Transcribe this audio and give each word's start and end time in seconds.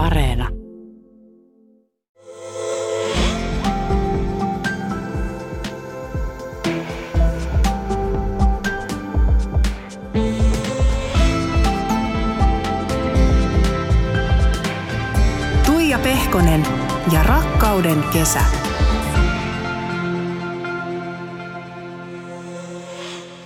Areena. 0.00 0.48
Tuija 15.66 15.98
Pehkonen 15.98 16.66
ja 17.12 17.22
rakkauden 17.22 18.04
kesä. 18.12 18.40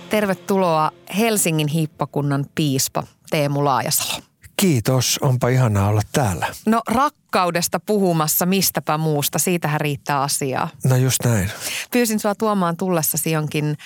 Tervetuloa 0.09 0.91
Helsingin 1.17 1.67
hiippakunnan 1.67 2.45
piispa 2.55 3.03
Teemu 3.29 3.65
Laajasalo. 3.65 4.34
Kiitos, 4.55 5.19
onpa 5.21 5.49
ihanaa 5.49 5.87
olla 5.87 6.01
täällä. 6.11 6.47
No 6.65 6.81
rakkaudesta 6.87 7.79
puhumassa 7.79 8.45
mistäpä 8.45 8.97
muusta, 8.97 9.39
siitähän 9.39 9.81
riittää 9.81 10.21
asiaa. 10.21 10.69
No 10.83 10.95
just 10.95 11.19
näin. 11.25 11.51
Pyysin 11.91 12.19
sua 12.19 12.35
tuomaan 12.35 12.77
tullessasi 12.77 13.31
jonkin 13.31 13.77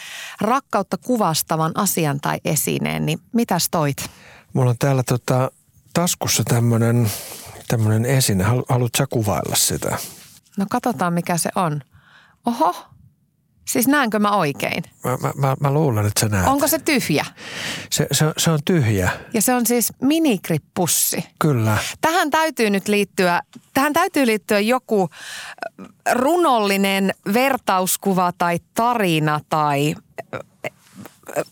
rakkautta 0.42 0.98
kuvastavan 0.98 1.72
asian 1.76 2.20
tai 2.20 2.38
esineen, 2.46 3.06
niin 3.06 3.20
mitäs 3.34 3.68
toit? 3.72 4.10
Mulla 4.54 4.70
on 4.70 4.78
täällä 4.80 5.04
tota, 5.04 5.52
taskussa 5.94 6.44
tämmönen, 6.44 7.12
tämmönen 7.68 8.06
esine. 8.06 8.44
Halu, 8.44 8.66
haluatko 8.70 8.98
sä 8.98 9.08
kuvailla 9.10 9.56
sitä? 9.56 9.98
No 10.58 10.66
katsotaan 10.70 11.14
mikä 11.14 11.38
se 11.38 11.50
on. 11.56 11.82
Oho, 12.46 12.76
siis 13.70 13.88
näenkö 13.88 14.20
mä 14.20 14.32
oikein? 14.32 14.84
Mä, 15.04 15.18
mä, 15.18 15.32
mä, 15.36 15.56
mä 15.60 15.72
luulen, 15.72 16.06
että 16.06 16.20
sä 16.20 16.28
näet. 16.30 16.48
Onko 16.48 16.68
se 16.68 16.80
tyhjä? 16.80 17.26
Se, 17.92 18.08
se, 18.12 18.26
se 18.38 18.52
on 18.52 18.60
tyhjä, 18.66 19.10
Ja 19.34 19.42
se 19.42 19.54
on 19.54 19.66
siis 19.66 19.94
minikrippussi. 20.02 21.24
kyllä. 21.40 21.78
Tähän 22.02 22.30
täytyy 22.30 22.70
nyt 22.70 22.88
liittyä, 22.88 23.42
tähän 23.74 23.94
täytyy 23.94 24.26
liittyä 24.26 24.60
joku 24.60 25.10
runollinen 26.12 27.14
vertauskuva 27.34 28.32
tai 28.38 28.60
tarina 28.74 29.40
tai 29.50 29.96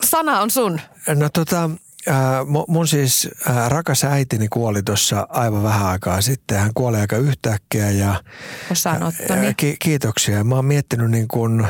sana 0.04 0.42
on 0.42 0.52
sun. 0.52 0.82
No 1.16 1.30
tota, 1.34 1.70
ää, 2.08 2.42
mu- 2.44 2.66
mun 2.68 2.88
siis 2.88 3.30
ää, 3.50 3.70
rakas 3.70 4.04
äitini 4.04 4.48
kuoli 4.48 4.84
tuossa 4.84 5.28
aivan 5.30 5.64
vähän 5.64 5.88
aikaa 5.88 6.22
sitten. 6.22 6.60
Hän 6.60 6.72
kuoli 6.76 6.98
aika 6.98 7.18
yhtäkkiä 7.18 7.92
ja 7.92 8.24
ää, 9.30 9.54
ki- 9.58 9.76
kiitoksia. 9.80 10.44
Mä 10.44 10.56
oon 10.56 10.66
miettinyt 10.66 11.12
niin 11.12 11.28
kuin 11.28 11.68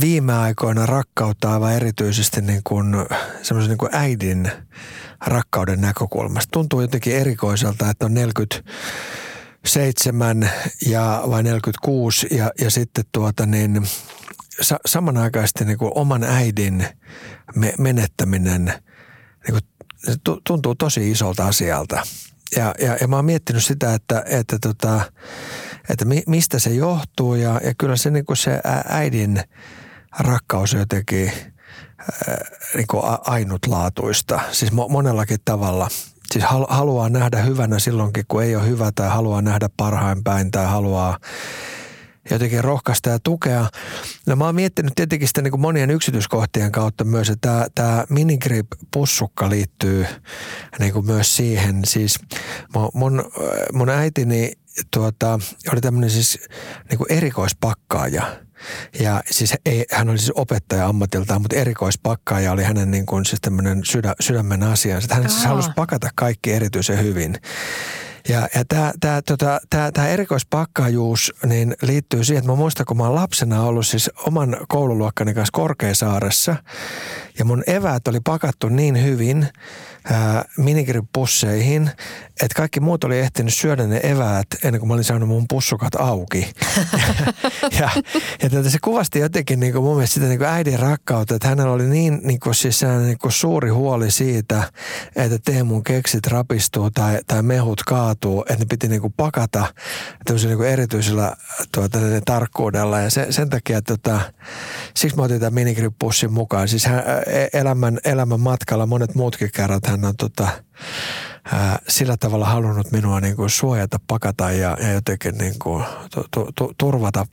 viime 0.00 0.34
aikoina 0.34 0.86
rakkautta 0.86 1.52
aivan 1.52 1.72
erityisesti 1.72 2.40
niin 2.40 2.60
kuin 2.64 2.94
semmoisen 3.42 3.68
niin 3.70 3.78
kuin 3.78 3.90
äidin 3.94 4.50
rakkauden 5.26 5.80
näkökulmasta. 5.80 6.48
Tuntuu 6.52 6.80
jotenkin 6.80 7.16
erikoiselta, 7.16 7.90
että 7.90 8.06
on 8.06 8.14
47 8.14 10.50
ja 10.86 11.22
vai 11.30 11.42
46 11.42 12.26
ja, 12.30 12.50
ja 12.60 12.70
sitten 12.70 13.04
tuota 13.12 13.46
niin 13.46 13.86
sa- 14.60 14.80
samanaikaisesti 14.86 15.64
niin 15.64 15.78
kuin 15.78 15.92
oman 15.94 16.24
äidin 16.24 16.86
me- 17.54 17.74
menettäminen 17.78 18.72
niin 19.46 19.62
kuin, 19.62 19.88
se 20.06 20.14
tu- 20.24 20.40
tuntuu 20.46 20.74
tosi 20.74 21.10
isolta 21.10 21.46
asialta. 21.46 22.02
Ja, 22.56 22.74
ja, 22.80 22.96
ja 23.00 23.08
mä 23.08 23.16
oon 23.16 23.24
miettinyt 23.24 23.64
sitä, 23.64 23.94
että, 23.94 24.22
että, 24.26 24.58
tota, 24.58 25.00
että 25.90 26.04
mi- 26.04 26.22
mistä 26.26 26.58
se 26.58 26.70
johtuu 26.70 27.34
ja, 27.34 27.60
ja 27.64 27.74
kyllä 27.78 27.96
se, 27.96 28.10
niin 28.10 28.26
kuin 28.26 28.36
se 28.36 28.60
äidin 28.88 29.40
rakkaus 30.18 30.72
jotenkin 30.72 31.32
ää, 31.98 32.44
niin 32.74 32.86
kuin 32.86 33.02
ainutlaatuista, 33.26 34.40
siis 34.52 34.72
mo- 34.72 34.88
monellakin 34.90 35.38
tavalla. 35.44 35.88
Siis 36.32 36.44
hal- 36.44 36.66
haluaa 36.68 37.08
nähdä 37.08 37.42
hyvänä 37.42 37.78
silloinkin, 37.78 38.24
kun 38.28 38.42
ei 38.42 38.56
ole 38.56 38.66
hyvä 38.66 38.92
tai 38.94 39.08
haluaa 39.08 39.42
nähdä 39.42 39.68
parhain 39.76 40.24
päin 40.24 40.50
tai 40.50 40.66
haluaa 40.66 41.18
jotenkin 42.30 42.64
rohkaista 42.64 43.10
ja 43.10 43.18
tukea. 43.18 43.68
No 44.26 44.36
mä 44.36 44.44
oon 44.44 44.54
miettinyt 44.54 44.92
tietenkin 44.94 45.28
sitä 45.28 45.42
niin 45.42 45.50
kuin 45.50 45.60
monien 45.60 45.90
yksityiskohtien 45.90 46.72
kautta 46.72 47.04
myös, 47.04 47.30
että 47.30 47.48
tämä, 47.48 47.66
tämä 47.74 48.04
minigrip-pussukka 48.08 49.50
liittyy 49.50 50.06
niin 50.78 50.92
kuin 50.92 51.06
myös 51.06 51.36
siihen. 51.36 51.84
Siis 51.84 52.18
mun, 52.74 52.90
mun, 52.94 53.24
mun 53.72 53.88
äitini 53.88 54.52
tuota, 54.90 55.38
oli 55.72 55.80
tämmöinen 55.80 56.10
siis 56.10 56.38
niin 56.90 56.98
kuin 56.98 57.12
erikoispakkaaja. 57.12 58.36
Ja 59.00 59.22
siis 59.30 59.54
ei, 59.66 59.84
hän 59.90 60.08
oli 60.08 60.18
siis 60.18 60.32
opettaja 60.34 60.86
ammatiltaan, 60.86 61.42
mutta 61.42 61.56
erikoispakkaaja 61.56 62.52
oli 62.52 62.62
hänen 62.62 62.90
niin 62.90 63.06
kuin 63.06 63.24
siis 63.24 63.40
tämmöinen 63.40 63.84
sydä, 63.84 64.14
sydämen 64.20 64.62
asiansa. 64.62 65.14
Hän 65.14 65.30
siis 65.30 65.44
halusi 65.44 65.70
pakata 65.76 66.10
kaikki 66.14 66.52
erityisen 66.52 66.98
hyvin. 66.98 67.36
Ja, 68.28 68.48
ja 68.54 68.64
tämä 68.68 68.92
tää, 69.00 69.22
tota, 69.22 69.60
tää, 69.70 69.92
tää 69.92 70.08
erikoispakkaajuus 70.08 71.34
niin 71.46 71.74
liittyy 71.82 72.24
siihen, 72.24 72.38
että 72.38 72.52
mä 72.52 72.56
muistan, 72.56 72.86
kun 72.86 72.96
mä 72.96 73.02
oon 73.02 73.14
lapsena 73.14 73.62
ollut 73.62 73.86
siis 73.86 74.10
oman 74.26 74.56
koululuokkani 74.68 75.34
kanssa 75.34 75.52
Korkeasaaressa. 75.52 76.56
Ja 77.38 77.44
mun 77.44 77.62
eväät 77.66 78.08
oli 78.08 78.20
pakattu 78.20 78.68
niin 78.68 79.04
hyvin 79.04 79.48
ää, 80.04 80.44
että 82.42 82.54
kaikki 82.56 82.80
muut 82.80 83.04
oli 83.04 83.18
ehtinyt 83.18 83.54
syödä 83.54 83.86
ne 83.86 84.00
eväät 84.02 84.46
ennen 84.64 84.80
kuin 84.80 84.88
mä 84.88 84.94
olin 84.94 85.04
saanut 85.04 85.28
mun 85.28 85.44
pussukat 85.48 85.94
auki. 85.94 86.52
ja, 87.80 87.90
ja 88.42 88.50
tätä 88.50 88.70
se 88.70 88.78
kuvasti 88.84 89.18
jotenkin 89.18 89.60
niin 89.60 89.72
kuin 89.72 89.84
mun 89.84 89.96
mielestä 89.96 90.14
sitä 90.14 90.26
niin 90.26 90.38
kuin 90.38 90.48
äidin 90.48 90.78
rakkautta, 90.78 91.34
että 91.34 91.48
hänellä 91.48 91.72
oli 91.72 91.86
niin, 91.86 92.20
niin 92.22 92.40
kuin 92.40 92.54
siis 92.54 92.80
niin 93.06 93.18
kuin 93.18 93.32
suuri 93.32 93.68
huoli 93.68 94.10
siitä, 94.10 94.62
että 95.16 95.38
Teemun 95.44 95.84
keksit 95.84 96.26
rapistuu 96.26 96.90
tai, 96.90 97.18
tai 97.26 97.42
mehut 97.42 97.82
kaatuu, 97.82 98.40
että 98.40 98.58
ne 98.58 98.66
piti 98.70 98.88
niin 98.88 99.00
kuin 99.00 99.14
pakata 99.16 99.66
tämmöisellä 100.24 100.56
niin 100.56 100.72
erityisellä 100.72 101.36
tuota, 101.74 101.98
tarkkuudella. 102.24 103.00
Ja 103.00 103.10
se, 103.10 103.26
sen 103.30 103.50
takia, 103.50 103.82
tota, 103.82 104.20
siksi 104.96 105.16
mä 105.16 105.22
otin 105.22 105.40
tämän 105.40 105.54
minigrippussin 105.54 106.32
mukaan. 106.32 106.68
Siis 106.68 106.84
hän, 106.86 107.02
e- 107.26 107.58
elämän, 107.60 107.98
elämän 108.04 108.40
matkalla 108.40 108.86
monet 108.86 109.14
muutkin 109.14 109.50
kerrat 109.54 109.86
hän 109.86 110.04
on 110.04 110.16
tota, 110.16 110.48
ää, 111.52 111.78
sillä 111.88 112.16
tavalla 112.16 112.46
halunnut 112.46 112.92
minua 112.92 113.20
niin 113.20 113.36
kuin 113.36 113.50
suojata, 113.50 114.00
pakata 114.06 114.50
ja, 114.50 114.76
ja 114.80 114.92
jotenkin 114.92 115.38
niin 115.38 115.54
kuin 115.58 115.84
tu, 116.14 116.24
tu, 116.30 116.48
tu, 116.54 116.74
turvata 116.78 117.26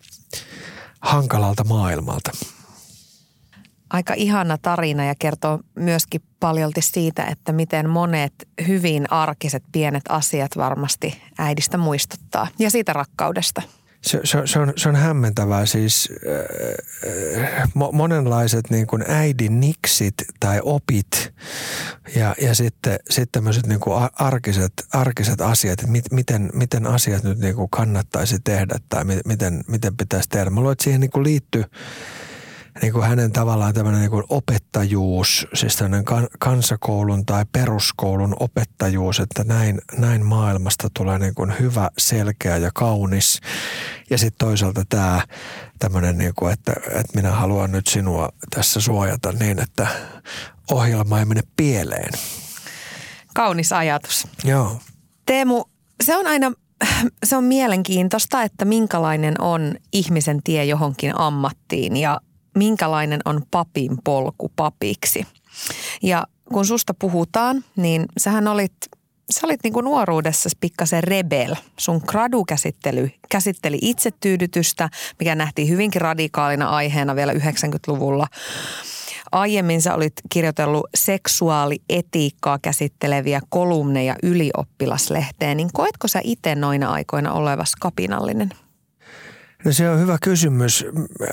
hankalalta 1.01 1.63
maailmalta. 1.63 2.31
Aika 3.89 4.13
ihana 4.13 4.57
tarina 4.57 5.05
ja 5.05 5.15
kertoo 5.19 5.59
myöskin 5.75 6.21
paljolti 6.39 6.81
siitä, 6.81 7.23
että 7.23 7.51
miten 7.51 7.89
monet 7.89 8.33
hyvin 8.67 9.11
arkiset 9.11 9.63
pienet 9.71 10.03
asiat 10.09 10.57
varmasti 10.57 11.21
äidistä 11.37 11.77
muistuttaa 11.77 12.47
ja 12.59 12.71
siitä 12.71 12.93
rakkaudesta. 12.93 13.61
Se, 14.03 14.19
se, 14.23 14.41
se, 14.45 14.59
on, 14.59 14.73
se 14.77 14.89
on 14.89 14.95
hämmentävää 14.95 15.65
siis 15.65 16.09
äh, 17.07 17.69
mo, 17.73 17.91
monenlaiset 17.91 18.69
niin 18.69 18.87
kuin 18.87 19.03
äidin 19.07 19.59
niksit 19.59 20.13
tai 20.39 20.59
opit 20.63 21.33
ja, 22.15 22.35
ja 22.41 22.55
sitten, 22.55 22.99
sitten 23.09 23.31
tämmöiset 23.31 23.67
niin 23.67 23.79
kuin 23.79 24.09
arkiset, 24.13 24.73
arkiset 24.93 25.41
asiat, 25.41 25.79
että 25.79 25.91
mit, 25.91 26.11
miten, 26.11 26.49
miten 26.53 26.87
asiat 26.87 27.23
nyt 27.23 27.37
niin 27.37 27.55
kuin 27.55 27.69
kannattaisi 27.69 28.37
tehdä 28.43 28.75
tai 28.89 29.03
mi, 29.03 29.19
miten, 29.25 29.63
miten 29.67 29.97
pitäisi 29.97 30.29
tehdä. 30.29 30.49
Mä 30.49 30.59
luulen, 30.59 30.71
että 30.73 30.83
siihen 30.83 31.01
niin 31.01 31.11
kuin 31.11 31.23
liittyy 31.23 31.63
niin 32.81 32.93
kuin 32.93 33.05
hänen 33.05 33.31
tavallaan 33.31 33.73
tämmöinen 33.73 34.01
niin 34.01 34.11
kuin 34.11 34.23
opettajuus, 34.29 35.47
siis 35.53 35.75
tämmöinen 35.75 36.05
kan, 36.05 36.27
kansakoulun 36.39 37.25
tai 37.25 37.45
peruskoulun 37.51 38.35
opettajuus, 38.39 39.19
että 39.19 39.43
näin, 39.43 39.81
näin 39.97 40.25
maailmasta 40.25 40.89
tulee 40.97 41.19
niin 41.19 41.35
kuin 41.35 41.53
hyvä, 41.59 41.89
selkeä 41.97 42.57
ja 42.57 42.71
kaunis. 42.73 43.39
Ja 44.09 44.17
sitten 44.17 44.47
toisaalta 44.47 44.83
tämä 44.89 45.21
tämmöinen, 45.79 46.17
niin 46.17 46.33
kuin, 46.35 46.53
että, 46.53 46.73
että 46.87 47.15
minä 47.15 47.31
haluan 47.31 47.71
nyt 47.71 47.87
sinua 47.87 48.29
tässä 48.55 48.79
suojata 48.79 49.31
niin, 49.31 49.59
että 49.59 49.87
ohjelma 50.71 51.19
ei 51.19 51.25
mene 51.25 51.41
pieleen. 51.55 52.13
Kaunis 53.33 53.73
ajatus. 53.73 54.27
Joo. 54.43 54.79
Teemu, 55.25 55.63
se 56.03 56.17
on 56.17 56.27
aina 56.27 56.51
se 57.25 57.37
on 57.37 57.43
mielenkiintoista, 57.43 58.43
että 58.43 58.65
minkälainen 58.65 59.41
on 59.41 59.75
ihmisen 59.93 60.43
tie 60.43 60.65
johonkin 60.65 61.19
ammattiin 61.19 61.97
ja 61.97 62.21
minkälainen 62.55 63.21
on 63.25 63.41
papin 63.51 63.97
polku 64.03 64.51
papiksi. 64.55 65.27
Ja 66.03 66.27
kun 66.53 66.65
susta 66.65 66.93
puhutaan, 66.93 67.63
niin 67.75 68.05
sähän 68.17 68.47
olit, 68.47 68.73
sä 69.31 69.47
olit 69.47 69.63
niin 69.63 69.73
kuin 69.73 69.85
nuoruudessa 69.85 70.49
pikkasen 70.59 71.03
rebel. 71.03 71.55
Sun 71.79 72.01
gradu 72.07 72.45
käsittely 72.45 73.11
käsitteli 73.29 73.77
itsetyydytystä, 73.81 74.89
mikä 75.19 75.35
nähtiin 75.35 75.69
hyvinkin 75.69 76.01
radikaalina 76.01 76.69
aiheena 76.69 77.15
vielä 77.15 77.33
90-luvulla. 77.33 78.27
Aiemmin 79.31 79.81
sä 79.81 79.95
olit 79.95 80.13
kirjoitellut 80.29 80.85
seksuaalietiikkaa 80.95 82.59
käsitteleviä 82.61 83.41
kolumneja 83.49 84.15
ylioppilaslehteen, 84.23 85.57
niin 85.57 85.69
koetko 85.73 86.07
sä 86.07 86.19
itse 86.23 86.55
noina 86.55 86.91
aikoina 86.91 87.33
olevas 87.33 87.75
kapinallinen? 87.75 88.49
No 89.65 89.71
se 89.71 89.89
on 89.89 89.99
hyvä 89.99 90.17
kysymys. 90.23 90.85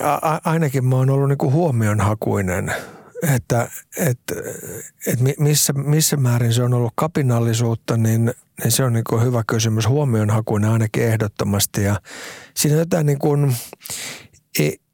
A- 0.03 0.41
ainakin 0.43 0.85
mä 0.85 0.95
oon 0.95 1.09
ollut 1.09 1.29
niinku 1.29 1.51
huomionhakuinen 1.51 2.73
että, 3.35 3.69
että, 3.97 4.35
että 5.07 5.25
missä, 5.39 5.73
missä 5.73 6.17
määrin 6.17 6.53
se 6.53 6.63
on 6.63 6.73
ollut 6.73 6.93
kapinallisuutta, 6.95 7.97
niin, 7.97 8.33
niin 8.63 8.71
se 8.71 8.83
on 8.83 8.93
niin 8.93 9.03
kuin 9.09 9.23
hyvä 9.23 9.43
kysymys. 9.47 9.87
Huomionhakuinen 9.87 10.69
ainakin 10.69 11.03
ehdottomasti 11.03 11.83
ja 11.83 12.01
siinä 12.55 12.75
on 12.75 12.79
jotain 12.79 13.05
niin 13.05 13.19
kuin, 13.19 13.55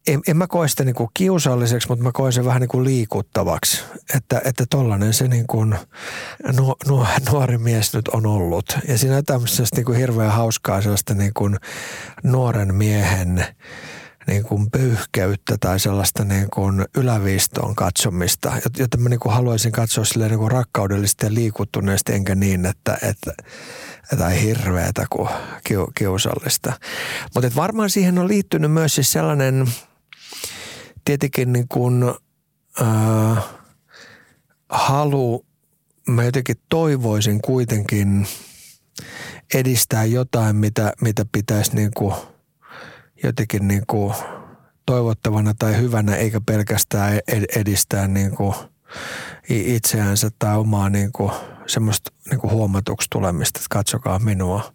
en, 0.07 0.21
en 0.27 0.37
mä 0.37 0.47
koe 0.47 0.67
sitä 0.67 0.83
niin 0.83 0.95
kuin 0.95 1.09
kiusalliseksi, 1.13 1.87
mutta 1.87 2.03
mä 2.03 2.11
koen 2.11 2.33
sen 2.33 2.45
vähän 2.45 2.61
niin 2.61 2.69
kuin 2.69 2.83
liikuttavaksi. 2.83 3.83
Että, 4.15 4.41
että 4.45 4.65
tollainen 4.69 5.13
se 5.13 5.27
niin 5.27 5.47
kuin 5.47 5.75
nuo, 6.57 6.75
nuo, 6.87 7.07
nuori 7.31 7.57
mies 7.57 7.93
nyt 7.93 8.07
on 8.07 8.25
ollut. 8.25 8.77
Ja 8.87 8.97
siinä 8.97 9.15
on 9.15 9.45
niin 9.75 9.85
kuin 9.85 9.97
hirveän 9.97 10.31
hauskaa 10.31 10.81
sellaista 10.81 11.13
niin 11.13 11.33
kuin 11.33 11.57
nuoren 12.23 12.75
miehen 12.75 13.45
niin 14.27 14.43
kuin 14.43 14.71
pöyhkeyttä 14.71 15.57
tai 15.59 15.79
sellaista 15.79 16.23
niin 16.23 16.49
kuin 16.53 16.85
yläviistoon 16.97 17.75
katsomista, 17.75 18.53
jota 18.77 18.97
mä 18.97 19.09
niin 19.09 19.19
kuin 19.19 19.33
haluaisin 19.33 19.71
katsoa 19.71 20.05
silleen 20.05 20.31
niin 20.31 20.39
kuin 20.39 20.51
rakkaudellisesti 20.51 21.25
ja 21.25 21.33
liikuttuneesti, 21.33 22.13
enkä 22.13 22.35
niin, 22.35 22.65
että, 22.65 22.97
että 23.01 23.33
tai 24.17 24.41
hirveätä 24.41 25.05
kuin 25.09 25.29
kiusallista. 25.97 26.73
Mutta 27.35 27.51
varmaan 27.55 27.89
siihen 27.89 28.19
on 28.19 28.27
liittynyt 28.27 28.71
myös 28.71 28.95
siis 28.95 29.11
sellainen– 29.11 29.65
tietenkin 31.07 31.53
niin 31.53 31.67
kuin, 31.67 32.03
äh, 32.81 33.43
halu, 34.69 35.45
mä 36.07 36.23
jotenkin 36.23 36.55
toivoisin 36.69 37.41
kuitenkin 37.41 38.27
edistää 39.53 40.05
jotain, 40.05 40.55
mitä, 40.55 40.93
mitä 41.01 41.25
pitäisi 41.31 41.75
niin 41.75 41.91
kuin 41.97 42.15
jotenkin 43.23 43.67
niin 43.67 43.83
kuin 43.87 44.13
toivottavana 44.85 45.53
tai 45.59 45.77
hyvänä, 45.77 46.15
eikä 46.15 46.41
pelkästään 46.41 47.19
edistää 47.55 48.07
niin 48.07 48.31
kuin 48.31 48.55
itseänsä 49.49 50.29
tai 50.39 50.57
omaa 50.57 50.89
niin 50.89 51.11
kuin 51.11 51.31
semmoista 51.67 52.11
niin 52.29 52.39
kuin 52.39 52.51
huomatuksi 52.51 53.07
tulemista, 53.11 53.59
että 53.59 53.67
katsokaa 53.69 54.19
minua. 54.19 54.73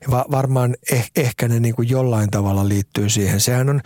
Ja 0.00 0.10
va- 0.10 0.26
varmaan 0.30 0.74
eh- 0.92 1.10
ehkä 1.16 1.48
ne 1.48 1.60
niin 1.60 1.74
kuin 1.74 1.88
jollain 1.88 2.30
tavalla 2.30 2.68
liittyy 2.68 3.08
siihen. 3.08 3.40
Sehän 3.40 3.68
on, 3.68 3.80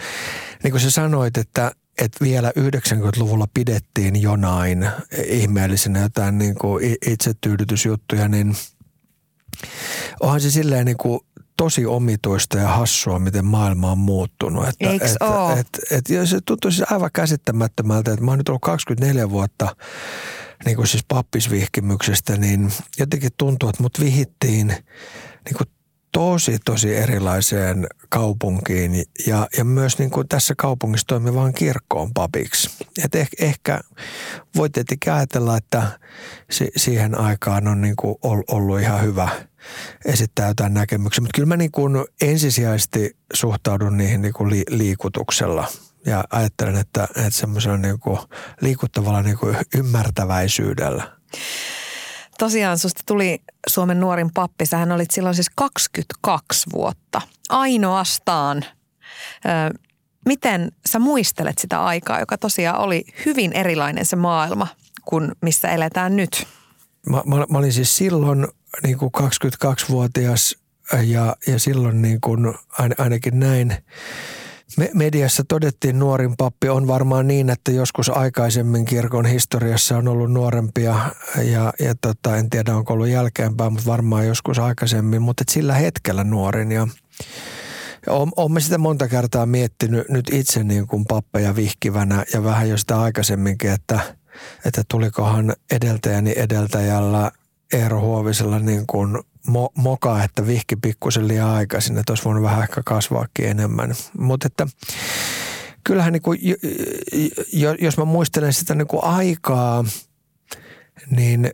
niin 0.62 0.70
kuin 0.70 0.80
sä 0.80 0.90
sanoit, 0.90 1.36
että, 1.36 1.72
että 1.98 2.24
vielä 2.24 2.52
90-luvulla 2.58 3.46
pidettiin 3.54 4.22
jonain 4.22 4.88
ihmeellisenä 5.26 6.00
jotain 6.00 6.38
niin 6.38 6.54
kuin 6.54 6.96
itsetyydytysjuttuja, 7.06 8.28
niin 8.28 8.56
onhan 10.20 10.40
se 10.40 10.50
silleen 10.50 10.86
niin 10.86 10.96
kuin 10.96 11.20
tosi 11.56 11.86
omituista 11.86 12.58
ja 12.58 12.68
hassua, 12.68 13.18
miten 13.18 13.44
maailma 13.44 13.92
on 13.92 13.98
muuttunut. 13.98 14.68
Että, 14.68 14.90
Eiks 14.90 15.12
että, 15.12 15.52
että, 15.52 15.80
että, 15.90 16.14
että 16.14 16.26
se 16.26 16.38
tuntuu 16.46 16.70
siis 16.70 16.92
aivan 16.92 17.10
käsittämättömältä, 17.12 18.12
että 18.12 18.24
mä 18.24 18.30
oon 18.30 18.38
nyt 18.38 18.48
ollut 18.48 18.62
24 18.62 19.30
vuotta 19.30 19.76
niin 20.64 20.76
kuin 20.76 20.86
siis 20.86 21.04
pappisvihkimyksestä, 21.08 22.36
niin 22.36 22.72
jotenkin 22.98 23.30
tuntuu, 23.36 23.68
että 23.68 23.82
mut 23.82 24.00
vihittiin 24.00 24.74
niin 25.46 25.56
kuin 25.56 25.69
tosi, 26.12 26.58
tosi 26.64 26.96
erilaiseen 26.96 27.87
kaupunkiin 28.08 29.04
ja, 29.26 29.48
ja 29.58 29.64
myös 29.64 29.98
niin 29.98 30.10
kuin 30.10 30.28
tässä 30.28 30.54
kaupungissa 30.58 31.06
toimivaan 31.06 31.52
kirkkoon 31.52 32.14
papiksi. 32.14 32.70
Et 33.04 33.14
ehkä, 33.14 33.44
ehkä 33.44 33.81
voi 34.56 34.70
tietenkin 34.70 35.12
ajatella, 35.12 35.56
että 35.56 35.98
si, 36.50 36.70
siihen 36.76 37.19
aikaan 37.19 37.69
on 37.69 37.81
niin 37.81 37.96
kuin 37.96 38.16
ollut 38.48 38.81
ihan 38.81 39.02
hyvä 39.02 39.28
esittää 40.04 40.48
jotain 40.48 40.75
näkemyksiä, 40.75 41.20
mutta 41.20 41.34
kyllä 41.34 41.49
mä 41.49 41.56
niin 41.56 41.72
kuin 41.72 42.04
ensisijaisesti 42.20 43.16
suhtaudun 43.32 43.96
niihin 43.96 44.22
niin 44.22 44.34
kuin 44.34 44.50
li, 44.50 44.62
liikutuksella 44.69 45.69
ja 46.06 46.25
ajattelen, 46.31 46.76
että, 46.76 47.08
että 47.16 47.31
semmoisella 47.31 47.76
niin 47.78 48.00
kuin 48.00 48.19
liikuttavalla 48.60 49.22
niin 49.22 49.38
kuin 49.38 49.56
ymmärtäväisyydellä 49.76 51.16
tosiaan 52.38 52.78
susta 52.78 53.02
tuli 53.06 53.42
Suomen 53.68 54.00
nuorin 54.00 54.30
pappi. 54.34 54.66
Sähän 54.66 54.92
olit 54.92 55.10
silloin 55.10 55.34
siis 55.34 55.50
22 55.54 56.66
vuotta. 56.72 57.20
Ainoastaan. 57.48 58.64
Miten 60.26 60.72
sä 60.86 60.98
muistelet 60.98 61.58
sitä 61.58 61.84
aikaa, 61.84 62.20
joka 62.20 62.38
tosiaan 62.38 62.80
oli 62.80 63.04
hyvin 63.26 63.52
erilainen 63.52 64.06
se 64.06 64.16
maailma 64.16 64.66
kuin 65.04 65.32
missä 65.42 65.68
eletään 65.68 66.16
nyt? 66.16 66.46
Mä, 67.10 67.22
mä, 67.26 67.46
mä 67.50 67.58
olin 67.58 67.72
siis 67.72 67.96
silloin 67.96 68.46
niin 68.82 68.98
kuin 68.98 69.10
22-vuotias 69.20 70.56
ja, 71.02 71.36
ja 71.46 71.58
silloin 71.58 72.02
niin 72.02 72.20
kuin 72.20 72.54
ainakin 72.98 73.40
näin– 73.40 73.76
me 74.76 74.90
mediassa 74.94 75.44
todettiin 75.48 75.98
nuorin 75.98 76.36
pappi. 76.36 76.68
On 76.68 76.86
varmaan 76.86 77.28
niin, 77.28 77.50
että 77.50 77.72
joskus 77.72 78.08
aikaisemmin 78.08 78.84
kirkon 78.84 79.26
historiassa 79.26 79.96
on 79.96 80.08
ollut 80.08 80.32
nuorempia 80.32 81.10
ja, 81.42 81.72
ja 81.80 81.94
tota, 82.00 82.36
en 82.36 82.50
tiedä 82.50 82.76
onko 82.76 82.92
ollut 82.92 83.08
jälkeenpäin, 83.08 83.72
mutta 83.72 83.90
varmaan 83.90 84.26
joskus 84.26 84.58
aikaisemmin. 84.58 85.22
Mutta 85.22 85.44
sillä 85.50 85.74
hetkellä 85.74 86.24
nuorin 86.24 86.72
ja 86.72 86.86
olen 88.06 88.62
sitä 88.62 88.78
monta 88.78 89.08
kertaa 89.08 89.46
miettinyt 89.46 90.08
nyt 90.08 90.30
itse 90.32 90.64
niin 90.64 90.86
kuin 90.86 91.04
pappeja 91.04 91.56
vihkivänä 91.56 92.24
ja 92.32 92.44
vähän 92.44 92.68
jo 92.68 92.78
sitä 92.78 93.00
aikaisemminkin, 93.00 93.70
että, 93.70 94.00
että 94.64 94.82
tulikohan 94.90 95.54
edeltäjäni 95.70 96.34
edeltäjällä 96.36 97.30
Eero 97.72 98.00
Huovisella 98.00 98.58
niin 98.58 98.86
kuin 98.86 99.18
mo, 99.46 99.70
moka, 99.75 100.25
että 100.25 100.46
vihki 100.46 100.76
pikkusen 100.76 101.28
liian 101.28 101.48
aikaisin, 101.48 101.98
että 101.98 102.12
olisi 102.12 102.25
voinut 102.25 102.43
vähän 102.43 102.62
ehkä 102.62 102.82
kasvaakin 102.84 103.48
enemmän. 103.48 103.94
Mutta 104.19 104.46
että 104.46 104.66
kyllähän 105.84 106.12
niin 106.12 106.22
kuin, 106.22 106.38
jos 107.81 107.98
mä 107.98 108.04
muistelen 108.04 108.52
sitä 108.52 108.75
niin 108.75 108.88
kuin 108.88 109.04
aikaa, 109.04 109.84
niin, 111.10 111.50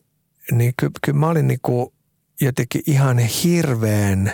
niin 0.53 0.73
kyllä, 0.77 0.93
kyllä 1.05 1.19
mä 1.19 1.29
olin 1.29 1.49
niin 1.49 1.61
kuin 1.63 1.93
jotenkin 2.41 2.83
ihan 2.87 3.19
hirveän 3.19 4.33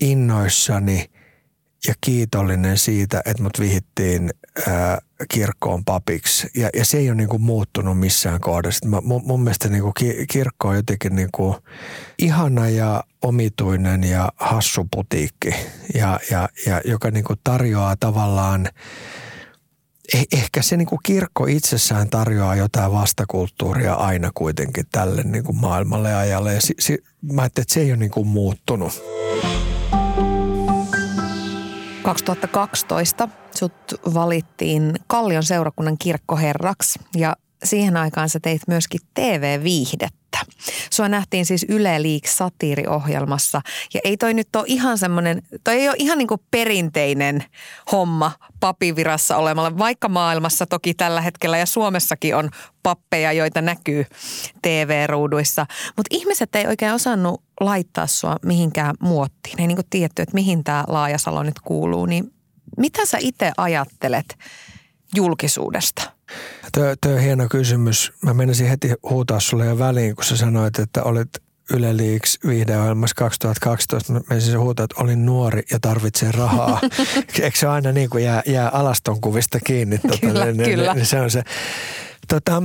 innoissani 0.00 1.10
ja 1.86 1.94
kiitollinen 2.00 2.78
siitä, 2.78 3.22
että 3.24 3.42
mut 3.42 3.60
vihittiin 3.60 4.30
kirkkoon 5.30 5.84
papiksi. 5.84 6.50
Ja, 6.56 6.70
ja 6.74 6.84
se 6.84 6.98
ei 6.98 7.08
ole 7.08 7.16
niin 7.16 7.28
kuin 7.28 7.42
muuttunut 7.42 7.98
missään 7.98 8.40
kohdassa. 8.40 8.88
Mä, 8.88 9.00
mun, 9.00 9.22
mun 9.24 9.42
mielestä 9.42 9.68
niin 9.68 9.82
kuin 9.82 9.94
kirkko 10.30 10.68
on 10.68 10.76
jotenkin 10.76 11.16
niin 11.16 11.28
kuin 11.32 11.56
ihana 12.18 12.68
ja 12.68 13.04
omituinen 13.22 14.04
ja 14.04 14.32
hassu 14.36 14.86
putiikki, 14.90 15.54
ja, 15.94 16.20
ja, 16.30 16.48
ja 16.66 16.80
joka 16.84 17.10
niin 17.10 17.24
kuin 17.24 17.38
tarjoaa 17.44 17.96
tavallaan 17.96 18.68
eh, 20.14 20.26
ehkä 20.32 20.62
se 20.62 20.76
niin 20.76 20.88
kuin 20.88 21.00
kirkko 21.02 21.46
itsessään 21.46 22.08
tarjoaa 22.08 22.56
jotain 22.56 22.92
vastakulttuuria 22.92 23.94
aina 23.94 24.30
kuitenkin 24.34 24.84
tälle 24.92 25.22
niin 25.22 25.44
kuin 25.44 25.56
maailmalle 25.56 26.14
ajalle. 26.14 26.54
Ja 26.54 26.60
si, 26.60 26.74
si, 26.78 26.98
mä 27.32 27.42
ajattelin, 27.42 27.64
että 27.64 27.74
se 27.74 27.80
ei 27.80 27.90
ole 27.90 27.96
niin 27.96 28.10
kuin 28.10 28.26
muuttunut. 28.26 29.02
2012 32.02 33.28
sut 33.54 33.74
valittiin 34.14 34.94
Kallion 35.06 35.42
seurakunnan 35.42 35.98
kirkkoherraksi 35.98 36.98
ja 37.16 37.36
siihen 37.64 37.96
aikaan 37.96 38.28
sä 38.28 38.40
teit 38.40 38.62
myöskin 38.68 39.00
TV-viihdettä. 39.14 40.17
Sua 40.90 41.08
nähtiin 41.08 41.46
siis 41.46 41.66
Yle 41.68 42.02
Leaks 42.02 42.36
satiiriohjelmassa 42.36 43.60
ja 43.94 44.00
ei 44.04 44.16
toi 44.16 44.34
nyt 44.34 44.56
ole 44.56 44.64
ihan 44.66 44.98
semmoinen, 44.98 45.42
toi 45.64 45.74
ei 45.74 45.88
ole 45.88 45.96
ihan 45.98 46.18
niin 46.18 46.28
kuin 46.28 46.40
perinteinen 46.50 47.44
homma 47.92 48.32
papivirassa 48.60 49.36
olemalla, 49.36 49.78
vaikka 49.78 50.08
maailmassa 50.08 50.66
toki 50.66 50.94
tällä 50.94 51.20
hetkellä 51.20 51.58
ja 51.58 51.66
Suomessakin 51.66 52.36
on 52.36 52.50
pappeja, 52.82 53.32
joita 53.32 53.62
näkyy 53.62 54.06
TV-ruuduissa. 54.62 55.66
Mutta 55.96 56.16
ihmiset 56.16 56.56
ei 56.56 56.66
oikein 56.66 56.92
osannut 56.92 57.42
laittaa 57.60 58.06
sua 58.06 58.36
mihinkään 58.42 58.94
muottiin. 59.00 59.60
Ei 59.60 59.66
niin 59.66 59.76
kuin 59.76 59.86
tiedetty, 59.90 60.22
että 60.22 60.34
mihin 60.34 60.64
tämä 60.64 60.84
Laajasalo 60.88 61.42
nyt 61.42 61.60
kuuluu. 61.60 62.06
Niin 62.06 62.32
mitä 62.76 63.06
sä 63.06 63.18
itse 63.20 63.52
ajattelet 63.56 64.38
julkisuudesta? 65.14 66.17
Tuo 66.72 67.12
on 67.14 67.20
hieno 67.20 67.46
kysymys. 67.50 68.12
Mä 68.22 68.34
menisin 68.34 68.68
heti 68.68 68.92
huutaa 69.10 69.40
sulle 69.40 69.66
jo 69.66 69.78
väliin, 69.78 70.16
kun 70.16 70.24
sä 70.24 70.36
sanoit, 70.36 70.78
että 70.78 71.02
olet 71.02 71.42
Yle 71.70 71.96
Leaks 71.96 72.38
viihdeohjelmassa 72.46 73.14
2012. 73.14 74.12
Mä 74.12 74.20
menisin 74.30 74.58
huutaa, 74.58 74.84
että 74.84 75.02
olin 75.02 75.26
nuori 75.26 75.62
ja 75.70 75.78
tarvitsen 75.80 76.34
rahaa. 76.34 76.80
Eikö 77.42 77.58
se 77.58 77.66
aina 77.66 77.92
niin 77.92 78.10
kuin 78.10 78.24
jää, 78.24 78.42
jää 78.46 78.68
alaston 78.68 79.20
kuvista 79.20 79.58
kiinni? 79.66 79.98
Tuota, 79.98 80.18
kyllä, 80.18 80.44
niin, 80.44 80.56
niin, 80.56 80.70
kyllä. 80.70 80.94
Niin 80.94 81.06
se 81.06 81.20
on 81.20 81.30
se. 81.30 81.42
Tota, 82.28 82.62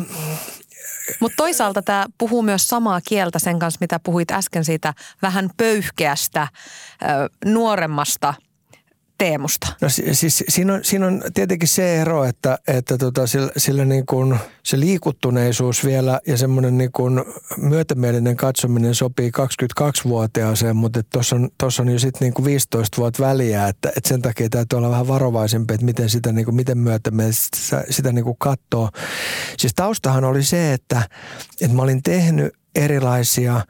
mutta 1.20 1.36
toisaalta 1.36 1.82
tämä 1.82 2.06
puhuu 2.18 2.42
myös 2.42 2.68
samaa 2.68 3.02
kieltä 3.02 3.40
sen 3.40 3.60
kanssa, 3.60 3.78
mitä 3.82 4.00
puhuit 4.00 4.32
äsken 4.32 4.66
siitä 4.66 4.94
vähän 5.22 5.50
pöyhkeästä, 5.58 6.48
nuoremmasta 7.46 8.34
Teemusta? 9.24 9.68
No 9.82 9.90
siis 9.90 10.44
siinä 10.50 10.74
on, 10.74 10.84
siinä 10.84 11.08
on 11.08 11.22
tietenkin 11.34 11.68
se 11.68 12.02
ero, 12.02 12.24
että, 12.24 12.60
että 12.68 12.98
tota, 12.98 13.28
sillä, 13.28 13.52
sillä 13.58 13.86
niin 13.86 14.06
kuin 14.06 14.36
se 14.64 14.80
liikuttuneisuus 14.80 15.86
vielä 15.86 16.20
ja 16.28 16.38
semmoinen 16.38 16.78
niin 16.78 16.92
kuin 16.92 17.24
myötämielinen 17.58 18.36
katsominen 18.36 18.96
sopii 18.96 19.32
22-vuotiaaseen, 19.82 20.76
mutta 20.76 21.04
tuossa 21.04 21.36
on, 21.36 21.50
tossa 21.58 21.84
on 21.84 21.90
jo 21.90 22.00
sitten 22.00 22.26
niin 22.26 22.34
kuin 22.34 22.46
15 22.46 22.98
vuotta 22.98 23.24
väliä, 23.24 23.68
että, 23.68 23.90
että 23.98 24.10
sen 24.10 24.22
takia 24.22 24.50
täytyy 24.50 24.78
olla 24.78 24.90
vähän 24.90 25.08
varovaisempi, 25.08 25.74
että 25.74 25.86
miten 25.86 26.10
sitä 26.10 26.32
niin 26.32 26.46
kuin, 26.46 26.56
miten 26.56 26.78
myötämielisesti 26.78 27.60
sitä, 27.60 27.84
sitä 27.90 28.12
niin 28.12 28.26
kuin 28.26 28.38
katsoo. 28.40 28.90
Siis 29.58 29.74
taustahan 29.76 30.24
oli 30.24 30.44
se, 30.44 30.74
että, 30.74 31.02
että 31.62 31.76
mä 31.76 31.82
olin 31.82 32.04
tehnyt 32.04 32.54
erilaisia– 32.76 33.62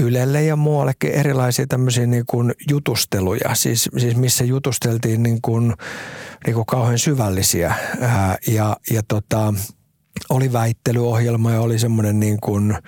Ylelle 0.00 0.42
ja 0.42 0.56
muuallekin 0.56 1.10
erilaisia 1.10 1.66
tämmöisiä 1.66 2.06
niin 2.06 2.24
kuin 2.26 2.54
jutusteluja, 2.70 3.54
siis, 3.54 3.88
siis 3.98 4.16
missä 4.16 4.44
jutusteltiin 4.44 5.22
niin 5.22 5.42
kuin, 5.42 5.74
niin 6.46 6.54
kuin 6.54 6.66
kauhean 6.66 6.98
syvällisiä 6.98 7.74
ja, 8.46 8.76
ja 8.90 9.02
tota, 9.08 9.54
oli 10.30 10.52
väittelyohjelma 10.52 11.50
ja 11.52 11.60
oli 11.60 11.78
semmoinen 11.78 12.20
niin 12.20 12.40
kuin 12.40 12.78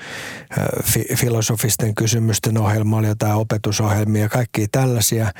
fi, 0.84 1.04
filosofisten 1.16 1.94
kysymysten 1.94 2.58
ohjelma, 2.58 2.96
oli 2.96 3.06
jotain 3.06 3.34
opetusohjelmia 3.34 4.22
ja 4.22 4.28
kaikkia 4.28 4.66
tällaisia. 4.72 5.32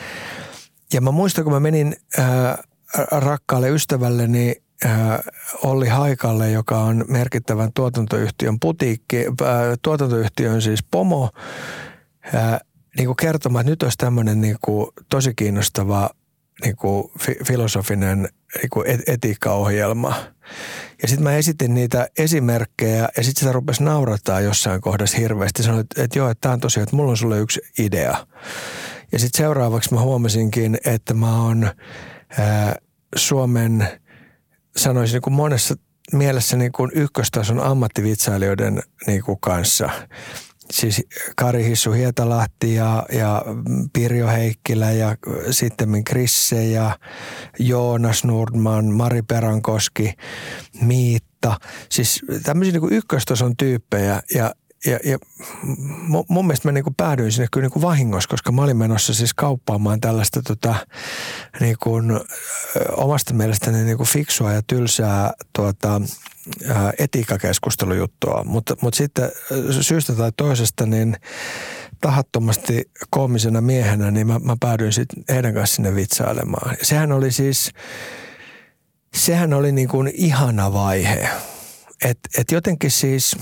Ja 0.93 1.01
mä 1.01 1.11
muistan, 1.11 1.45
kun 1.45 1.53
mä 1.53 1.61
menin 1.61 1.97
ää, 2.19 2.63
rakkaalle 3.11 3.71
ystävälleni 3.71 4.51
Äh, 4.51 4.70
Olli 5.63 5.89
Haikalle, 5.89 6.51
joka 6.51 6.79
on 6.79 7.05
merkittävän 7.09 7.71
tuotantoyhtiön 7.75 8.61
putiikki, 8.61 9.25
tuotantoyhtiön 9.83 10.63
siis 10.63 10.85
pomo, 10.91 11.31
niin 12.97 13.07
kuin 13.07 13.17
kertomaan, 13.17 13.61
että 13.61 13.71
nyt 13.71 13.83
olisi 13.83 13.99
tämmöinen 13.99 14.41
niin 14.41 14.57
kuin 14.61 14.91
tosi 15.09 15.33
kiinnostava 15.37 16.11
niin 16.65 16.77
kuin 16.77 17.13
filosofinen 17.47 18.29
niin 18.57 18.71
kuin 18.71 18.87
etiikkaohjelma. 19.07 20.15
Ja 21.03 21.09
sitten 21.09 21.25
mä 21.25 21.37
esitin 21.37 21.75
niitä 21.75 22.09
esimerkkejä 22.19 23.09
ja 23.17 23.25
sitten 23.25 23.41
sitä 23.41 23.53
rupesi 23.53 23.83
naurattaa 23.83 24.41
jossain 24.41 24.81
kohdassa 24.81 25.19
hirveästi. 25.19 25.63
Sanoin, 25.63 25.81
että, 25.81 26.03
että 26.03 26.19
joo, 26.19 26.31
että 26.31 26.41
tämä 26.41 26.53
on 26.53 26.61
tosiaan, 26.61 26.83
että 26.83 26.97
mulla 26.97 27.11
on 27.11 27.17
sulle 27.17 27.39
yksi 27.39 27.61
idea. 27.79 28.27
Ja 29.13 29.19
sitten 29.19 29.39
seuraavaksi 29.39 29.95
mä 29.95 30.01
huomasinkin, 30.01 30.79
että 30.85 31.15
mä 31.15 31.43
oon 31.43 31.71
Suomen– 33.17 33.89
sanoisin 34.77 35.15
niin 35.15 35.23
kuin 35.23 35.35
monessa 35.35 35.75
mielessä 36.13 36.57
niin 36.57 36.73
kuin 36.73 36.91
ykköstason 36.95 37.61
ammattivitsailijoiden 37.61 38.83
niin 39.07 39.23
kuin 39.23 39.39
kanssa. 39.41 39.91
Siis 40.71 41.03
Kari 41.37 41.65
Hissu 41.65 41.93
Hietalahti 41.93 42.75
ja, 42.75 43.07
ja 43.13 43.45
Pirjo 43.93 44.29
Heikkilä 44.29 44.91
ja 44.91 45.17
sitten 45.51 46.05
Krisse 46.05 46.65
ja 46.65 46.99
Joonas 47.59 48.25
Nordman, 48.25 48.85
Mari 48.85 49.23
Perankoski, 49.23 50.15
Miitta. 50.81 51.57
Siis 51.89 52.21
tämmöisiä 52.43 52.73
niin 52.73 52.81
kuin 52.81 52.93
ykköstason 52.93 53.57
tyyppejä 53.57 54.23
ja, 54.35 54.55
ja, 54.87 54.99
ja 55.05 55.19
mun 56.29 56.47
mielestä 56.47 56.69
mä 56.69 56.73
niinku 56.73 56.95
päädyin 56.97 57.33
sinne 57.33 57.49
kyllä 57.53 57.65
niinku 57.65 57.83
vahingossa, 57.83 58.29
koska 58.29 58.53
mä 58.53 58.63
olin 58.63 58.77
menossa 58.77 59.15
siis 59.15 59.35
kauppaamaan 59.35 60.01
tällaista 60.01 60.43
tota, 60.43 60.75
niinku, 61.61 62.01
omasta 62.97 63.35
mielestäni 63.35 63.85
niinku 63.85 64.05
fiksua 64.05 64.53
ja 64.53 64.63
tylsää 64.67 65.33
tuota, 65.53 66.01
etiikkakeskustelujuttua. 66.99 68.45
Mutta, 68.45 68.77
mutta 68.83 68.97
sitten 68.97 69.31
syystä 69.81 70.13
tai 70.13 70.33
toisesta 70.37 70.87
niin 70.87 71.17
tahattomasti 72.01 72.91
koomisena 73.11 73.61
miehenä, 73.61 74.11
niin 74.11 74.27
mä, 74.27 74.39
mä 74.39 74.57
päädyin 74.61 74.93
sitten 74.93 75.25
heidän 75.29 75.55
kanssa 75.55 75.77
sinne 75.77 75.95
vitsailemaan. 75.95 76.77
Sehän 76.83 77.13
oli 77.13 77.33
siis, 77.33 77.71
sehän 79.15 79.53
oli 79.53 79.73
niin 79.73 79.89
kuin 79.89 80.11
ihana 80.15 80.73
vaihe. 80.73 81.29
Että 82.05 82.29
et 82.39 82.53
jotenkin 82.53 82.91
siis– 82.91 83.37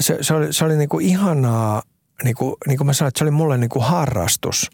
se, 0.00 0.18
se 0.20 0.34
oli, 0.34 0.52
se 0.52 0.64
oli 0.64 0.76
niin 0.76 0.88
kuin 0.88 1.06
ihanaa, 1.06 1.82
niin 2.24 2.34
kuin, 2.34 2.54
niin 2.66 2.78
kuin 2.78 2.86
mä 2.86 2.92
sanoin, 2.92 3.08
että 3.08 3.18
se 3.18 3.24
oli 3.24 3.30
mulle 3.30 3.58
niin 3.58 3.70
kuin 3.70 3.84
harrastus. 3.84 4.70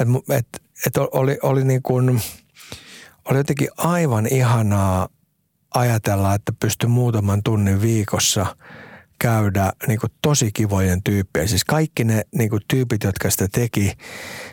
Että 0.00 0.36
et, 0.36 0.46
et 0.86 0.96
oli, 0.96 1.38
oli, 1.42 1.64
niin 1.64 1.82
kuin, 1.82 2.20
oli 3.30 3.38
jotenkin 3.38 3.68
aivan 3.76 4.26
ihanaa 4.26 5.08
ajatella, 5.74 6.34
että 6.34 6.52
pystyi 6.60 6.88
muutaman 6.88 7.42
tunnin 7.42 7.82
viikossa– 7.82 8.46
käydä 9.20 9.72
niin 9.88 10.00
kuin 10.00 10.12
tosi 10.22 10.52
kivojen 10.52 11.02
tyyppejä. 11.02 11.46
Siis 11.46 11.64
kaikki 11.64 12.04
ne 12.04 12.22
niin 12.34 12.50
kuin 12.50 12.62
tyypit, 12.68 13.02
jotka 13.02 13.30
sitä 13.30 13.48
teki 13.52 13.92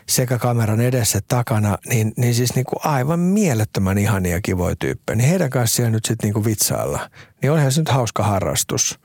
sekä 0.08 0.38
kameran 0.38 0.80
edessä 0.80 1.20
takana, 1.28 1.78
niin, 1.88 2.12
niin 2.16 2.34
siis 2.34 2.54
niin 2.54 2.64
kuin 2.64 2.78
aivan 2.84 3.20
mielettömän 3.20 3.98
ihania 3.98 4.40
kivoja 4.40 4.76
tyyppejä. 4.76 5.16
Niin 5.16 5.28
heidän 5.28 5.50
kanssaan 5.50 5.92
nyt 5.92 6.04
sitten 6.04 6.30
niin 6.30 6.44
vitsailla. 6.44 7.10
Niin 7.42 7.52
olihan 7.52 7.72
se 7.72 7.80
nyt 7.80 7.88
hauska 7.88 8.22
harrastus. 8.22 8.98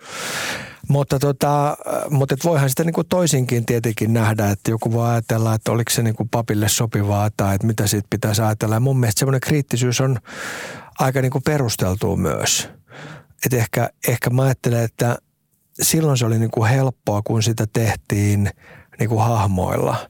Mutta, 0.90 1.20
tota, 1.20 1.78
mutta 2.10 2.34
et 2.34 2.44
voihan 2.44 2.70
sitä 2.70 2.84
niin 2.84 2.94
kuin 2.94 3.08
toisinkin 3.08 3.66
tietenkin 3.66 4.14
nähdä, 4.14 4.50
että 4.50 4.72
joku 4.72 4.94
voi 4.94 5.10
ajatella, 5.10 5.56
että 5.56 5.72
oliko 5.72 5.92
se 5.92 6.04
niin 6.04 6.16
kuin 6.16 6.30
papille 6.30 6.70
sopivaa 6.70 7.30
tai 7.38 7.56
että 7.56 7.68
mitä 7.68 7.88
siitä 7.88 8.08
pitäisi 8.10 8.42
ajatella. 8.42 8.76
Ja 8.76 8.80
mun 8.80 9.00
mielestä 9.00 9.20
semmoinen 9.20 9.42
kriittisyys 9.42 10.02
on 10.02 10.20
aika 11.00 11.22
niin 11.22 11.32
kuin 11.32 11.44
perusteltua 11.44 12.16
myös. 12.16 12.70
Että 13.46 13.58
ehkä, 13.58 13.90
ehkä 14.08 14.30
mä 14.30 14.44
ajattelen, 14.44 14.84
että 14.84 15.18
silloin 15.82 16.18
se 16.18 16.26
oli 16.26 16.40
niin 16.40 16.52
kuin 16.52 16.70
helppoa, 16.70 17.22
kun 17.22 17.44
sitä 17.44 17.68
tehtiin 17.74 18.50
niin 19.00 19.10
kuin 19.10 19.22
hahmoilla. 19.22 20.10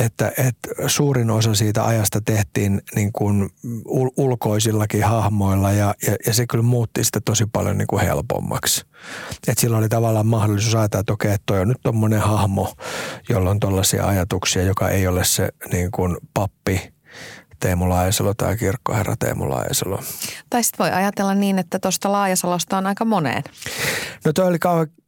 Että, 0.00 0.32
että 0.38 0.68
suurin 0.86 1.30
osa 1.30 1.54
siitä 1.54 1.84
ajasta 1.84 2.20
tehtiin 2.20 2.82
niin 2.94 3.12
kuin 3.12 3.50
ul- 3.88 4.12
ulkoisillakin 4.16 5.04
hahmoilla 5.04 5.72
ja, 5.72 5.94
ja, 6.06 6.16
ja 6.26 6.34
se 6.34 6.46
kyllä 6.46 6.64
muutti 6.64 7.04
sitä 7.04 7.20
tosi 7.24 7.46
paljon 7.52 7.78
niin 7.78 7.88
kuin 7.88 8.02
helpommaksi. 8.02 8.84
Että 9.48 9.60
silloin 9.60 9.80
oli 9.80 9.88
tavallaan 9.88 10.26
mahdollisuus 10.26 10.74
ajatella, 10.74 11.00
että 11.00 11.12
okei, 11.12 11.36
toi 11.46 11.60
on 11.60 11.68
nyt 11.68 11.80
tommonen 11.82 12.20
hahmo, 12.20 12.74
jolla 13.28 13.50
on 13.50 13.60
tollaisia 13.60 14.06
ajatuksia, 14.06 14.62
joka 14.62 14.88
ei 14.88 15.06
ole 15.06 15.24
se 15.24 15.48
niin 15.72 15.90
kuin 15.90 16.16
pappi– 16.34 16.80
Teemu 17.60 17.88
Laajasalo 17.88 18.34
tai 18.34 18.56
kirkkoherra 18.56 19.16
Teemu 19.16 19.50
Laajasalo. 19.50 20.02
Tai 20.50 20.64
sitten 20.64 20.78
voi 20.78 20.90
ajatella 20.90 21.34
niin, 21.34 21.58
että 21.58 21.78
tuosta 21.78 22.12
Laajasalosta 22.12 22.78
on 22.78 22.86
aika 22.86 23.04
moneen. 23.04 23.42
No 24.24 24.32
toi 24.32 24.46
oli 24.46 24.58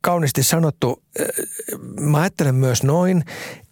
kauniisti 0.01 0.43
sanottu. 0.43 1.03
Mä 2.01 2.21
ajattelen 2.21 2.55
myös 2.55 2.83
noin, 2.83 3.25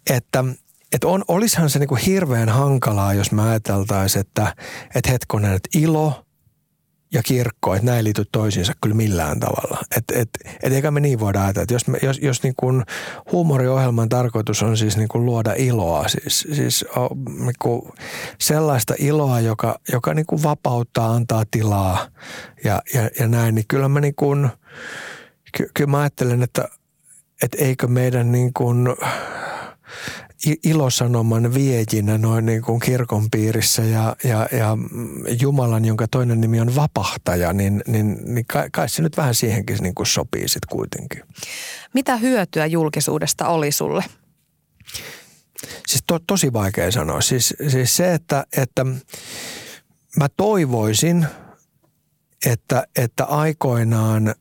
että 0.09 0.43
että 0.91 1.07
on, 1.07 1.23
olisihan 1.27 1.69
se 1.69 1.79
niinku 1.79 1.97
hirveän 2.05 2.49
hankalaa, 2.49 3.13
jos 3.13 3.31
me 3.31 3.41
ajateltaisiin, 3.49 4.21
että, 4.21 4.55
että 4.95 5.11
hetkonen, 5.11 5.53
että 5.53 5.69
ilo 5.75 6.25
ja 7.13 7.23
kirkko, 7.23 7.75
että 7.75 7.85
näin 7.85 8.03
liity 8.03 8.25
toisiinsa 8.31 8.73
kyllä 8.81 8.95
millään 8.95 9.39
tavalla. 9.39 9.77
Että 9.97 10.13
et, 10.19 10.29
et 10.63 10.73
eikä 10.73 10.91
me 10.91 10.99
niin 10.99 11.19
voida 11.19 11.43
ajatella, 11.43 11.63
että 11.63 11.73
jos, 11.73 11.85
jos, 12.03 12.19
jos 12.21 12.43
niin 12.43 12.53
kuin 12.57 12.83
huumoriohjelman 13.31 14.09
tarkoitus 14.09 14.63
on 14.63 14.77
siis 14.77 14.97
niin 14.97 15.07
kuin 15.07 15.25
luoda 15.25 15.53
iloa, 15.57 16.07
siis, 16.07 16.47
siis 16.53 16.85
niin 17.27 17.55
kuin 17.61 17.81
sellaista 18.39 18.93
iloa, 18.97 19.39
joka, 19.39 19.79
joka 19.91 20.13
niin 20.13 20.25
kuin 20.25 20.43
vapauttaa, 20.43 21.13
antaa 21.13 21.43
tilaa 21.51 22.07
ja, 22.63 22.81
ja, 22.93 23.09
ja 23.19 23.27
näin, 23.27 23.55
niin 23.55 23.65
kyllä 23.67 23.89
mä 23.89 24.01
niin 24.01 24.15
kuin, 24.15 24.49
ky, 25.57 25.69
kyllä 25.73 25.91
mä 25.91 25.99
ajattelen, 25.99 26.43
että, 26.43 26.69
että 27.43 27.57
eikö 27.57 27.87
meidän 27.87 28.31
niin 28.31 28.53
kuin 28.53 28.87
ilosanoman 30.63 31.53
viejinä 31.53 32.17
noin 32.17 32.45
niin 32.45 32.61
kuin 32.61 32.79
kirkon 32.79 33.29
piirissä 33.31 33.83
ja, 33.83 34.15
ja, 34.23 34.47
ja 34.51 34.77
Jumalan, 35.41 35.85
jonka 35.85 36.07
toinen 36.07 36.41
nimi 36.41 36.59
on 36.61 36.75
vapahtaja, 36.75 37.53
niin, 37.53 37.83
niin, 37.87 38.17
niin 38.25 38.45
kai, 38.45 38.69
kai 38.71 38.89
se 38.89 39.01
nyt 39.01 39.17
vähän 39.17 39.35
siihenkin 39.35 39.77
niin 39.81 39.95
kuin 39.95 40.07
sopii 40.07 40.47
sitten 40.47 40.69
kuitenkin. 40.69 41.23
Mitä 41.93 42.17
hyötyä 42.17 42.65
julkisuudesta 42.65 43.47
oli 43.47 43.71
sulle? 43.71 44.03
Siis 45.87 46.03
to, 46.07 46.19
tosi 46.27 46.53
vaikea 46.53 46.91
sanoa. 46.91 47.21
Siis, 47.21 47.53
siis 47.69 47.97
se, 47.97 48.13
että, 48.13 48.45
että 48.57 48.85
mä 50.17 50.27
toivoisin, 50.37 51.27
että, 52.45 52.87
että 52.95 53.25
aikoinaan 53.25 54.35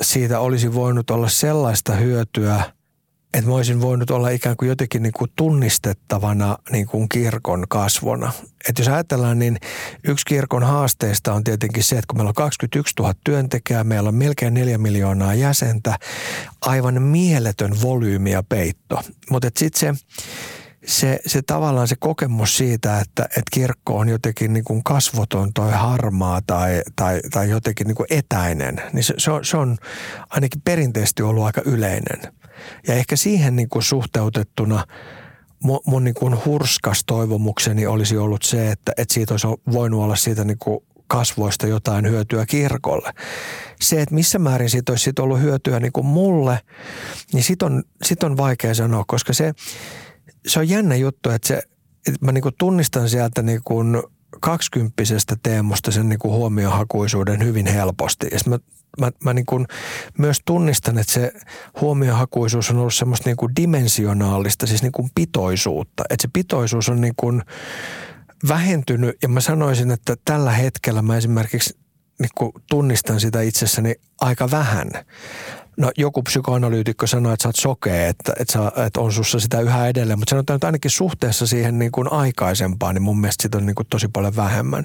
siitä 0.00 0.40
olisi 0.40 0.74
voinut 0.74 1.10
olla 1.10 1.28
sellaista 1.28 1.92
hyötyä– 1.94 2.62
että 3.34 3.50
mä 3.50 3.56
olisin 3.56 3.80
voinut 3.80 4.10
olla 4.10 4.28
ikään 4.28 4.56
kuin 4.56 4.68
jotenkin 4.68 5.02
niin 5.02 5.12
kuin 5.12 5.30
tunnistettavana 5.36 6.58
niin 6.70 6.86
kuin 6.86 7.08
kirkon 7.08 7.64
kasvona. 7.68 8.32
Että 8.68 8.82
jos 8.82 8.88
ajatellaan, 8.88 9.38
niin 9.38 9.58
yksi 10.04 10.24
kirkon 10.26 10.62
haasteista 10.62 11.32
on 11.32 11.44
tietenkin 11.44 11.84
se, 11.84 11.96
että 11.96 12.06
kun 12.08 12.18
meillä 12.18 12.28
on 12.28 12.34
21 12.34 12.94
000 12.98 13.14
työntekijää, 13.24 13.84
meillä 13.84 14.08
on 14.08 14.14
melkein 14.14 14.54
4 14.54 14.78
miljoonaa 14.78 15.34
jäsentä, 15.34 15.98
aivan 16.60 17.02
mieletön 17.02 17.72
volyymi 17.82 18.30
ja 18.30 18.42
peitto. 18.42 19.02
Mutta 19.30 19.50
sitten 19.58 19.80
se, 19.80 20.04
se, 20.86 21.20
se 21.26 21.42
tavallaan 21.42 21.88
se 21.88 21.96
kokemus 21.98 22.56
siitä, 22.56 23.00
että, 23.00 23.24
että 23.24 23.50
kirkko 23.52 23.98
on 23.98 24.08
jotenkin 24.08 24.52
niin 24.52 24.64
kuin 24.64 24.84
kasvoton 24.84 25.52
tai 25.52 25.72
harmaa 25.72 26.40
tai, 26.46 26.82
tai, 26.96 27.20
tai 27.30 27.50
jotenkin 27.50 27.86
niin 27.86 27.96
kuin 27.96 28.06
etäinen, 28.10 28.82
niin 28.92 29.04
se, 29.04 29.14
se, 29.18 29.30
on, 29.30 29.44
se 29.44 29.56
on 29.56 29.76
ainakin 30.30 30.62
perinteisesti 30.64 31.22
ollut 31.22 31.44
aika 31.44 31.62
yleinen– 31.64 32.20
ja 32.86 32.94
ehkä 32.94 33.16
siihen 33.16 33.56
niin 33.56 33.68
kuin 33.68 33.82
suhteutettuna 33.82 34.84
mun, 35.62 35.80
mun 35.86 36.04
niin 36.04 36.14
kuin 36.14 36.44
hurskas 36.44 37.04
toivomukseni 37.06 37.86
olisi 37.86 38.16
ollut 38.16 38.42
se, 38.42 38.70
että, 38.70 38.92
että 38.96 39.14
siitä 39.14 39.34
olisi 39.34 39.46
voinut 39.72 40.02
olla 40.02 40.16
siitä 40.16 40.44
niin 40.44 40.58
kuin 40.58 40.80
kasvoista 41.06 41.66
jotain 41.66 42.10
hyötyä 42.10 42.46
kirkolle. 42.46 43.12
Se, 43.80 44.02
että 44.02 44.14
missä 44.14 44.38
määrin 44.38 44.70
siitä 44.70 44.92
olisi 44.92 45.04
sit 45.04 45.18
ollut 45.18 45.40
hyötyä 45.40 45.80
niin 45.80 45.92
kuin 45.92 46.06
mulle, 46.06 46.60
niin 47.32 47.44
sit 47.44 47.62
on, 47.62 47.82
sit 48.04 48.22
on 48.22 48.36
vaikea 48.36 48.74
sanoa, 48.74 49.04
koska 49.06 49.32
se, 49.32 49.52
se 50.46 50.58
on 50.58 50.68
jännä 50.68 50.96
juttu, 50.96 51.30
että, 51.30 51.48
se, 51.48 51.62
että 52.08 52.24
mä 52.24 52.32
niin 52.32 52.42
kuin 52.42 52.54
tunnistan 52.58 53.08
sieltä 53.08 53.42
niin 53.42 53.60
kuin 53.64 54.02
kaksikymppisestä 54.40 55.36
teemosta 55.42 55.90
sen 55.90 56.08
niin 56.08 56.18
kuin 56.18 56.34
huomiohakuisuuden 56.34 57.44
hyvin 57.44 57.66
helposti. 57.66 58.26
Ja 58.32 58.38
mä, 58.46 58.58
mä, 59.00 59.10
mä 59.24 59.34
niin 59.34 59.46
kuin 59.46 59.66
myös 60.18 60.40
tunnistan, 60.44 60.98
että 60.98 61.12
se 61.12 61.32
huomiohakuisuus 61.80 62.70
on 62.70 62.78
ollut 62.78 62.94
semmoista 62.94 63.28
niin 63.28 63.36
kuin 63.36 63.52
dimensionaalista, 63.56 64.66
siis 64.66 64.82
niin 64.82 64.92
kuin 64.92 65.10
pitoisuutta. 65.14 66.04
Että 66.10 66.22
se 66.22 66.28
pitoisuus 66.32 66.88
on 66.88 67.00
niin 67.00 67.14
kuin 67.16 67.42
vähentynyt 68.48 69.16
ja 69.22 69.28
mä 69.28 69.40
sanoisin, 69.40 69.90
että 69.90 70.16
tällä 70.24 70.52
hetkellä 70.52 71.02
mä 71.02 71.16
esimerkiksi 71.16 71.78
niin 72.18 72.52
tunnistan 72.70 73.20
sitä 73.20 73.40
itsessäni 73.40 73.94
aika 74.20 74.50
vähän. 74.50 74.90
No 75.76 75.92
joku 75.96 76.22
psykoanalyytikko 76.22 77.06
sanoi, 77.06 77.32
että 77.34 77.42
sä 77.42 77.48
oot 77.48 77.56
sokea, 77.56 78.08
että, 78.08 78.32
että, 78.40 78.52
sä, 78.52 78.72
että 78.86 79.00
on 79.00 79.12
sussa 79.12 79.40
sitä 79.40 79.60
yhä 79.60 79.88
edelleen, 79.88 80.18
mutta 80.18 80.30
sanotaan, 80.30 80.54
että 80.54 80.66
ainakin 80.66 80.90
suhteessa 80.90 81.46
siihen 81.46 81.78
niin 81.78 81.92
kuin 81.92 82.12
aikaisempaan, 82.12 82.94
niin 82.94 83.02
mun 83.02 83.20
mielestä 83.20 83.42
sitä 83.42 83.58
on 83.58 83.66
niin 83.66 83.74
kuin 83.74 83.86
tosi 83.90 84.08
paljon 84.08 84.36
vähemmän. 84.36 84.84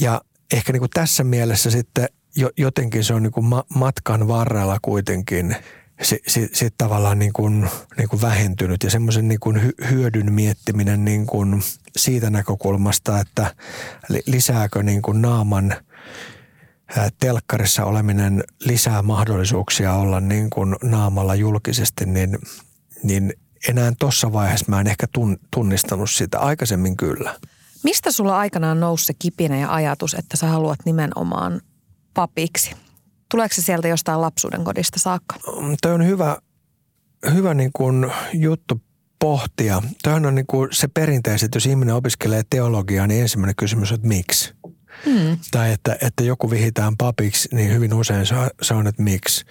Ja 0.00 0.20
ehkä 0.52 0.72
niin 0.72 0.80
kuin 0.80 0.90
tässä 0.94 1.24
mielessä 1.24 1.70
sitten 1.70 2.08
jotenkin 2.56 3.04
se 3.04 3.14
on 3.14 3.22
niin 3.22 3.32
kuin 3.32 3.46
matkan 3.74 4.28
varrella 4.28 4.78
kuitenkin 4.82 5.56
sitten 6.02 6.48
sit 6.52 6.74
tavallaan 6.78 7.18
niin 7.18 7.32
kuin, 7.32 7.70
niin 7.98 8.08
kuin 8.08 8.22
vähentynyt 8.22 8.82
ja 8.82 8.90
semmoisen 8.90 9.28
niin 9.28 9.40
kuin 9.40 9.72
hyödyn 9.90 10.32
miettiminen 10.32 11.04
niin 11.04 11.26
kuin 11.26 11.62
siitä 11.96 12.30
näkökulmasta, 12.30 13.20
että 13.20 13.54
lisääkö 14.26 14.82
niin 14.82 15.02
kuin 15.02 15.22
naaman 15.22 15.74
telkkarissa 17.18 17.84
oleminen 17.84 18.44
lisää 18.60 19.02
mahdollisuuksia 19.02 19.92
olla 19.94 20.20
niin 20.20 20.50
kuin 20.50 20.76
naamalla 20.82 21.34
julkisesti, 21.34 22.06
niin, 22.06 22.38
niin 23.02 23.32
enää 23.68 23.92
tuossa 23.98 24.32
vaiheessa 24.32 24.66
mä 24.68 24.80
en 24.80 24.86
ehkä 24.86 25.06
tunnistanut 25.50 26.10
sitä. 26.10 26.38
Aikaisemmin 26.38 26.96
kyllä. 26.96 27.34
Mistä 27.82 28.12
sulla 28.12 28.38
aikanaan 28.38 28.80
nousi 28.80 29.04
se 29.04 29.14
kipinä 29.18 29.58
ja 29.58 29.74
ajatus, 29.74 30.14
että 30.14 30.36
sä 30.36 30.46
haluat 30.46 30.78
nimenomaan 30.84 31.60
papiksi? 32.14 32.70
Tuleeko 33.30 33.54
se 33.54 33.62
sieltä 33.62 33.88
jostain 33.88 34.20
lapsuuden 34.20 34.64
kodista 34.64 34.98
saakka? 34.98 35.36
Mm, 35.60 35.76
toi 35.82 35.92
on 35.92 36.06
hyvä, 36.06 36.36
hyvä 37.34 37.54
niin 37.54 37.70
kuin 37.72 38.12
juttu 38.32 38.80
pohtia. 39.18 39.82
Toihan 40.02 40.26
on 40.26 40.34
niin 40.34 40.46
kuin 40.46 40.68
se 40.72 40.88
perinteiset, 40.88 41.54
jos 41.54 41.66
ihminen 41.66 41.94
opiskelee 41.94 42.42
teologiaa, 42.50 43.06
niin 43.06 43.22
ensimmäinen 43.22 43.56
kysymys 43.56 43.92
on, 43.92 43.94
että 43.94 44.08
miksi? 44.08 44.54
Hmm. 45.06 45.38
Tai 45.50 45.72
että, 45.72 45.96
että 46.02 46.22
joku 46.22 46.50
vihitään 46.50 46.96
papiksi, 46.96 47.48
niin 47.52 47.70
hyvin 47.70 47.94
usein 47.94 48.26
se 48.26 48.34
on, 48.34 48.50
se 48.62 48.74
on 48.74 48.86
että 48.86 49.02
miksi. 49.02 49.44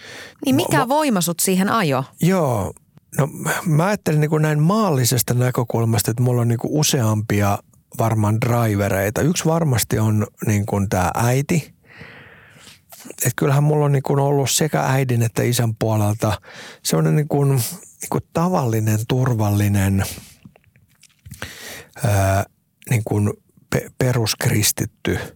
Niin 0.45 0.55
mikä 0.55 0.77
Ma, 0.77 0.87
voima 0.87 1.21
sut 1.21 1.39
siihen 1.39 1.69
ajo? 1.69 2.03
Joo, 2.21 2.73
no 3.17 3.27
mä 3.65 3.85
ajattelin 3.85 4.19
niin 4.19 4.29
kuin 4.29 4.41
näin 4.41 4.61
maallisesta 4.61 5.33
näkökulmasta, 5.33 6.11
että 6.11 6.23
mulla 6.23 6.41
on 6.41 6.47
niin 6.47 6.59
kuin 6.59 6.73
useampia 6.73 7.57
varmaan 7.97 8.41
drivereita. 8.41 9.21
Yksi 9.21 9.45
varmasti 9.45 9.99
on 9.99 10.27
niin 10.45 10.65
kuin 10.65 10.89
tämä 10.89 11.11
äiti. 11.15 11.73
Että 13.11 13.31
kyllähän 13.35 13.63
mulla 13.63 13.85
on 13.85 13.91
niin 13.91 14.03
kuin 14.03 14.19
ollut 14.19 14.51
sekä 14.51 14.81
äidin 14.81 15.21
että 15.21 15.43
isän 15.43 15.75
puolelta 15.75 16.41
sellainen 16.83 17.15
niin 17.15 17.27
kuin, 17.27 17.49
niin 17.49 18.09
kuin 18.09 18.23
tavallinen, 18.33 18.99
turvallinen, 19.07 20.03
ää, 22.03 22.45
niin 22.89 23.01
kuin 23.05 23.33
pe- 23.73 23.89
peruskristitty– 23.97 25.19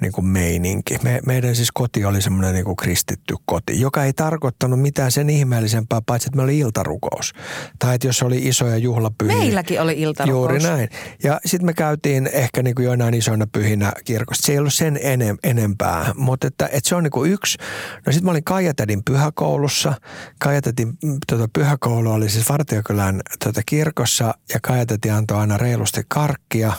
niin 0.00 0.12
kuin 0.12 0.26
meininki. 0.26 0.98
Me, 1.02 1.20
meidän 1.26 1.56
siis 1.56 1.72
koti 1.72 2.04
oli 2.04 2.22
semmoinen 2.22 2.54
niin 2.54 2.64
kuin 2.64 2.76
kristitty 2.76 3.34
koti, 3.44 3.80
joka 3.80 4.04
ei 4.04 4.12
tarkoittanut 4.12 4.80
mitään 4.80 5.12
sen 5.12 5.30
ihmeellisempää, 5.30 6.00
paitsi 6.06 6.28
että 6.28 6.36
me 6.36 6.42
oli 6.42 6.58
iltarukous. 6.58 7.32
Tai 7.78 7.94
että 7.94 8.06
jos 8.06 8.22
oli 8.22 8.48
isoja 8.48 8.76
juhlapyhiä. 8.76 9.36
Meilläkin 9.36 9.80
oli 9.80 10.00
iltarukous. 10.00 10.38
Juuri 10.38 10.58
näin. 10.58 10.88
Ja 11.22 11.40
sitten 11.46 11.66
me 11.66 11.74
käytiin 11.74 12.30
ehkä 12.32 12.62
niin 12.62 12.74
kuin 12.74 12.84
joinain 12.84 13.14
isoina 13.14 13.46
pyhinä 13.52 13.92
kirkossa. 14.04 14.46
Se 14.46 14.52
ei 14.52 14.58
ollut 14.58 14.74
sen 14.74 14.98
enem, 15.02 15.36
enempää, 15.44 16.12
mutta 16.16 16.46
että, 16.46 16.66
että 16.66 16.88
se 16.88 16.94
on 16.94 17.02
niin 17.02 17.10
kuin 17.10 17.32
yksi. 17.32 17.58
No 18.06 18.12
sitten 18.12 18.24
mä 18.24 18.30
olin 18.30 18.44
Kaijatädin 18.44 19.04
pyhäkoulussa. 19.04 19.94
Kaijatädin 20.40 20.92
tuota, 21.28 21.48
pyhäkoulu 21.52 22.10
oli 22.10 22.28
siis 22.28 22.48
Vartiokylän 22.48 23.20
tuota, 23.42 23.60
kirkossa 23.66 24.34
ja 24.54 24.60
Kaijatäti 24.62 25.10
antoi 25.10 25.38
aina 25.38 25.56
reilusti 25.56 26.02
karkkia 26.08 26.72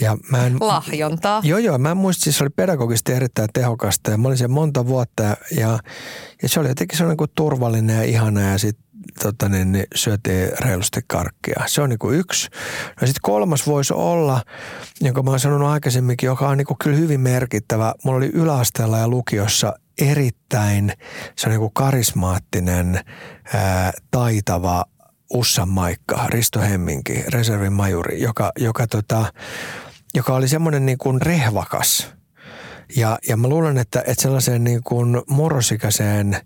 ja 0.00 0.16
mä 0.30 0.46
en, 0.46 0.56
Lahjontaa. 0.60 1.40
Joo, 1.44 1.58
joo. 1.58 1.78
Mä 1.78 1.90
en 1.90 1.96
muista, 1.96 2.24
siis 2.24 2.38
se 2.38 2.44
oli 2.44 2.50
pedagogisesti 2.56 3.12
erittäin 3.12 3.48
tehokasta 3.52 4.10
ja 4.10 4.18
mä 4.18 4.28
olin 4.28 4.38
siellä 4.38 4.54
monta 4.54 4.86
vuotta 4.86 5.22
ja, 5.56 5.78
ja 6.42 6.48
se 6.48 6.60
oli 6.60 6.68
jotenkin 6.68 6.98
sellainen 6.98 7.16
kuin 7.16 7.30
turvallinen 7.34 7.96
ja 7.96 8.02
ihana 8.02 8.40
ja 8.40 8.58
sitten 8.58 8.84
tota 9.22 9.48
niin, 9.48 9.72
niin 9.72 9.86
syötiin 9.94 10.48
reilusti 10.60 11.00
karkkia. 11.06 11.62
Se 11.66 11.82
on 11.82 11.88
niin 11.88 11.98
kuin 11.98 12.18
yksi. 12.18 12.48
No 13.00 13.06
sitten 13.06 13.22
kolmas 13.22 13.66
voisi 13.66 13.94
olla, 13.94 14.42
jonka 15.00 15.22
mä 15.22 15.30
oon 15.30 15.40
sanonut 15.40 15.68
aikaisemminkin, 15.68 16.26
joka 16.26 16.48
on 16.48 16.58
niin 16.58 16.66
kuin 16.66 16.78
kyllä 16.78 16.96
hyvin 16.96 17.20
merkittävä. 17.20 17.94
Mulla 18.04 18.18
oli 18.18 18.30
yläasteella 18.34 18.98
ja 18.98 19.08
lukiossa 19.08 19.74
erittäin 19.98 20.92
se 21.36 21.46
on 21.46 21.50
niin 21.50 21.60
kuin 21.60 21.72
karismaattinen, 21.74 23.00
ää, 23.54 23.92
taitava 24.10 24.84
Ussan 25.32 25.68
Maikka, 25.68 26.26
Risto 26.28 26.60
Hemminki, 26.60 27.24
reservin 27.28 27.72
majuri, 27.72 28.20
joka, 28.22 28.52
joka 28.58 28.86
tota, 28.86 29.32
joka 30.14 30.34
oli 30.34 30.48
semmoinen 30.48 30.86
niin 30.86 30.98
kuin 30.98 31.22
rehvakas. 31.22 32.14
Ja, 32.96 33.18
ja 33.28 33.36
mä 33.36 33.48
luulen, 33.48 33.78
että, 33.78 34.02
että 34.06 34.22
sellaiseen 34.22 34.64
niin 34.64 34.82
kuin 34.82 35.22
murrosikäiseen 35.28 36.36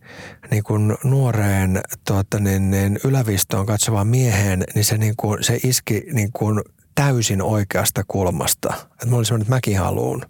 niin 0.51 0.63
kuin 0.63 0.97
nuoreen 1.05 1.81
tuota, 2.07 2.39
niin, 2.39 2.71
niin 2.71 2.99
ylävistoon 3.05 3.67
katsovaan 3.67 4.07
mieheen, 4.07 4.65
niin 4.75 4.85
se, 4.85 4.99
niin 4.99 5.15
kuin, 5.17 5.45
se 5.45 5.61
iski 5.65 6.03
niin 6.13 6.33
kuin 6.33 6.61
täysin 6.95 7.43
oikeasta 7.43 8.05
kulmasta. 8.09 8.75
Että 8.93 9.07
mä 9.07 9.17
olin 9.17 9.27
semmoinen, 9.27 9.43
että 9.43 9.55
mäkin 9.55 9.79
haluun. 9.79 10.23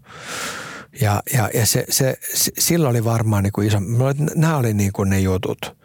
Ja, 1.01 1.23
ja, 1.33 1.51
ja 1.55 1.67
se, 1.67 1.85
se, 1.89 2.17
se, 2.35 2.53
silloin 2.59 2.91
oli 2.91 3.05
varmaan 3.05 3.43
niin 3.43 3.53
kuin 3.53 3.69
iso, 3.69 3.79
nämä 4.35 4.57
oli 4.57 4.75
niin 4.75 4.93
kuin 4.93 5.11
ne 5.11 5.21
jutut. 5.21 5.77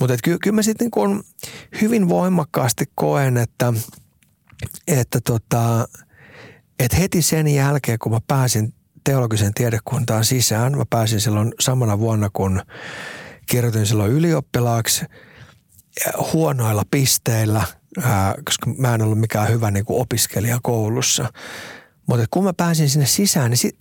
Mutta 0.00 0.16
kyllä, 0.24 0.38
kyllä 0.42 0.54
mä 0.54 0.62
sitten 0.62 0.90
niin 1.06 1.22
hyvin 1.80 2.08
voimakkaasti 2.08 2.84
koen, 2.94 3.36
että, 3.36 3.72
että 4.86 5.20
tota,– 5.20 5.88
että 6.84 6.96
heti 6.96 7.22
sen 7.22 7.48
jälkeen, 7.48 7.98
kun 7.98 8.12
mä 8.12 8.18
pääsin 8.26 8.74
teologisen 9.04 9.54
tiedekuntaan 9.54 10.24
sisään, 10.24 10.76
mä 10.76 10.84
pääsin 10.90 11.20
silloin 11.20 11.54
samana 11.60 11.98
vuonna, 11.98 12.30
kun 12.32 12.62
kirjoitin 13.46 13.86
silloin 13.86 14.12
ylioppilaaksi 14.12 15.04
huonoilla 16.32 16.82
pisteillä, 16.90 17.62
koska 18.44 18.70
mä 18.78 18.94
en 18.94 19.02
ollut 19.02 19.20
mikään 19.20 19.48
hyvä 19.48 19.70
niin 19.70 19.84
kuin 19.84 20.00
opiskelija 20.00 20.58
koulussa– 20.62 21.28
mutta 22.12 22.26
kun 22.30 22.44
mä 22.44 22.52
pääsin 22.52 22.90
sinne 22.90 23.06
sisään, 23.06 23.50
niin 23.50 23.58
sit, 23.58 23.76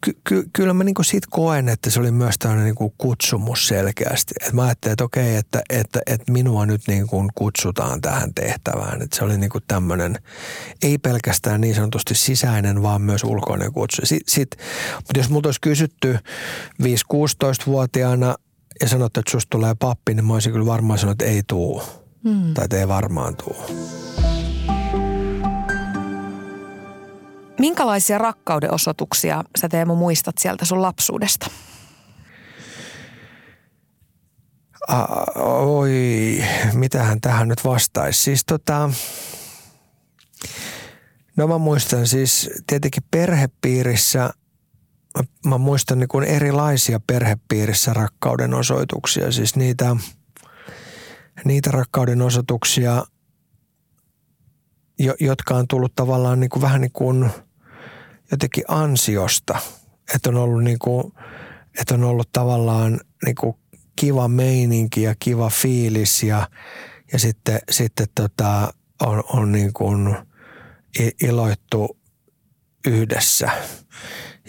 ky, 0.00 0.18
ky, 0.24 0.44
kyllä 0.52 0.74
mä 0.74 0.84
niinku 0.84 1.02
sit 1.02 1.26
koen, 1.30 1.68
että 1.68 1.90
se 1.90 2.00
oli 2.00 2.10
myös 2.10 2.34
tämmöinen 2.38 2.64
niinku 2.64 2.94
kutsumus 2.98 3.68
selkeästi. 3.68 4.34
Et 4.46 4.52
mä 4.52 4.62
ajattelin, 4.62 4.92
että 4.92 5.04
okei, 5.04 5.36
että, 5.36 5.62
että, 5.70 6.00
että 6.06 6.32
minua 6.32 6.66
nyt 6.66 6.82
niinku 6.86 7.30
kutsutaan 7.34 8.00
tähän 8.00 8.34
tehtävään. 8.34 9.02
Että 9.02 9.16
se 9.16 9.24
oli 9.24 9.38
niinku 9.38 9.58
tämmöinen, 9.60 10.18
ei 10.82 10.98
pelkästään 10.98 11.60
niin 11.60 11.74
sanotusti 11.74 12.14
sisäinen, 12.14 12.82
vaan 12.82 13.02
myös 13.02 13.24
ulkoinen 13.24 13.72
kutsu. 13.72 14.02
Sit, 14.04 14.22
sit, 14.28 14.50
mutta 14.96 15.18
jos 15.18 15.30
multa 15.30 15.48
olisi 15.48 15.60
kysytty 15.60 16.18
5-16-vuotiaana 16.82 18.34
ja 18.80 18.88
sanottu, 18.88 19.20
että 19.20 19.32
susta 19.32 19.50
tulee 19.50 19.74
pappi, 19.74 20.14
niin 20.14 20.24
mä 20.24 20.32
olisin 20.32 20.52
kyllä 20.52 20.66
varmaan 20.66 20.98
sanonut, 20.98 21.22
että 21.22 21.32
ei 21.32 21.42
tuu. 21.46 21.82
Hmm. 22.24 22.54
Tai 22.54 22.64
että 22.64 22.78
ei 22.78 22.88
varmaan 22.88 23.36
tuu. 23.36 23.56
Minkälaisia 27.58 28.18
rakkauden 28.18 28.74
osoituksia 28.74 29.44
sä 29.60 29.68
Teemu 29.68 29.94
muistat 29.94 30.38
sieltä 30.38 30.64
sun 30.64 30.82
lapsuudesta? 30.82 31.46
oi, 35.36 36.44
mitähän 36.72 37.20
tähän 37.20 37.48
nyt 37.48 37.64
vastaisi. 37.64 38.22
Siis 38.22 38.44
tota, 38.44 38.90
no 41.36 41.46
mä 41.46 41.58
muistan 41.58 42.06
siis 42.06 42.50
tietenkin 42.66 43.02
perhepiirissä, 43.10 44.30
mä, 45.18 45.24
mä 45.46 45.58
muistan 45.58 45.98
niin 45.98 46.08
kuin 46.08 46.24
erilaisia 46.24 47.00
perhepiirissä 47.00 47.92
rakkauden 47.92 48.54
osoituksia. 48.54 49.32
Siis 49.32 49.56
niitä, 49.56 49.96
niitä 51.44 51.70
rakkauden 51.70 52.22
osoituksia, 52.22 53.04
jotka 55.20 55.54
on 55.54 55.68
tullut 55.68 55.94
tavallaan 55.96 56.40
niin 56.40 56.50
kuin 56.50 56.62
vähän 56.62 56.80
niin 56.80 56.92
kuin– 56.92 57.30
jotenkin 58.32 58.64
ansiosta, 58.68 59.58
että 60.14 60.30
on 60.30 60.36
ollut, 60.36 60.64
niin 60.64 60.78
kuin, 60.78 61.12
että 61.80 61.94
on 61.94 62.04
ollut 62.04 62.28
tavallaan 62.32 63.00
niin 63.24 63.34
kuin 63.34 63.56
kiva 63.96 64.28
meininki 64.28 65.02
ja 65.02 65.14
kiva 65.18 65.50
fiilis 65.50 66.22
ja, 66.22 66.48
ja 67.12 67.18
sitten, 67.18 67.60
sitten 67.70 68.06
tota, 68.14 68.74
on, 69.02 69.22
on 69.32 69.52
niin 69.52 69.72
kuin 69.72 70.16
iloittu 71.22 71.98
yhdessä 72.86 73.50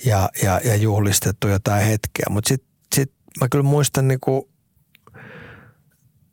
ja, 0.05 0.29
ja, 0.43 0.61
ja 0.63 0.75
juhlistettu 0.75 1.47
jotain 1.47 1.85
hetkeä. 1.85 2.25
Mutta 2.29 2.47
sitten 2.47 2.69
sit 2.95 3.11
mä 3.39 3.47
kyllä 3.51 3.63
muistan 3.63 4.07
niin 4.07 4.19
kuin 4.19 4.43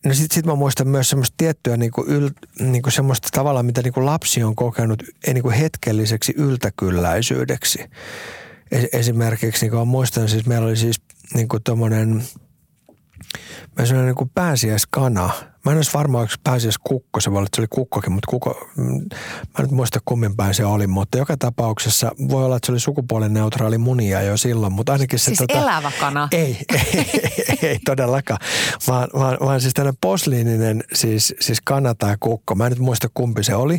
No 0.04 0.14
sitten 0.14 0.34
sit 0.34 0.46
mä 0.46 0.54
muistan 0.54 0.88
myös 0.88 1.10
semmoista 1.10 1.34
tiettyä 1.36 1.76
niinku 1.76 2.04
yl, 2.08 2.30
niinku 2.60 2.90
semmoista 2.90 3.28
tavalla, 3.32 3.62
mitä 3.62 3.82
niinku 3.82 4.06
lapsi 4.06 4.42
on 4.42 4.56
kokenut 4.56 5.02
niinku 5.26 5.50
hetkelliseksi 5.50 6.34
yltäkylläisyydeksi. 6.36 7.78
Esimerkiksi 8.92 9.64
niinku 9.64 9.76
mä 9.76 9.84
muistan 9.84 10.28
siis, 10.28 10.46
meillä 10.46 10.66
oli 10.66 10.76
siis 10.76 11.00
niinku 11.34 11.60
tommonen– 11.60 12.22
mä 13.78 13.86
sanoin 13.86 14.06
niin 14.06 14.14
kuin 14.14 14.30
pääsiäiskana. 14.34 15.30
Mä 15.64 15.72
en 15.72 15.78
olisi 15.78 15.94
varmaan, 15.94 16.22
onko 16.22 16.34
pääsiäiskukko, 16.44 17.20
se 17.20 17.30
voi 17.30 17.38
olla, 17.38 17.46
että 17.46 17.56
se 17.56 17.60
oli 17.60 17.66
kukkokin, 17.70 18.12
mutta 18.12 18.30
kukko, 18.30 18.68
mm, 18.76 18.84
mä 18.84 19.58
en 19.58 19.62
nyt 19.62 19.70
muista 19.70 19.98
kummin 20.04 20.36
päin 20.36 20.54
se 20.54 20.64
oli, 20.64 20.86
mutta 20.86 21.18
joka 21.18 21.36
tapauksessa 21.36 22.12
voi 22.28 22.44
olla, 22.44 22.56
että 22.56 22.66
se 22.66 22.72
oli 22.72 22.80
sukupuolen 22.80 23.34
neutraali 23.34 23.78
munia 23.78 24.22
jo 24.22 24.36
silloin, 24.36 24.72
mutta 24.72 24.92
ainakin 24.92 25.18
se... 25.18 25.24
Siis 25.24 25.38
tota, 25.38 25.62
elävä 25.62 25.92
kana? 26.00 26.28
Ei, 26.32 26.58
ei, 26.74 27.10
ei, 27.48 27.58
ei 27.68 27.78
todellakaan, 27.84 28.40
vaan, 28.88 29.08
vaan, 29.14 29.38
vaan 29.40 29.60
siis 29.60 29.74
tämmöinen 29.74 29.98
posliininen 30.00 30.84
siis, 30.92 31.34
siis 31.40 31.60
kana 31.60 31.94
tai 31.94 32.16
kukko. 32.20 32.54
Mä 32.54 32.66
en 32.66 32.72
nyt 32.72 32.78
muista 32.78 33.08
kumpi 33.14 33.44
se 33.44 33.54
oli, 33.54 33.78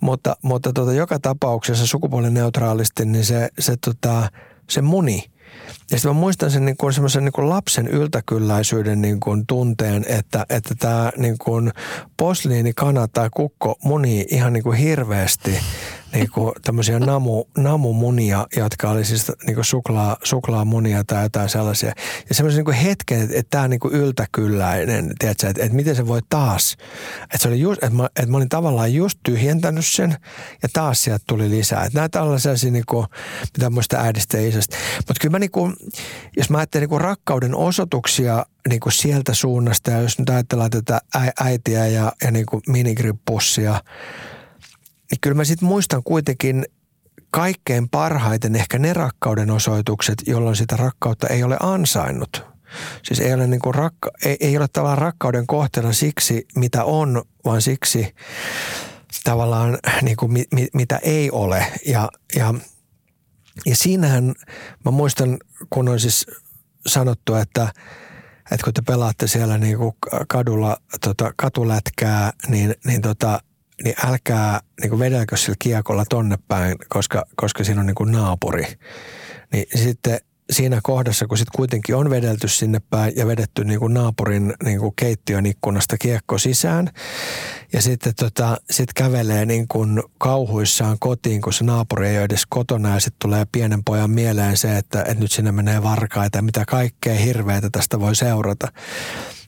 mutta, 0.00 0.36
mutta 0.42 0.72
tota, 0.72 0.92
joka 0.92 1.18
tapauksessa 1.18 1.86
sukupuolen 1.86 2.34
neutraalisti, 2.34 3.04
niin 3.04 3.24
se, 3.24 3.48
se, 3.58 3.76
tota, 3.76 4.28
se 4.68 4.82
muni– 4.82 5.24
ja 5.90 5.98
sitten 5.98 6.14
mä 6.14 6.20
muistan 6.20 6.50
sen 6.50 6.64
niin 6.64 6.92
semmoisen 6.92 7.24
niin 7.24 7.48
lapsen 7.50 7.88
yltäkylläisyyden 7.88 9.02
niin 9.02 9.20
kuin 9.20 9.46
tunteen, 9.46 10.04
että, 10.08 10.46
että 10.48 10.74
tämä 10.74 11.12
niin 11.16 11.38
kuin 11.38 11.72
posliinikana 12.16 13.08
tai 13.08 13.30
kukko 13.32 13.78
muni 13.84 14.26
ihan 14.30 14.52
niin 14.52 14.62
kuin 14.62 14.78
hirveästi 14.78 15.58
niin 16.12 16.30
kuin 16.30 16.52
tämmöisiä 16.62 16.98
namu, 16.98 17.44
namumunia, 17.58 18.46
jotka 18.56 18.90
oli 18.90 19.04
siis 19.04 19.32
niin 19.46 19.54
kuin 19.54 19.64
suklaa, 19.64 20.16
suklaamunia 20.22 21.04
tai 21.04 21.22
jotain 21.22 21.48
sellaisia. 21.48 21.92
Ja 22.28 22.34
semmoisen 22.34 22.64
niin 22.64 22.74
hetken, 22.74 23.22
että, 23.22 23.38
että 23.38 23.50
tämä 23.50 23.64
on 23.64 23.70
niin 23.70 23.80
kuin 23.80 23.94
yltäkylläinen, 23.94 25.12
tiedätkö, 25.18 25.48
että, 25.48 25.62
että 25.62 25.76
miten 25.76 25.96
se 25.96 26.06
voi 26.06 26.20
taas. 26.28 26.76
Että, 27.22 27.38
se 27.38 27.48
oli 27.48 27.60
just, 27.60 27.82
että, 27.82 27.96
mä, 27.96 28.06
että 28.06 28.30
mä 28.30 28.36
olin 28.36 28.48
tavallaan 28.48 28.94
just 28.94 29.18
tyhjentänyt 29.22 29.86
sen 29.86 30.16
ja 30.62 30.68
taas 30.72 31.02
sieltä 31.02 31.24
tuli 31.26 31.50
lisää. 31.50 31.84
Että 31.84 31.98
näitä 31.98 32.22
on 32.22 32.40
sellaisia, 32.40 32.70
kuin, 32.86 33.06
mitä 33.56 33.70
muista 33.70 33.96
äidistä 33.96 34.38
ja 34.38 34.48
isästä. 34.48 34.76
Mutta 34.96 35.20
kyllä 35.20 35.32
mä 35.32 35.38
niin 35.38 35.50
kuin, 35.50 35.76
jos 36.36 36.50
mä 36.50 36.58
ajattelen 36.58 36.82
niin 36.82 36.90
kuin 36.90 37.00
rakkauden 37.00 37.54
osoituksia 37.54 38.46
niin 38.68 38.80
kuin 38.80 38.92
sieltä 38.92 39.34
suunnasta 39.34 39.90
ja 39.90 40.00
jos 40.00 40.18
nyt 40.18 40.30
ajatellaan 40.30 40.70
tätä 40.70 41.00
äitiä 41.40 41.86
ja, 41.86 42.12
ja 42.24 42.30
niin 42.30 42.46
kuin 42.46 42.62
niin 45.10 45.18
kyllä 45.20 45.36
mä 45.36 45.44
sitten 45.44 45.68
muistan 45.68 46.02
kuitenkin 46.02 46.64
kaikkein 47.30 47.88
parhaiten 47.88 48.56
ehkä 48.56 48.78
ne 48.78 48.92
rakkauden 48.92 49.50
osoitukset, 49.50 50.22
jolloin 50.26 50.56
sitä 50.56 50.76
rakkautta 50.76 51.26
ei 51.26 51.42
ole 51.42 51.56
ansainnut. 51.60 52.44
Siis 53.02 53.20
ei 53.20 53.34
ole, 53.34 53.46
niin 53.46 53.60
kuin 53.60 53.74
rakka, 53.74 54.10
ei, 54.24 54.36
ei 54.40 54.56
ole 54.56 54.68
tavallaan 54.68 54.98
rakkauden 54.98 55.46
kohteena 55.46 55.92
siksi, 55.92 56.46
mitä 56.56 56.84
on, 56.84 57.22
vaan 57.44 57.62
siksi 57.62 58.14
tavallaan 59.24 59.78
niin 60.02 60.16
kuin 60.16 60.32
mi, 60.32 60.44
mi, 60.54 60.68
mitä 60.74 61.00
ei 61.02 61.30
ole. 61.30 61.66
Ja, 61.86 62.08
ja, 62.36 62.54
ja 63.66 63.76
siinähän 63.76 64.34
mä 64.84 64.90
muistan, 64.90 65.38
kun 65.70 65.88
on 65.88 66.00
siis 66.00 66.26
sanottu, 66.86 67.34
että, 67.34 67.72
että 68.50 68.64
kun 68.64 68.74
te 68.74 68.82
pelaatte 68.82 69.26
siellä 69.26 69.58
niin 69.58 69.78
kuin 69.78 69.92
kadulla 70.28 70.76
tota, 71.04 71.32
katulätkää, 71.36 72.32
niin, 72.48 72.74
niin 72.84 73.02
tota, 73.02 73.40
niin 73.84 73.94
älkää 74.06 74.60
niin 74.82 74.98
vedelkö 74.98 75.36
sillä 75.36 75.56
kiekolla 75.58 76.04
tonne 76.04 76.38
päin, 76.48 76.76
koska, 76.88 77.24
koska 77.36 77.64
siinä 77.64 77.80
on 77.80 77.86
niin 77.86 78.12
naapuri. 78.12 78.64
Niin 79.52 79.66
sitten 79.74 80.20
siinä 80.50 80.80
kohdassa, 80.82 81.26
kun 81.26 81.38
sitten 81.38 81.56
kuitenkin 81.56 81.96
on 81.96 82.10
vedelty 82.10 82.48
sinne 82.48 82.80
päin 82.90 83.12
ja 83.16 83.26
vedetty 83.26 83.64
niin 83.64 83.80
kuin 83.80 83.94
naapurin 83.94 84.54
niin 84.64 84.80
kuin 84.80 84.92
keittiön 84.96 85.46
ikkunasta 85.46 85.98
kiekko 85.98 86.38
sisään 86.38 86.90
ja 87.72 87.82
sitten 87.82 88.12
tota, 88.14 88.56
sit 88.70 88.92
kävelee 88.92 89.46
niin 89.46 89.68
kuin 89.68 90.02
kauhuissaan 90.18 90.96
kotiin, 91.00 91.40
kun 91.40 91.52
se 91.52 91.64
naapuri 91.64 92.08
ei 92.08 92.16
ole 92.16 92.24
edes 92.24 92.46
kotona 92.48 92.94
ja 92.94 93.00
sitten 93.00 93.18
tulee 93.22 93.46
pienen 93.52 93.84
pojan 93.84 94.10
mieleen 94.10 94.56
se, 94.56 94.76
että, 94.76 95.00
että 95.00 95.14
nyt 95.14 95.32
sinne 95.32 95.52
menee 95.52 95.82
varkaita 95.82 96.38
ja 96.38 96.42
mitä 96.42 96.64
kaikkea 96.64 97.14
hirveätä 97.14 97.68
tästä 97.72 98.00
voi 98.00 98.16
seurata. 98.16 98.68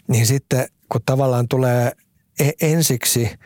Niin 0.08 0.26
sitten 0.26 0.66
kun 0.88 1.00
tavallaan 1.06 1.48
tulee 1.48 1.92
e- 2.40 2.70
ensiksi– 2.70 3.30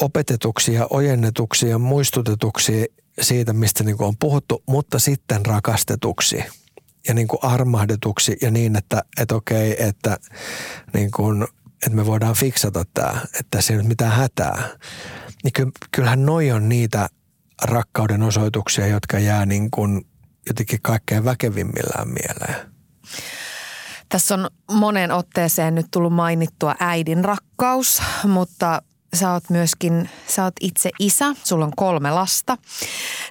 opetetuksi 0.00 0.74
ja 0.74 0.86
ojennetuksi 0.90 1.68
ja 1.68 1.78
muistutetuksi 1.78 2.92
siitä, 3.20 3.52
mistä 3.52 3.84
niin 3.84 4.02
on 4.02 4.16
puhuttu, 4.16 4.62
mutta 4.68 4.98
sitten 4.98 5.46
rakastetuksi 5.46 6.44
ja 7.08 7.14
niin 7.14 7.28
kuin 7.28 7.38
armahdetuksi 7.42 8.36
ja 8.42 8.50
niin, 8.50 8.76
että, 8.76 9.02
että 9.20 9.34
okei, 9.34 9.84
että, 9.84 10.16
niin 10.94 11.10
kuin, 11.10 11.42
että 11.66 11.96
me 11.96 12.06
voidaan 12.06 12.34
fiksata 12.34 12.84
tämä, 12.94 13.20
että 13.24 13.46
tässä 13.50 13.72
ei 13.72 13.76
nyt 13.76 13.88
mitään 13.88 14.12
hätää. 14.12 14.68
Niin 15.44 15.72
kyllähän 15.90 16.26
noi 16.26 16.50
on 16.50 16.68
niitä 16.68 17.08
rakkauden 17.62 18.22
osoituksia, 18.22 18.86
jotka 18.86 19.18
jää 19.18 19.46
niin 19.46 19.70
kuin 19.70 20.06
jotenkin 20.48 20.78
kaikkein 20.82 21.24
väkevimmillään 21.24 22.08
mieleen. 22.08 22.70
Tässä 24.08 24.34
on 24.34 24.50
monen 24.72 25.10
otteeseen 25.10 25.74
nyt 25.74 25.86
tullut 25.90 26.12
mainittua 26.12 26.74
äidin 26.80 27.24
rakkaus, 27.24 28.02
mutta 28.24 28.82
sä 29.14 29.32
oot 29.32 29.50
myöskin, 29.50 30.10
sä 30.26 30.44
oot 30.44 30.54
itse 30.60 30.90
isä, 30.98 31.34
sulla 31.44 31.64
on 31.64 31.72
kolme 31.76 32.10
lasta, 32.10 32.58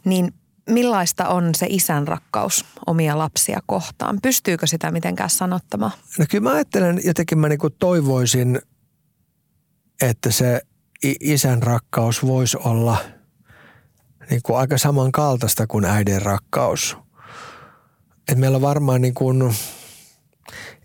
niin 0.05 0.33
millaista 0.69 1.27
on 1.27 1.55
se 1.55 1.65
isän 1.69 2.07
rakkaus 2.07 2.65
omia 2.85 3.17
lapsia 3.17 3.59
kohtaan? 3.65 4.19
Pystyykö 4.21 4.67
sitä 4.67 4.91
mitenkään 4.91 5.29
sanottamaan? 5.29 5.91
No 6.19 6.25
kyllä 6.29 6.43
mä 6.43 6.55
ajattelen, 6.55 7.01
jotenkin 7.03 7.37
mä 7.37 7.49
niin 7.49 7.59
toivoisin, 7.79 8.61
että 10.01 10.31
se 10.31 10.61
isän 11.19 11.63
rakkaus 11.63 12.25
voisi 12.25 12.57
olla 12.63 12.97
niin 14.29 14.41
kuin 14.43 14.57
aika 14.57 14.77
samankaltaista 14.77 15.67
kuin 15.67 15.85
äidin 15.85 16.21
rakkaus. 16.21 16.97
Et 18.31 18.37
meillä 18.37 18.55
on 18.55 18.61
varmaan 18.61 19.01
niin 19.01 19.13
kuin 19.13 19.55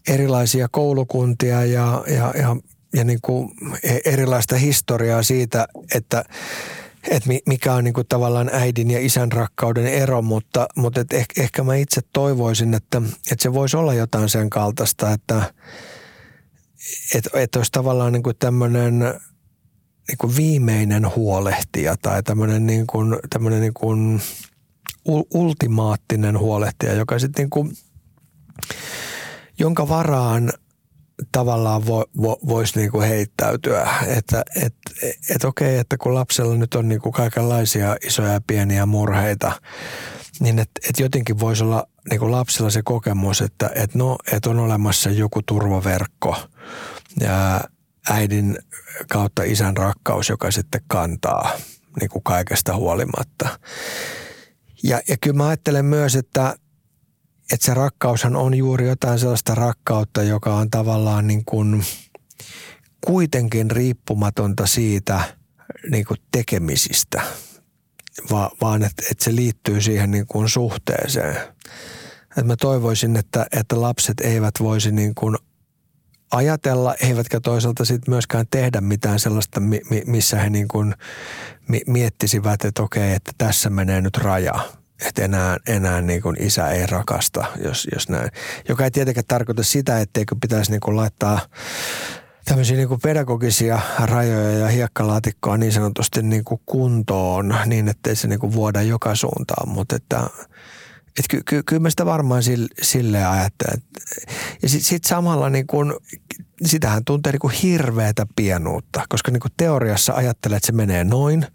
erilaisia 0.08 0.68
koulukuntia 0.70 1.64
ja, 1.64 2.04
ja, 2.06 2.34
ja 2.38 2.56
ja 2.94 3.04
niin 3.04 3.18
kuin 3.22 3.50
e, 3.82 3.98
erilaista 4.04 4.56
historiaa 4.56 5.22
siitä, 5.22 5.68
että 5.94 6.24
että 7.10 7.30
mikä 7.46 7.74
on 7.74 7.84
niin 7.84 7.94
kuin 7.94 8.06
tavallaan 8.06 8.50
äidin 8.52 8.90
ja 8.90 9.00
isän 9.00 9.32
rakkauden 9.32 9.86
ero, 9.86 10.22
mutta, 10.22 10.66
mutta 10.76 11.00
et 11.00 11.12
ehkä, 11.12 11.42
ehkä 11.42 11.62
mä 11.62 11.74
itse 11.74 12.00
toivoisin, 12.12 12.74
että, 12.74 13.02
että 13.30 13.42
se 13.42 13.52
voisi 13.52 13.76
olla 13.76 13.94
jotain 13.94 14.28
sen 14.28 14.50
kaltaista, 14.50 15.12
että, 15.12 15.54
että, 17.14 17.30
että 17.34 17.58
olisi 17.58 17.72
tavallaan 17.72 18.12
niin 18.12 18.22
kuin 18.22 18.36
tämmöinen 18.38 18.98
niin 20.08 20.18
kuin 20.18 20.36
viimeinen 20.36 21.14
huolehtija 21.16 21.96
tai 22.02 22.22
tämmöinen, 22.22 22.66
niin 22.66 22.86
kuin, 22.86 23.16
tämmöinen 23.30 23.60
niin 23.60 23.74
kuin 23.74 24.22
ultimaattinen 25.34 26.38
huolehtija, 26.38 26.92
joka 26.92 27.18
sitten 27.18 27.42
niin 27.42 27.50
kuin, 27.50 27.72
jonka 29.58 29.88
varaan– 29.88 30.52
tavallaan 31.34 31.86
vo, 31.86 32.04
vo, 32.22 32.38
voisi 32.46 32.78
niinku 32.78 33.00
heittäytyä. 33.00 33.88
Että 34.06 34.42
et, 34.62 34.74
et 35.34 35.44
okei, 35.44 35.78
että 35.78 35.96
kun 35.96 36.14
lapsella 36.14 36.54
nyt 36.54 36.74
on 36.74 36.88
niinku 36.88 37.12
kaikenlaisia 37.12 37.96
isoja 38.06 38.32
ja 38.32 38.40
pieniä 38.46 38.86
murheita, 38.86 39.52
niin 40.40 40.58
että 40.58 40.80
et 40.88 40.98
jotenkin 40.98 41.40
voisi 41.40 41.64
olla 41.64 41.86
niinku 42.10 42.30
lapsella 42.30 42.70
se 42.70 42.82
kokemus, 42.82 43.40
että 43.40 43.70
et 43.74 43.94
no, 43.94 44.18
et 44.32 44.46
on 44.46 44.58
olemassa 44.58 45.10
joku 45.10 45.42
turvaverkko 45.42 46.36
ja 47.20 47.60
äidin 48.10 48.58
kautta 49.08 49.42
isän 49.42 49.76
rakkaus, 49.76 50.28
joka 50.28 50.50
sitten 50.50 50.80
kantaa 50.86 51.50
niinku 52.00 52.20
kaikesta 52.20 52.76
huolimatta. 52.76 53.58
Ja, 54.82 55.00
ja 55.08 55.16
kyllä 55.20 55.36
mä 55.36 55.46
ajattelen 55.46 55.84
myös, 55.84 56.16
että 56.16 56.56
että 57.52 57.66
se 57.66 57.74
rakkaushan 57.74 58.36
on 58.36 58.54
juuri 58.54 58.88
jotain 58.88 59.18
sellaista 59.18 59.54
rakkautta, 59.54 60.22
joka 60.22 60.54
on 60.54 60.70
tavallaan 60.70 61.26
niin 61.26 61.44
kuin 61.44 61.84
kuitenkin 63.06 63.70
riippumatonta 63.70 64.66
siitä 64.66 65.24
niin 65.90 66.04
kuin 66.04 66.20
tekemisistä, 66.32 67.22
Va, 68.30 68.50
vaan 68.60 68.82
että, 68.82 69.02
että 69.10 69.24
se 69.24 69.36
liittyy 69.36 69.80
siihen 69.80 70.10
niin 70.10 70.26
kuin 70.26 70.48
suhteeseen. 70.48 71.36
Että 72.30 72.44
mä 72.44 72.56
toivoisin, 72.56 73.16
että, 73.16 73.46
että 73.52 73.80
lapset 73.80 74.20
eivät 74.20 74.54
voisi 74.60 74.92
niin 74.92 75.14
kuin 75.14 75.36
ajatella, 76.30 76.94
eivätkä 76.94 77.40
toisaalta 77.40 77.84
sitten 77.84 78.14
myöskään 78.14 78.46
tehdä 78.50 78.80
mitään 78.80 79.18
sellaista, 79.18 79.60
missä 80.06 80.36
he 80.38 80.50
niin 80.50 80.68
kuin 80.68 80.94
miettisivät, 81.86 82.64
että 82.64 82.82
okei, 82.82 83.12
että 83.12 83.32
tässä 83.38 83.70
menee 83.70 84.00
nyt 84.00 84.16
raja 84.16 84.54
että 85.06 85.24
enää, 85.24 85.56
enää 85.68 86.00
niin 86.00 86.22
kuin 86.22 86.36
isä 86.42 86.68
ei 86.68 86.86
rakasta, 86.86 87.44
jos, 87.64 87.88
jos 87.94 88.08
näin. 88.08 88.30
Joka 88.68 88.84
ei 88.84 88.90
tietenkään 88.90 89.24
tarkoita 89.28 89.62
sitä, 89.62 90.00
etteikö 90.00 90.36
pitäisi 90.40 90.70
niin 90.70 90.80
kuin 90.80 90.96
laittaa 90.96 91.40
tämmöisiä 92.44 92.76
niin 92.76 92.88
kuin 92.88 93.00
pedagogisia 93.00 93.80
rajoja 94.04 94.58
ja 94.58 94.68
hiekkalaatikkoa 94.68 95.56
niin 95.56 95.72
sanotusti 95.72 96.22
niin 96.22 96.44
kuin 96.44 96.60
kuntoon 96.66 97.56
niin, 97.66 97.88
ettei 97.88 98.16
se 98.16 98.28
niin 98.28 98.40
kuin 98.40 98.52
vuoda 98.52 98.82
joka 98.82 99.14
suuntaan. 99.14 99.68
Mutta 99.68 99.96
että, 99.96 100.20
että 101.18 101.28
ky, 101.30 101.42
ky, 101.46 101.62
kyllä 101.62 101.82
mä 101.82 101.90
sitä 101.90 102.06
varmaan 102.06 102.42
sille, 102.42 102.68
silleen 102.82 103.28
ajattelen. 103.28 103.82
Ja 104.62 104.68
sitten 104.68 104.84
sit 104.84 105.04
samalla 105.04 105.50
niin 105.50 105.66
kuin, 105.66 105.94
sitähän 106.64 107.04
tuntee 107.04 107.32
niin 107.32 107.40
kuin 107.40 107.54
hirveätä 107.54 108.26
pienuutta, 108.36 109.02
koska 109.08 109.30
niin 109.30 109.40
kuin 109.40 109.52
teoriassa 109.56 110.12
ajattelee, 110.12 110.56
että 110.56 110.66
se 110.66 110.72
menee 110.72 111.04
noin. 111.04 111.46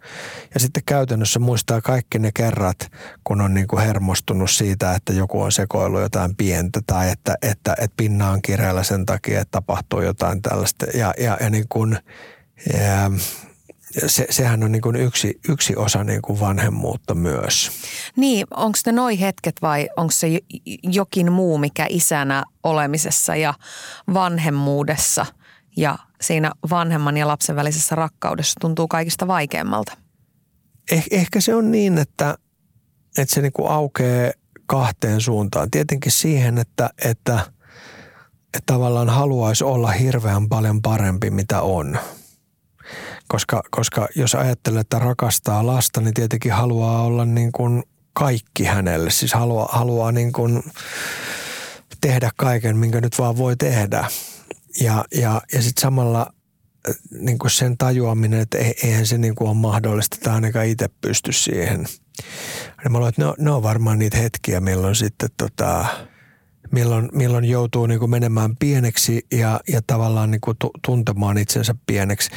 Ja 0.54 0.60
sitten 0.60 0.82
käytännössä 0.86 1.38
muistaa 1.38 1.80
kaikki 1.80 2.18
ne 2.18 2.30
kerrat, 2.34 2.78
kun 3.24 3.40
on 3.40 3.54
niin 3.54 3.68
kuin 3.68 3.82
hermostunut 3.82 4.50
siitä, 4.50 4.94
että 4.94 5.12
joku 5.12 5.42
on 5.42 5.52
sekoillut 5.52 6.00
jotain 6.00 6.36
pientä 6.36 6.80
tai 6.86 7.10
että, 7.10 7.34
että, 7.42 7.74
että 7.78 7.96
pinna 7.96 8.30
on 8.30 8.42
kireellä 8.42 8.82
sen 8.82 9.06
takia, 9.06 9.40
että 9.40 9.52
tapahtuu 9.52 10.00
jotain 10.00 10.42
tällaista. 10.42 10.86
Ja, 10.94 11.14
ja, 11.18 11.36
ja 11.40 11.50
niin 11.50 11.66
kuin, 11.68 11.98
ja, 12.72 13.10
se, 14.06 14.26
sehän 14.30 14.64
on 14.64 14.72
niin 14.72 14.82
kuin 14.82 14.96
yksi, 14.96 15.40
yksi 15.48 15.76
osa 15.76 16.04
niin 16.04 16.22
kuin 16.22 16.40
vanhemmuutta 16.40 17.14
myös. 17.14 17.70
Niin, 18.16 18.46
onko 18.50 18.78
ne 18.86 18.92
noi 18.92 19.20
hetket 19.20 19.56
vai 19.62 19.88
onko 19.96 20.10
se 20.10 20.38
jokin 20.82 21.32
muu, 21.32 21.58
mikä 21.58 21.86
isänä 21.88 22.44
olemisessa 22.62 23.36
ja 23.36 23.54
vanhemmuudessa 24.14 25.26
ja 25.76 25.98
siinä 26.20 26.52
vanhemman 26.70 27.16
ja 27.16 27.28
lapsen 27.28 27.56
välisessä 27.56 27.94
rakkaudessa 27.94 28.60
tuntuu 28.60 28.88
kaikista 28.88 29.26
vaikeammalta? 29.26 29.96
Eh, 30.92 31.04
ehkä 31.10 31.40
se 31.40 31.54
on 31.54 31.70
niin, 31.70 31.98
että, 31.98 32.38
että 33.18 33.34
se 33.34 33.42
niin 33.42 33.52
kuin 33.52 33.70
aukeaa 33.70 34.32
kahteen 34.66 35.20
suuntaan. 35.20 35.70
Tietenkin 35.70 36.12
siihen, 36.12 36.58
että, 36.58 36.90
että, 37.04 37.40
että 38.44 38.60
tavallaan 38.66 39.08
haluaisi 39.08 39.64
olla 39.64 39.90
hirveän 39.90 40.48
paljon 40.48 40.82
parempi, 40.82 41.30
mitä 41.30 41.62
on– 41.62 41.98
koska, 43.30 43.62
koska 43.70 44.08
jos 44.16 44.34
ajattelee, 44.34 44.80
että 44.80 44.98
rakastaa 44.98 45.66
lasta, 45.66 46.00
niin 46.00 46.14
tietenkin 46.14 46.52
haluaa 46.52 47.02
olla 47.02 47.24
niin 47.24 47.52
kuin 47.52 47.82
kaikki 48.12 48.64
hänelle. 48.64 49.10
Siis 49.10 49.34
haluaa, 49.34 49.68
haluaa 49.72 50.12
niin 50.12 50.32
kuin 50.32 50.62
tehdä 52.00 52.30
kaiken, 52.36 52.76
minkä 52.76 53.00
nyt 53.00 53.18
vaan 53.18 53.36
voi 53.36 53.56
tehdä. 53.56 54.04
Ja, 54.80 55.04
ja, 55.14 55.42
ja 55.52 55.62
sitten 55.62 55.82
samalla 55.82 56.20
äh, 56.88 56.94
niin 57.10 57.38
kuin 57.38 57.50
sen 57.50 57.78
tajuaminen, 57.78 58.40
että 58.40 58.58
eihän 58.58 59.06
se 59.06 59.18
niin 59.18 59.34
kuin 59.34 59.48
ole 59.48 59.56
mahdollista 59.56 60.16
tai 60.22 60.34
ainakaan 60.34 60.66
itse 60.66 60.88
pysty 61.00 61.32
siihen. 61.32 61.86
Ja 62.84 62.90
mä 62.90 62.98
luulen, 62.98 63.08
että 63.08 63.22
ne 63.22 63.26
on, 63.26 63.34
ne 63.38 63.50
on 63.50 63.62
varmaan 63.62 63.98
niitä 63.98 64.16
hetkiä, 64.16 64.60
milloin 64.60 64.94
sitten 64.94 65.28
tota, 65.36 65.86
milloin, 66.72 67.08
milloin 67.12 67.44
joutuu 67.44 67.86
niin 67.86 67.98
kuin 67.98 68.10
menemään 68.10 68.56
pieneksi 68.56 69.26
ja, 69.32 69.60
ja 69.68 69.80
tavallaan 69.86 70.30
niin 70.30 70.40
kuin 70.40 70.56
tuntemaan 70.86 71.38
itsensä 71.38 71.74
pieneksi. 71.86 72.30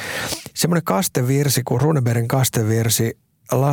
Semmoinen 0.54 0.84
kastevirsi, 0.84 1.62
kuin 1.62 1.80
Runebergin 1.80 2.28
kastevirsi, 2.28 3.18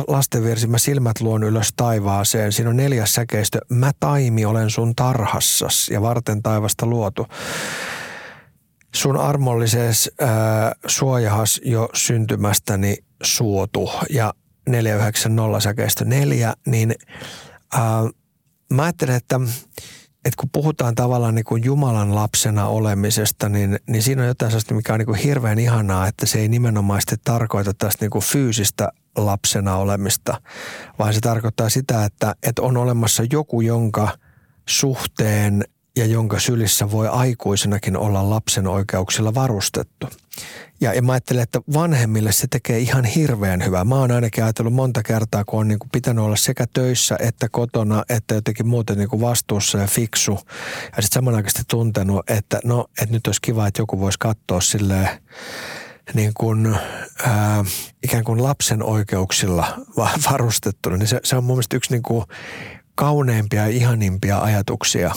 lastenvirsi, 0.08 0.66
mä 0.66 0.78
silmät 0.78 1.20
luon 1.20 1.42
ylös 1.44 1.72
taivaaseen. 1.76 2.52
Siinä 2.52 2.70
on 2.70 2.76
neljäs 2.76 3.14
säkeistö. 3.14 3.60
Mä 3.68 3.90
taimi 4.00 4.44
olen 4.44 4.70
sun 4.70 4.96
tarhassas 4.96 5.88
ja 5.88 6.02
varten 6.02 6.42
taivasta 6.42 6.86
luotu. 6.86 7.26
Sun 8.94 9.16
armollises 9.16 10.10
äh, 10.22 10.28
suojahas 10.86 11.60
jo 11.64 11.88
syntymästäni 11.94 12.96
suotu 13.22 13.90
ja 14.10 14.34
490 14.68 15.60
säkeistö 15.60 16.04
neljä, 16.04 16.54
niin 16.66 16.94
äh, 17.74 17.80
mä 18.72 18.82
ajattelen, 18.82 19.16
että– 19.16 19.40
että 20.24 20.36
kun 20.40 20.50
puhutaan 20.52 20.94
tavallaan 20.94 21.34
niin 21.34 21.44
kuin 21.44 21.64
Jumalan 21.64 22.14
lapsena 22.14 22.66
olemisesta, 22.66 23.48
niin, 23.48 23.78
niin 23.86 24.02
siinä 24.02 24.22
on 24.22 24.28
jotain 24.28 24.50
sellaista, 24.50 24.74
mikä 24.74 24.92
on 24.92 24.98
niin 24.98 25.06
kuin 25.06 25.18
hirveän 25.18 25.58
ihanaa, 25.58 26.06
että 26.06 26.26
se 26.26 26.38
ei 26.38 26.48
nimenomaisesti 26.48 27.16
tarkoita 27.24 27.74
tästä 27.74 28.04
niin 28.04 28.10
kuin 28.10 28.24
fyysistä 28.24 28.88
lapsena 29.16 29.76
olemista, 29.76 30.40
vaan 30.98 31.14
se 31.14 31.20
tarkoittaa 31.20 31.68
sitä, 31.68 32.04
että, 32.04 32.34
että 32.42 32.62
on 32.62 32.76
olemassa 32.76 33.22
joku, 33.32 33.60
jonka 33.60 34.08
suhteen 34.68 35.64
ja 35.96 36.06
jonka 36.06 36.38
sylissä 36.38 36.90
voi 36.90 37.08
aikuisenakin 37.08 37.96
olla 37.96 38.30
lapsen 38.30 38.66
oikeuksilla 38.66 39.34
varustettu. 39.34 40.08
Ja, 40.80 40.94
ja 40.94 41.02
mä 41.02 41.12
ajattelen, 41.12 41.42
että 41.42 41.60
vanhemmille 41.72 42.32
se 42.32 42.46
tekee 42.50 42.78
ihan 42.78 43.04
hirveän 43.04 43.64
hyvää. 43.64 43.84
Mä 43.84 43.94
oon 43.94 44.10
ainakin 44.10 44.44
ajatellut 44.44 44.74
monta 44.74 45.02
kertaa, 45.02 45.44
kun 45.44 45.60
on 45.60 45.68
niin 45.68 45.78
kuin 45.78 45.90
pitänyt 45.92 46.24
olla 46.24 46.36
sekä 46.36 46.66
töissä 46.74 47.16
että 47.20 47.48
kotona, 47.48 48.04
että 48.08 48.34
jotenkin 48.34 48.66
muuten 48.66 48.98
niin 48.98 49.08
kuin 49.08 49.20
vastuussa 49.20 49.78
ja 49.78 49.86
fiksu. 49.86 50.32
Ja 50.96 51.02
sitten 51.02 51.14
samanaikaisesti 51.14 51.62
tuntenut, 51.68 52.30
että 52.30 52.60
no, 52.64 52.86
että 53.02 53.14
nyt 53.14 53.26
olisi 53.26 53.40
kiva, 53.40 53.66
että 53.66 53.82
joku 53.82 54.00
voisi 54.00 54.18
katsoa 54.18 54.60
silleen 54.60 55.08
niin 56.14 56.32
kuin, 56.34 56.76
ää, 57.26 57.64
ikään 58.02 58.24
kuin 58.24 58.42
lapsen 58.42 58.82
oikeuksilla 58.82 59.78
varustettuna. 60.30 60.96
Niin 60.96 61.06
se, 61.06 61.20
se 61.24 61.36
on 61.36 61.44
mun 61.44 61.56
mielestä 61.56 61.76
yksi 61.76 61.92
niin 61.92 62.02
kuin 62.02 62.24
kauneimpia 62.94 63.62
ja 63.62 63.68
ihanimpia 63.68 64.38
ajatuksia 64.38 65.14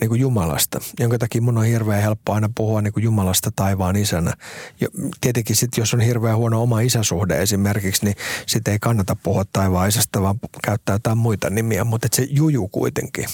niin 0.00 0.08
kuin 0.08 0.20
Jumalasta, 0.20 0.80
jonka 1.00 1.18
takia 1.18 1.42
mun 1.42 1.58
on 1.58 1.64
hirveän 1.64 2.02
helppo 2.02 2.32
aina 2.32 2.50
puhua 2.54 2.82
niin 2.82 2.92
kuin 2.92 3.04
Jumalasta 3.04 3.50
taivaan 3.56 3.96
isänä. 3.96 4.32
Ja 4.80 4.88
tietenkin 5.20 5.56
sitten, 5.56 5.82
jos 5.82 5.94
on 5.94 6.00
hirveän 6.00 6.36
huono 6.36 6.62
oma 6.62 6.80
isäsuhde 6.80 7.42
esimerkiksi, 7.42 8.04
niin 8.04 8.16
sitten 8.46 8.72
ei 8.72 8.78
kannata 8.78 9.16
puhua 9.16 9.44
taivaan 9.52 9.88
isästä, 9.88 10.22
vaan 10.22 10.38
käyttää 10.64 10.94
jotain 10.94 11.18
muita 11.18 11.50
nimiä, 11.50 11.84
mutta 11.84 12.08
se 12.12 12.26
juju 12.30 12.68
kuitenkin. 12.68 13.26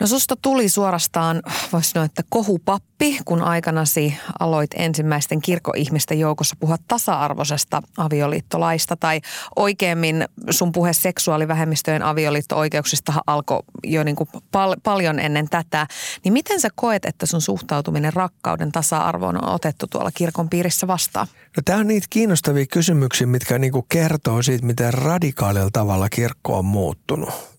No 0.00 0.06
susta 0.06 0.36
tuli 0.36 0.68
suorastaan, 0.68 1.42
voisi 1.72 1.90
sanoa, 1.90 2.04
että 2.04 2.22
kohupappi, 2.28 3.18
kun 3.24 3.42
aikanasi 3.42 4.16
aloit 4.38 4.70
ensimmäisten 4.76 5.42
kirkoihmisten 5.42 6.18
joukossa 6.18 6.56
puhua 6.60 6.76
tasa-arvoisesta 6.88 7.82
avioliittolaista. 7.96 8.96
Tai 8.96 9.20
oikeemmin 9.56 10.24
sun 10.50 10.72
puhe 10.72 10.92
seksuaalivähemmistöjen 10.92 12.02
avioliitto-oikeuksista 12.02 13.12
alkoi 13.26 13.62
jo 13.84 14.04
niin 14.04 14.16
kuin 14.16 14.28
pal- 14.52 14.76
paljon 14.82 15.18
ennen 15.18 15.48
tätä. 15.48 15.86
Niin 16.24 16.32
miten 16.32 16.60
sä 16.60 16.68
koet, 16.74 17.04
että 17.04 17.26
sun 17.26 17.40
suhtautuminen 17.40 18.12
rakkauden 18.12 18.72
tasa-arvoon 18.72 19.44
on 19.44 19.54
otettu 19.54 19.86
tuolla 19.86 20.10
kirkon 20.14 20.48
piirissä 20.48 20.86
vastaan? 20.86 21.26
No 21.56 21.62
tämä 21.64 21.78
on 21.78 21.88
niitä 21.88 22.06
kiinnostavia 22.10 22.66
kysymyksiä, 22.66 23.26
mitkä 23.26 23.58
niin 23.58 23.72
kuin 23.72 23.86
kertoo 23.88 24.42
siitä, 24.42 24.66
miten 24.66 24.94
radikaalilla 24.94 25.70
tavalla 25.72 26.08
kirkko 26.08 26.58
on 26.58 26.64
muuttunut 26.64 27.49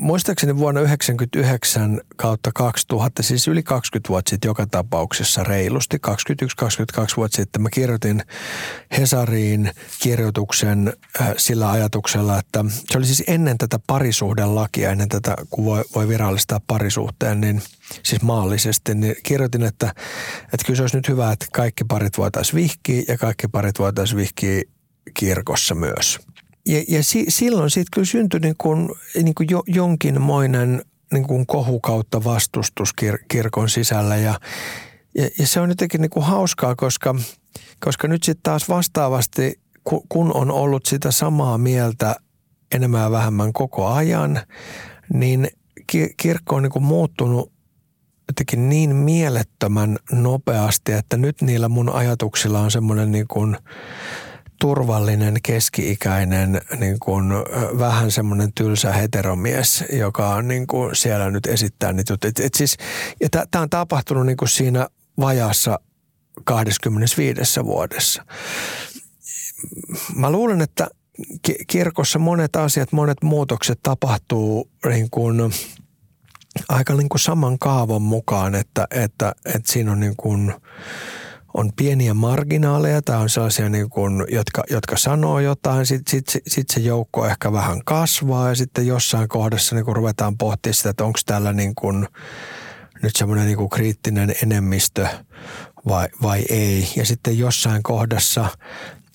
muistaakseni 0.00 0.56
vuonna 0.56 0.80
1999 0.80 2.00
kautta 2.16 2.50
2000, 2.54 3.22
siis 3.22 3.48
yli 3.48 3.62
20 3.62 4.08
vuotta 4.08 4.30
sitten 4.30 4.48
joka 4.48 4.66
tapauksessa 4.66 5.44
reilusti, 5.44 5.96
21-22 7.00 7.16
vuotta 7.16 7.36
sitten, 7.36 7.62
mä 7.62 7.68
kirjoitin 7.72 8.22
Hesariin 8.98 9.70
kirjoituksen 10.02 10.92
äh, 11.20 11.32
sillä 11.36 11.70
ajatuksella, 11.70 12.38
että 12.38 12.64
se 12.68 12.98
oli 12.98 13.06
siis 13.06 13.24
ennen 13.26 13.58
tätä 13.58 13.78
parisuhdelakia, 13.86 14.90
ennen 14.90 15.08
tätä, 15.08 15.36
kun 15.50 15.64
voi, 15.64 15.84
voi 15.94 16.08
virallistaa 16.08 16.60
parisuhteen, 16.66 17.40
niin 17.40 17.62
siis 18.02 18.22
maallisesti, 18.22 18.94
niin 18.94 19.16
kirjoitin, 19.22 19.62
että, 19.62 19.94
että 20.44 20.66
kyllä 20.66 20.76
se 20.76 20.82
olisi 20.82 20.96
nyt 20.96 21.08
hyvä, 21.08 21.32
että 21.32 21.46
kaikki 21.52 21.84
parit 21.84 22.18
voitaisiin 22.18 22.56
vihkiä 22.56 23.02
ja 23.08 23.18
kaikki 23.18 23.48
parit 23.48 23.78
voitaisiin 23.78 24.16
vihkiä 24.16 24.62
kirkossa 25.14 25.74
myös– 25.74 26.18
ja, 26.66 26.84
ja 26.88 27.04
si, 27.04 27.24
silloin 27.28 27.70
sitten 27.70 27.90
kyllä 27.94 28.06
syntyi 28.06 28.40
niin 28.40 28.54
kuin, 28.58 28.88
niin 29.22 29.34
kuin 29.34 29.46
jo, 29.50 29.62
jonkinmoinen 29.66 30.82
niin 31.12 31.26
kuin 31.26 31.46
kohu 31.46 31.80
kautta 31.80 32.24
vastustus 32.24 32.92
kir, 32.92 33.18
kirkon 33.28 33.70
sisällä. 33.70 34.16
Ja, 34.16 34.40
ja, 35.14 35.28
ja 35.38 35.46
se 35.46 35.60
on 35.60 35.68
jotenkin 35.68 36.00
niin 36.00 36.10
kuin 36.10 36.26
hauskaa, 36.26 36.74
koska, 36.74 37.14
koska 37.80 38.08
nyt 38.08 38.22
sitten 38.22 38.42
taas 38.42 38.68
vastaavasti, 38.68 39.60
kun 40.08 40.36
on 40.36 40.50
ollut 40.50 40.86
sitä 40.86 41.10
samaa 41.10 41.58
mieltä 41.58 42.16
enemmän 42.74 43.02
ja 43.02 43.10
vähemmän 43.10 43.52
koko 43.52 43.86
ajan, 43.86 44.40
niin 45.12 45.48
kirkko 46.16 46.56
on 46.56 46.62
niin 46.62 46.72
kuin 46.72 46.82
muuttunut 46.82 47.52
jotenkin 48.28 48.68
niin 48.68 48.96
mielettömän 48.96 49.98
nopeasti, 50.12 50.92
että 50.92 51.16
nyt 51.16 51.42
niillä 51.42 51.68
mun 51.68 51.88
ajatuksilla 51.88 52.60
on 52.60 52.70
semmoinen 52.70 53.12
niin 53.12 53.28
kuin– 53.28 53.56
turvallinen, 54.60 55.36
keski-ikäinen, 55.42 56.60
niin 56.78 56.96
kuin, 57.00 57.26
vähän 57.78 58.10
semmoinen 58.10 58.52
tylsä 58.52 58.92
heteromies, 58.92 59.84
joka 59.92 60.34
on 60.34 60.48
niin 60.48 60.66
kuin 60.66 60.96
siellä 60.96 61.30
nyt 61.30 61.46
esittää 61.46 61.92
niitä 61.92 62.12
juttuja. 62.12 62.28
Et, 62.28 62.40
et 62.40 62.54
siis, 62.54 62.76
ja 63.20 63.28
tämä 63.50 63.62
on 63.62 63.70
tapahtunut 63.70 64.26
niin 64.26 64.36
kuin 64.36 64.48
siinä 64.48 64.88
vajassa 65.20 65.80
25 66.44 67.64
vuodessa. 67.64 68.24
Mä 70.14 70.32
luulen, 70.32 70.60
että 70.60 70.88
kirkossa 71.66 72.18
monet 72.18 72.56
asiat, 72.56 72.92
monet 72.92 73.22
muutokset 73.22 73.78
tapahtuu 73.82 74.70
niin 74.88 75.10
kuin 75.10 75.52
aika 76.68 76.94
niin 76.94 77.08
kuin 77.08 77.20
saman 77.20 77.58
kaavon 77.58 78.02
mukaan, 78.02 78.54
että, 78.54 78.86
että, 78.90 79.34
että 79.44 79.72
siinä 79.72 79.92
on 79.92 80.00
niin 80.00 80.16
kuin– 80.16 80.54
on 81.54 81.70
pieniä 81.76 82.14
marginaaleja 82.14 83.02
tai 83.02 83.20
on 83.20 83.30
sellaisia, 83.30 83.68
niin 83.68 83.90
kuin, 83.90 84.24
jotka, 84.28 84.64
jotka 84.70 84.96
sanoo 84.96 85.40
jotain, 85.40 85.86
sitten 85.86 86.10
sit, 86.10 86.42
sit 86.46 86.70
se 86.70 86.80
joukko 86.80 87.26
ehkä 87.26 87.52
vähän 87.52 87.84
kasvaa 87.84 88.48
ja 88.48 88.54
sitten 88.54 88.86
jossain 88.86 89.28
kohdassa 89.28 89.74
niin 89.74 89.84
kuin 89.84 89.96
ruvetaan 89.96 90.38
pohtimaan 90.38 90.74
sitä, 90.74 90.90
että 90.90 91.04
onko 91.04 91.18
täällä 91.26 91.52
niin 91.52 91.74
kuin, 91.74 92.08
nyt 93.02 93.16
semmoinen 93.16 93.46
niin 93.46 93.68
kriittinen 93.68 94.34
enemmistö 94.42 95.06
vai, 95.88 96.08
vai 96.22 96.44
ei. 96.48 96.88
Ja 96.96 97.06
sitten 97.06 97.38
jossain 97.38 97.82
kohdassa 97.82 98.48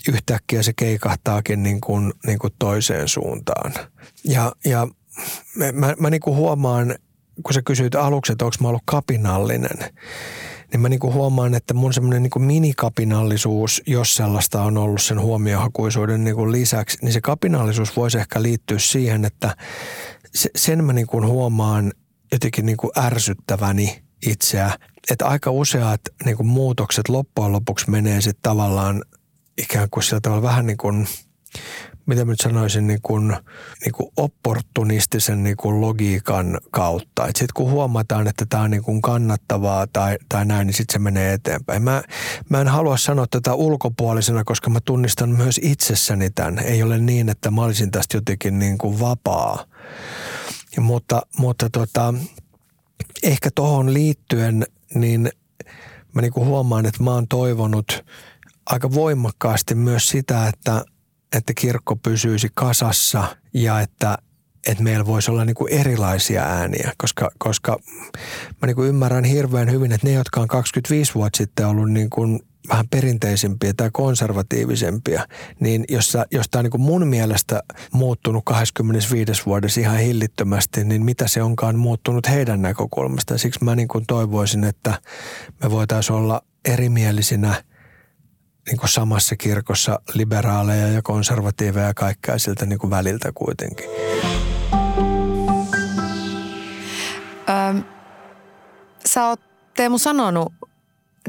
yhtäkkiä 0.08 0.64
se 0.64 0.74
keikahtaakin 0.74 1.64
niin 1.64 1.82
kuin, 1.82 2.14
niin 2.26 2.40
kuin 2.40 2.54
toiseen 2.60 3.08
suuntaan. 3.08 3.74
Ja, 4.24 4.52
ja 4.66 4.88
mä, 5.74 5.94
mä 6.00 6.10
niin 6.10 6.22
kuin 6.22 6.36
huomaan, 6.36 6.96
kun 7.44 7.54
sä 7.54 7.62
kysyit 7.62 7.96
aluksi, 7.96 8.32
että 8.32 8.46
onko 8.46 8.58
mä 8.62 8.68
ollut 8.68 8.82
kapinallinen, 8.86 9.78
niin 10.76 10.82
mä 10.82 10.90
niin 10.90 11.00
kuin 11.00 11.14
huomaan, 11.14 11.54
että 11.54 11.74
mun 11.74 11.94
semmoinen 11.94 12.24
niin 12.24 12.46
minikapinallisuus, 12.46 13.82
jos 13.88 14.16
sellaista 14.16 14.62
on 14.62 14.78
ollut 14.78 15.02
sen 15.02 15.22
huomiohakuisuuden 15.22 16.24
niin 16.24 16.36
kuin 16.36 16.52
lisäksi, 16.52 16.98
niin 17.02 17.14
se 17.14 17.22
kapinallisuus 17.22 17.96
voisi 17.96 18.18
ehkä 18.18 18.42
liittyä 18.42 18.80
siihen, 18.80 19.26
että 19.26 19.56
sen 20.56 20.84
mä 20.84 20.94
niin 20.94 21.08
kuin 21.08 21.28
huomaan 21.28 21.94
jotenkin 22.32 22.66
niin 22.66 22.78
kuin 22.78 22.92
ärsyttäväni 22.98 24.04
itseä, 24.26 24.72
että 25.12 25.28
aika 25.28 25.52
useat 25.52 26.02
niin 26.26 26.38
kuin 26.38 26.48
muutokset 26.48 27.10
loppujen 27.10 27.52
lopuksi 27.52 27.90
menee 27.90 28.22
sitten 28.22 28.44
tavallaan 28.44 29.04
ikään 29.58 29.90
kuin 29.90 30.04
sillä 30.04 30.22
tavalla 30.22 30.44
vähän 30.44 30.66
niin 30.66 30.78
kuin, 30.78 31.08
mitä 32.06 32.26
mä 32.26 32.32
nyt 32.32 32.40
sanoisin, 32.40 32.88
niin 32.88 33.00
kuin, 33.02 33.28
niin 33.86 33.92
kuin 33.92 34.12
opportunistisen 34.18 35.44
niin 35.44 35.58
kuin 35.58 35.82
logiikan 35.82 36.58
kautta. 36.72 37.26
Sitten 37.26 37.48
kun 37.54 37.72
huomataan, 37.72 38.28
että 38.28 38.46
tämä 38.50 38.64
on 38.64 38.72
niin 38.72 38.84
kuin 38.84 39.02
kannattavaa 39.02 39.88
tai, 39.88 40.18
tai 40.30 40.46
näin, 40.46 40.68
niin 40.68 40.76
sitten 40.76 40.94
se 40.94 41.00
menee 41.00 41.34
eteenpäin. 41.34 41.84
Mä, 41.84 42.04
mä 42.50 42.62
en 42.62 42.68
halua 42.68 42.98
sanoa 42.98 43.26
tätä 43.32 43.54
ulkopuolisena, 43.54 44.44
koska 44.44 44.70
mä 44.70 44.80
tunnistan 44.86 45.30
myös 45.30 45.60
itsessäni 45.64 46.30
tämän. 46.30 46.60
Ei 46.60 46.84
ole 46.84 46.98
niin, 46.98 47.30
että 47.30 47.52
mä 47.52 47.64
olisin 47.64 47.92
tästä 47.92 48.18
jotenkin 48.18 48.60
niin 48.60 48.78
kuin 48.78 49.00
vapaa. 49.00 49.66
Ja, 50.76 50.82
mutta 50.82 51.22
mutta 51.38 51.70
tota, 51.70 52.14
ehkä 53.24 53.50
tuohon 53.56 53.94
liittyen, 53.94 54.66
niin 54.94 55.30
mä 56.14 56.22
niin 56.22 56.34
kuin 56.34 56.48
huomaan, 56.48 56.86
että 56.86 57.04
mä 57.04 57.12
oon 57.12 57.28
toivonut– 57.28 58.04
aika 58.66 58.94
voimakkaasti 58.94 59.76
myös 59.76 60.10
sitä, 60.10 60.48
että, 60.48 60.86
että 61.36 61.54
kirkko 61.54 61.96
pysyisi 61.96 62.48
kasassa 62.54 63.36
ja 63.54 63.82
että, 63.82 64.18
että 64.68 64.84
meillä 64.84 65.06
voisi 65.06 65.32
olla 65.32 65.46
niin 65.46 65.56
kuin 65.56 65.74
erilaisia 65.74 66.44
ääniä, 66.44 66.92
koska, 66.98 67.32
koska 67.38 67.80
mä 68.62 68.66
niin 68.66 68.76
kuin 68.76 68.90
ymmärrän 68.90 69.24
hirveän 69.24 69.72
hyvin, 69.72 69.92
että 69.92 70.08
ne, 70.08 70.14
jotka 70.14 70.42
on 70.42 70.48
25 70.48 71.16
vuotta 71.16 71.38
sitten 71.38 71.68
ollut 71.68 71.92
niin 71.92 72.10
kuin 72.10 72.40
vähän 72.70 72.88
perinteisempiä 72.88 73.74
tai 73.78 73.90
konservatiivisempia, 73.94 75.28
niin 75.60 75.86
jos, 75.90 76.18
jos 76.32 76.50
tämä 76.50 76.60
on 76.60 76.70
niin 76.72 76.82
mun 76.82 77.08
mielestä 77.08 77.64
muuttunut 77.92 78.46
25 78.46 79.46
vuodessa 79.46 79.82
ihan 79.82 79.98
hillittömästi, 79.98 80.84
niin 80.84 81.06
mitä 81.06 81.28
se 81.28 81.44
onkaan 81.44 81.80
muuttunut 81.80 82.30
heidän 82.30 82.62
näkökulmasta. 82.62 83.38
Siksi 83.38 83.64
mä 83.64 83.76
niin 83.76 83.88
kuin 83.88 84.06
toivoisin, 84.08 84.64
että 84.64 85.00
me 85.64 85.72
voitaisiin 85.72 86.16
olla 86.16 86.42
erimielisinä– 86.66 87.56
niin 88.66 88.78
kuin 88.78 88.90
samassa 88.90 89.36
kirkossa 89.36 90.00
liberaaleja 90.14 90.88
ja 90.88 91.02
konservatiiveja 91.02 91.88
ja 91.88 91.94
kaikkea 91.94 92.38
siltä 92.38 92.66
niin 92.66 92.80
kuin 92.80 92.90
väliltä 92.90 93.32
kuitenkin. 93.36 93.86
Öm, 97.50 97.84
sä 99.06 99.28
oot 99.28 99.40
Teemu 99.76 99.98
sanonut 99.98 100.54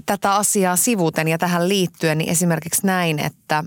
tätä 0.07 0.35
asiaa 0.35 0.77
sivuten 0.77 1.29
ja 1.29 1.39
tähän 1.39 1.69
liittyen 1.69 2.19
niin 2.19 2.31
esimerkiksi 2.31 2.87
näin, 2.87 3.19
että 3.19 3.65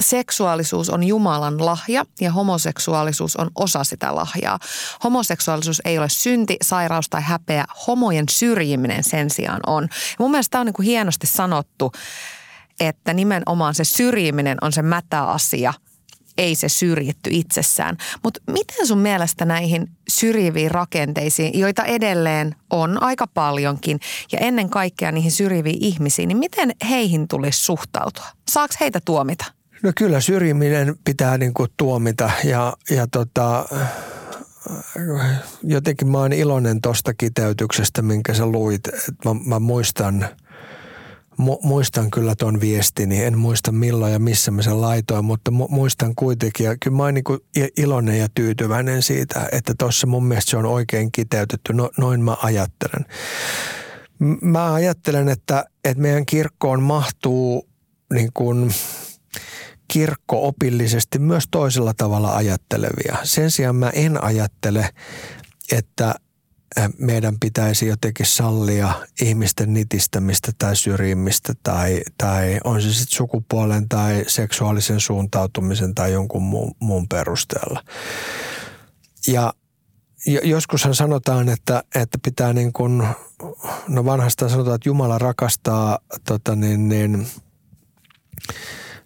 seksuaalisuus 0.00 0.90
on 0.90 1.04
Jumalan 1.04 1.66
lahja 1.66 2.04
ja 2.20 2.32
homoseksuaalisuus 2.32 3.36
on 3.36 3.50
osa 3.54 3.84
sitä 3.84 4.14
lahjaa. 4.14 4.58
Homoseksuaalisuus 5.04 5.82
ei 5.84 5.98
ole 5.98 6.08
synti, 6.08 6.56
sairaus 6.62 7.08
tai 7.08 7.22
häpeä. 7.22 7.64
Homojen 7.86 8.24
syrjiminen 8.30 9.04
sen 9.04 9.30
sijaan 9.30 9.60
on. 9.66 9.82
Ja 9.90 10.16
mun 10.18 10.30
mielestä 10.30 10.50
tämä 10.50 10.60
on 10.60 10.66
niin 10.66 10.74
kuin 10.74 10.86
hienosti 10.86 11.26
sanottu 11.26 11.92
että 12.80 13.14
nimenomaan 13.14 13.74
se 13.74 13.84
syrjiminen 13.84 14.58
on 14.60 14.72
se 14.72 14.82
mätä 14.82 15.22
asia, 15.22 15.74
ei 16.38 16.54
se 16.54 16.68
syrjitty 16.68 17.30
itsessään. 17.32 17.96
Mutta 18.22 18.40
miten 18.46 18.86
sun 18.86 18.98
mielestä 18.98 19.44
näihin 19.44 19.90
syrjiviin 20.08 20.70
rakenteisiin, 20.70 21.58
joita 21.58 21.84
edelleen 21.84 22.54
on 22.70 23.02
aika 23.02 23.26
paljonkin, 23.26 24.00
ja 24.32 24.38
ennen 24.38 24.70
kaikkea 24.70 25.12
niihin 25.12 25.32
syrjiviin 25.32 25.78
ihmisiin, 25.80 26.28
niin 26.28 26.38
miten 26.38 26.72
heihin 26.88 27.28
tulisi 27.28 27.64
suhtautua? 27.64 28.26
Saako 28.50 28.74
heitä 28.80 29.00
tuomita? 29.04 29.44
No 29.82 29.92
kyllä 29.96 30.20
syrjiminen 30.20 30.96
pitää 31.04 31.38
niin 31.38 31.54
kuin 31.54 31.70
tuomita 31.76 32.30
ja, 32.44 32.72
ja 32.90 33.06
tota, 33.06 33.68
jotenkin 35.62 36.08
mä 36.08 36.18
oon 36.18 36.32
iloinen 36.32 36.80
tosta 36.80 37.14
kiteytyksestä, 37.14 38.02
minkä 38.02 38.34
sä 38.34 38.46
luit. 38.46 38.88
Mä, 39.24 39.34
mä 39.44 39.58
muistan– 39.58 40.28
muistan 41.62 42.10
kyllä 42.10 42.34
ton 42.34 42.60
viestini. 42.60 43.24
En 43.24 43.38
muista 43.38 43.72
milloin 43.72 44.12
ja 44.12 44.18
missä 44.18 44.50
mä 44.50 44.62
sen 44.62 44.80
laitoin, 44.80 45.24
mutta 45.24 45.50
mu- 45.50 45.70
muistan 45.70 46.14
kuitenkin. 46.14 46.64
Ja 46.64 46.76
kyllä 46.82 46.96
mä 46.96 47.02
oon 47.02 47.14
niin 47.14 47.70
iloinen 47.76 48.18
ja 48.18 48.28
tyytyväinen 48.34 49.02
siitä, 49.02 49.48
että 49.52 49.74
tuossa 49.78 50.06
mun 50.06 50.24
mielestä 50.24 50.50
se 50.50 50.56
on 50.56 50.66
oikein 50.66 51.12
kiteytetty. 51.12 51.72
No, 51.72 51.90
noin 51.98 52.20
mä 52.20 52.36
ajattelen. 52.42 53.06
Mä 54.42 54.72
ajattelen, 54.72 55.28
että, 55.28 55.64
että 55.84 56.02
meidän 56.02 56.26
kirkkoon 56.26 56.82
mahtuu 56.82 57.68
niin 58.12 58.30
kuin 58.34 58.70
kirkko 59.88 60.48
opillisesti 60.48 61.18
myös 61.18 61.44
toisella 61.50 61.94
tavalla 61.94 62.36
ajattelevia. 62.36 63.16
Sen 63.22 63.50
sijaan 63.50 63.76
mä 63.76 63.90
en 63.90 64.24
ajattele, 64.24 64.88
että 65.72 66.14
meidän 66.98 67.38
pitäisi 67.40 67.86
jotenkin 67.86 68.26
sallia 68.26 68.94
ihmisten 69.22 69.74
nitistämistä 69.74 70.52
tai 70.58 70.76
syrjimistä 70.76 71.52
tai, 71.62 72.02
tai 72.18 72.60
on 72.64 72.82
se 72.82 72.92
sitten 72.92 73.16
sukupuolen 73.16 73.88
tai 73.88 74.24
seksuaalisen 74.28 75.00
suuntautumisen 75.00 75.94
tai 75.94 76.12
jonkun 76.12 76.42
muun, 76.42 76.74
muun 76.80 77.08
perusteella. 77.08 77.84
Ja 79.26 79.54
joskushan 80.42 80.94
sanotaan, 80.94 81.48
että, 81.48 81.84
että 81.94 82.18
pitää 82.24 82.52
niin 82.52 82.72
kuin, 82.72 83.08
no 83.88 84.04
vanhastaan 84.04 84.50
sanotaan, 84.50 84.74
että 84.74 84.88
Jumala 84.88 85.18
rakastaa 85.18 85.98
tota 86.26 86.56
niin, 86.56 86.88
niin, 86.88 87.26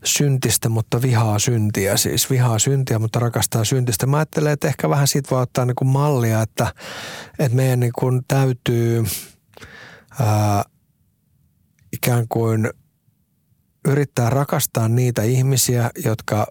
syntistä, 0.07 0.69
mutta 0.69 1.03
vihaa 1.03 1.39
syntiä. 1.39 1.97
Siis 1.97 2.31
vihaa 2.31 2.59
syntiä, 2.59 2.99
mutta 2.99 3.19
rakastaa 3.19 3.65
syntistä. 3.65 4.07
Mä 4.07 4.17
ajattelen, 4.17 4.53
että 4.53 4.69
ehkä 4.69 4.91
vähän 4.91 5.09
siitä 5.09 5.31
voi 5.31 5.43
ottaa 5.43 5.65
niin 5.65 5.75
kuin 5.75 5.89
mallia, 5.89 6.43
että, 6.43 6.75
että 7.39 7.57
meidän 7.57 7.81
niin 7.81 7.93
kuin 7.99 8.23
täytyy 8.29 9.05
ää, 10.21 10.65
ikään 11.93 12.29
kuin 12.29 12.71
yrittää 13.89 14.31
rakastaa 14.31 14.89
niitä 14.89 15.23
ihmisiä, 15.23 15.91
jotka 16.05 16.47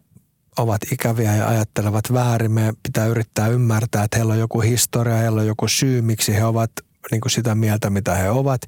ovat 0.58 0.82
ikäviä 0.92 1.36
ja 1.36 1.48
ajattelevat 1.48 2.14
väärin. 2.14 2.52
Meidän 2.52 2.76
pitää 2.84 3.06
yrittää 3.06 3.48
ymmärtää, 3.48 4.04
että 4.04 4.18
heillä 4.18 4.34
on 4.34 4.40
joku 4.40 4.62
historia, 4.62 5.16
heillä 5.16 5.42
on 5.42 5.48
joku 5.48 5.68
syy, 5.68 6.02
miksi 6.02 6.36
he 6.36 6.46
ovat 6.46 6.72
niin 7.12 7.22
kuin 7.22 7.32
sitä 7.32 7.56
mieltä, 7.56 7.90
mitä 7.90 8.16
he 8.16 8.30
ovat. 8.30 8.62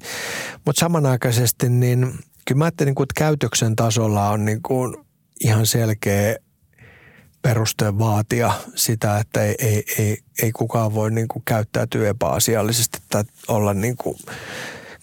Mutta 0.66 0.80
samanaikaisesti 0.80 1.68
niin 1.68 2.18
kyllä 2.48 2.58
mä 2.58 2.64
ajattelin, 2.64 2.90
että 3.02 3.14
käytöksen 3.16 3.76
tasolla 3.76 4.30
on 4.30 4.44
niin 4.44 4.62
kuin 4.62 4.96
ihan 5.40 5.66
selkeä 5.66 6.36
peruste 7.42 7.98
vaatia 7.98 8.52
sitä, 8.74 9.18
että 9.18 9.42
ei, 9.42 9.54
ei, 9.58 9.84
ei, 9.98 10.18
ei 10.42 10.52
kukaan 10.52 10.94
voi 10.94 11.10
niin 11.10 11.28
kuin 11.28 11.42
käyttäytyä 11.44 12.08
epäasiallisesti 12.08 12.98
tai 13.10 13.24
olla 13.48 13.74
niin 13.74 13.96
kuin 13.96 14.16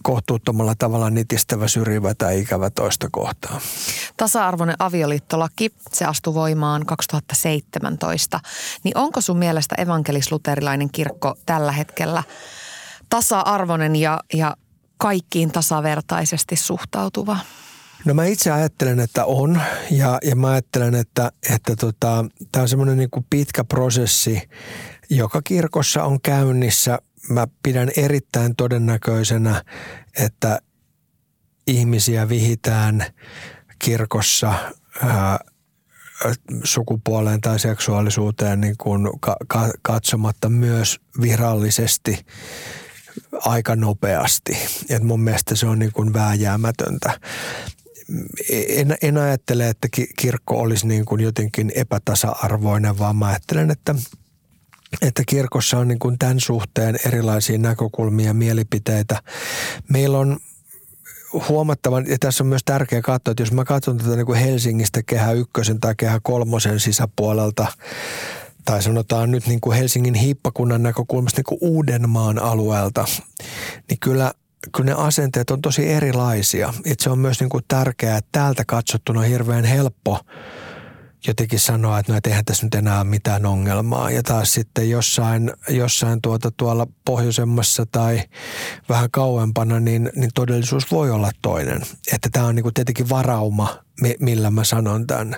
kohtuuttomalla 0.03 0.75
tavalla 0.75 1.09
nitistävä, 1.09 1.67
syrjivä 1.67 2.15
tai 2.15 2.39
ikävä 2.39 2.69
toista 2.69 3.07
kohtaa. 3.11 3.61
Tasa-arvoinen 4.17 4.75
avioliittolaki, 4.79 5.69
se 5.93 6.05
astui 6.05 6.33
voimaan 6.33 6.85
2017. 6.85 8.39
Niin 8.83 8.97
onko 8.97 9.21
sun 9.21 9.37
mielestä 9.37 9.75
evankelis-luterilainen 9.77 10.89
kirkko 10.91 11.35
tällä 11.45 11.71
hetkellä 11.71 12.23
tasa-arvoinen 13.09 13.95
ja, 13.95 14.19
ja 14.33 14.57
kaikkiin 14.97 15.51
tasavertaisesti 15.51 16.55
suhtautuva? 16.55 17.37
No 18.05 18.13
mä 18.13 18.25
itse 18.25 18.51
ajattelen, 18.51 18.99
että 18.99 19.25
on 19.25 19.61
ja, 19.91 20.17
ja 20.23 20.35
mä 20.35 20.49
ajattelen, 20.49 20.95
että, 20.95 21.31
että 21.53 21.75
tota, 21.75 22.25
tämä 22.51 22.61
on 22.61 22.69
semmoinen 22.69 22.97
niin 22.97 23.09
pitkä 23.29 23.63
prosessi, 23.63 24.49
joka 25.09 25.41
kirkossa 25.41 26.03
on 26.03 26.21
käynnissä. 26.21 26.99
Mä 27.29 27.47
pidän 27.63 27.91
erittäin 27.97 28.55
todennäköisenä, 28.55 29.63
että 30.19 30.59
ihmisiä 31.67 32.29
vihitään 32.29 33.05
kirkossa 33.79 34.53
ää, 35.03 35.39
sukupuoleen 36.63 37.41
tai 37.41 37.59
seksuaalisuuteen 37.59 38.61
niin 38.61 38.75
kuin 38.77 39.09
ka- 39.19 39.37
ka- 39.47 39.73
katsomatta 39.81 40.49
myös 40.49 40.99
virallisesti 41.21 42.25
aika 43.31 43.75
nopeasti. 43.75 44.57
Et 44.89 45.03
mun 45.03 45.21
mielestä 45.21 45.55
se 45.55 45.65
on 45.67 45.79
niin 45.79 45.91
kuin 45.91 46.13
vääjäämätöntä. 46.13 47.19
En, 48.49 48.97
en 49.01 49.17
ajattele, 49.17 49.69
että 49.69 49.87
kirkko 50.17 50.59
olisi 50.59 50.87
niin 50.87 51.05
kuin 51.05 51.21
jotenkin 51.21 51.71
epätasa-arvoinen, 51.75 52.99
vaan 52.99 53.15
mä 53.15 53.27
ajattelen, 53.27 53.71
että 53.71 53.95
että 55.01 55.23
kirkossa 55.27 55.77
on 55.77 55.87
niin 55.87 55.99
kuin 55.99 56.19
tämän 56.19 56.39
suhteen 56.39 56.99
erilaisia 57.05 57.57
näkökulmia 57.57 58.25
ja 58.25 58.33
mielipiteitä. 58.33 59.21
Meillä 59.89 60.17
on 60.17 60.39
huomattavan, 61.49 62.05
ja 62.07 62.17
tässä 62.19 62.43
on 62.43 62.47
myös 62.47 62.61
tärkeää 62.65 63.01
katsoa, 63.01 63.31
että 63.31 63.43
jos 63.43 63.51
mä 63.51 63.65
katson 63.65 63.97
tätä 63.97 64.15
niin 64.15 64.25
kuin 64.25 64.39
Helsingistä 64.39 65.03
kehä 65.05 65.31
ykkösen 65.31 65.79
tai 65.79 65.93
kehä 65.97 66.19
kolmosen 66.23 66.79
sisäpuolelta, 66.79 67.67
tai 68.65 68.83
sanotaan 68.83 69.31
nyt 69.31 69.47
niin 69.47 69.61
kuin 69.61 69.77
Helsingin 69.77 70.13
hiippakunnan 70.13 70.83
näkökulmasta 70.83 71.39
niin 71.39 71.45
kuin 71.45 71.59
Uudenmaan 71.61 72.39
alueelta, 72.39 73.05
niin 73.89 73.99
kyllä, 73.99 74.33
kyllä 74.75 74.85
ne 74.85 74.93
asenteet 74.97 75.49
on 75.49 75.61
tosi 75.61 75.89
erilaisia. 75.89 76.73
Et 76.85 76.99
se 76.99 77.09
on 77.09 77.19
myös 77.19 77.39
niin 77.39 77.49
kuin 77.49 77.63
tärkeää, 77.67 78.17
että 78.17 78.29
täältä 78.31 78.63
katsottuna 78.67 79.19
on 79.19 79.25
hirveän 79.25 79.65
helppo 79.65 80.19
jotenkin 81.27 81.59
sanoa, 81.59 81.99
että 81.99 82.11
no 82.11 82.17
et 82.17 82.27
eihän 82.27 82.45
tässä 82.45 82.65
nyt 82.65 82.75
enää 82.75 82.97
ole 82.97 83.03
mitään 83.03 83.45
ongelmaa. 83.45 84.11
Ja 84.11 84.23
taas 84.23 84.53
sitten 84.53 84.89
jossain, 84.89 85.51
jossain 85.69 86.21
tuota, 86.21 86.51
tuolla 86.51 86.87
pohjoisemmassa 87.05 87.85
tai 87.85 88.21
vähän 88.89 89.11
kauempana, 89.11 89.79
niin, 89.79 90.11
niin 90.15 90.29
todellisuus 90.35 90.91
voi 90.91 91.11
olla 91.11 91.31
toinen. 91.41 91.81
Että 92.13 92.29
tämä 92.31 92.45
on 92.45 92.55
niin 92.55 92.63
kuin 92.63 92.73
tietenkin 92.73 93.09
varauma, 93.09 93.79
millä 94.19 94.51
mä 94.51 94.63
sanon 94.63 95.07
tämän. 95.07 95.35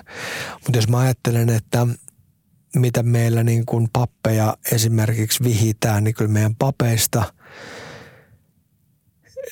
Mutta 0.52 0.78
jos 0.78 0.88
mä 0.88 0.98
ajattelen, 0.98 1.48
että 1.48 1.86
mitä 2.76 3.02
meillä 3.02 3.42
niin 3.42 3.66
kuin 3.66 3.88
pappeja 3.92 4.56
esimerkiksi 4.72 5.44
vihitään, 5.44 6.04
niin 6.04 6.14
kyllä 6.14 6.30
meidän 6.30 6.54
papeista 6.54 7.32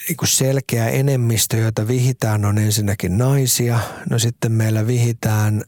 niin 0.09 0.17
kuin 0.17 0.29
selkeä 0.29 0.89
enemmistö, 0.89 1.57
joita 1.57 1.89
vihitään, 1.89 2.45
on 2.45 2.59
ensinnäkin 2.59 3.19
naisia. 3.19 3.79
No 4.11 4.19
sitten 4.19 4.53
meillä 4.53 4.87
vihitään 4.87 5.65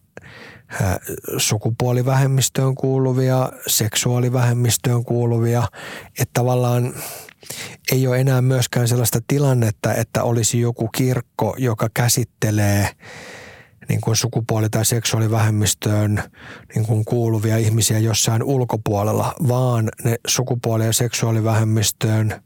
sukupuolivähemmistöön 1.36 2.74
kuuluvia, 2.74 3.52
seksuaalivähemmistöön 3.66 5.04
kuuluvia, 5.04 5.62
että 6.08 6.32
tavallaan 6.32 6.94
ei 7.92 8.06
ole 8.06 8.20
enää 8.20 8.42
myöskään 8.42 8.88
sellaista 8.88 9.20
tilannetta, 9.26 9.94
että 9.94 10.22
olisi 10.22 10.60
joku 10.60 10.88
kirkko, 10.88 11.54
joka 11.58 11.88
käsittelee– 11.94 12.88
niin 13.88 14.00
kuin 14.00 14.16
sukupuoli- 14.16 14.68
tai 14.70 14.84
seksuaalivähemmistöön 14.84 16.22
niin 16.74 16.86
kuin 16.86 17.04
kuuluvia 17.04 17.56
ihmisiä 17.56 17.98
jossain 17.98 18.42
ulkopuolella, 18.42 19.34
vaan 19.48 19.88
ne 20.04 20.16
sukupuoli- 20.28 20.84
ja 20.84 20.92
seksuaalivähemmistöön 20.92 22.42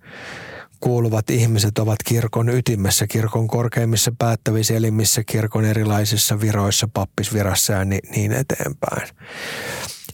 kuuluvat 0.81 1.31
ihmiset 1.31 1.79
ovat 1.79 1.97
kirkon 2.05 2.49
ytimessä, 2.49 3.07
kirkon 3.07 3.49
korkeimmissa 3.49 4.13
päättävissä 4.19 4.75
elimissä, 4.75 5.25
kirkon 5.25 5.65
erilaisissa 5.65 6.41
viroissa, 6.41 6.89
pappisvirassa 6.95 7.73
ja 7.73 7.85
niin, 7.85 8.33
eteenpäin. 8.33 9.09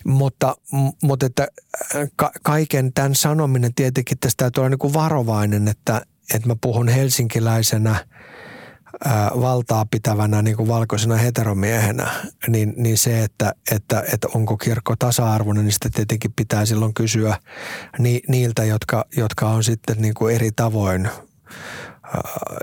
Mutta, 0.05 0.57
mutta 1.03 1.26
että 1.26 1.49
ka- 2.16 2.33
kaiken 2.43 2.93
tämän 2.93 3.14
sanominen 3.14 3.74
tietenkin 3.74 4.18
tästä 4.18 4.37
täytyy 4.37 4.61
olla 4.61 4.68
niin 4.68 4.79
kuin 4.79 4.95
varovainen, 4.95 5.68
että, 5.68 6.03
että 6.35 6.49
mä 6.49 6.57
puhun 6.61 6.89
helsinkiläisenä– 6.89 7.97
valtaa 9.40 9.86
pitävänä 9.90 10.42
niin 10.42 10.57
kuin 10.57 10.68
valkoisena 10.68 11.16
heteromiehenä, 11.16 12.11
niin, 12.49 12.74
niin 12.76 12.99
se, 12.99 13.24
että, 13.24 13.55
että, 13.70 14.05
että 14.12 14.28
onko 14.34 14.57
kirkko 14.57 14.94
tasa-arvoinen, 14.99 15.64
niin 15.64 15.72
sitä 15.72 15.88
tietenkin 15.94 16.32
pitää 16.36 16.64
silloin 16.64 16.94
kysyä 16.94 17.36
ni, 17.99 18.20
niiltä, 18.28 18.64
jotka, 18.64 19.05
jotka 19.16 19.49
on 19.49 19.64
sitten 19.64 19.96
niin 19.99 20.14
kuin 20.14 20.34
eri 20.34 20.51
tavoin 20.57 21.09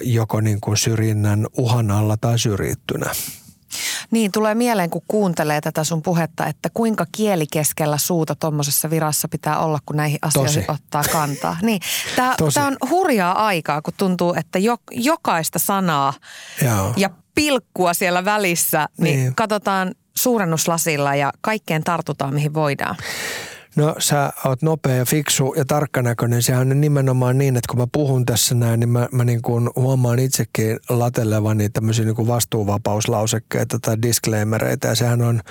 joko 0.02 0.42
niin 0.42 0.62
kuin 0.62 0.78
syrjinnän 0.78 1.48
uhan 1.58 1.92
alla 1.92 2.18
tai 2.18 2.40
syrjittynä. 2.40 3.12
Niin, 4.12 4.32
tulee 4.32 4.56
mieleen, 4.56 4.90
kun 4.90 5.02
kuuntelee 5.08 5.62
tätä 5.62 5.84
sun 5.84 6.02
puhetta, 6.02 6.48
että 6.48 6.70
kuinka 6.74 7.06
kieli 7.12 7.46
keskellä 7.52 7.98
suuta 7.98 8.36
tuommoisessa 8.36 8.90
virassa 8.90 9.28
pitää 9.28 9.60
olla, 9.60 9.80
kun 9.86 9.96
näihin 9.96 10.20
asioihin 10.22 10.66
Tosi. 10.66 10.72
ottaa 10.84 11.04
kantaa. 11.12 11.58
Niin, 11.62 11.82
tämä 12.16 12.68
on 12.68 12.78
hurjaa 12.90 13.46
aikaa, 13.46 13.82
kun 13.82 13.94
tuntuu, 13.98 14.34
että 14.34 14.60
jo, 14.60 14.78
jokaista 14.92 15.60
sanaa 15.60 16.14
Joo. 16.62 16.94
ja 16.98 17.10
pilkkua 17.36 17.94
siellä 17.94 18.26
välissä, 18.26 18.88
niin, 18.98 19.20
niin 19.20 19.36
katsotaan 19.36 19.96
suurennuslasilla 20.18 21.16
ja 21.16 21.34
kaikkeen 21.42 21.84
tartutaan, 21.84 22.34
mihin 22.34 22.54
voidaan. 22.54 22.96
No 23.76 23.96
sä 24.00 24.34
oot 24.46 24.62
nopea 24.62 24.96
ja 24.96 25.06
fiksu 25.06 25.54
ja 25.58 25.66
tarkkanäköinen. 25.66 26.44
Sehän 26.44 26.72
on 26.72 26.82
nimenomaan 26.82 27.38
niin, 27.38 27.58
että 27.58 27.68
kun 27.70 27.80
mä 27.80 27.88
puhun 27.92 28.26
tässä 28.26 28.56
näin, 28.56 28.80
niin 28.80 28.90
mä, 28.90 29.08
mä 29.12 29.24
niin 29.24 29.42
kuin 29.42 29.70
huomaan 29.76 30.20
itsekin 30.20 30.80
latelevani 30.90 31.70
tämmöisiä 31.70 32.06
niin 32.06 32.16
kuin 32.16 32.28
vastuuvapauslausekkeita 32.28 33.80
tai 33.80 34.02
disclaimereita. 34.02 34.88
Ja 34.88 34.96
sehän 34.96 35.22
on 35.22 35.42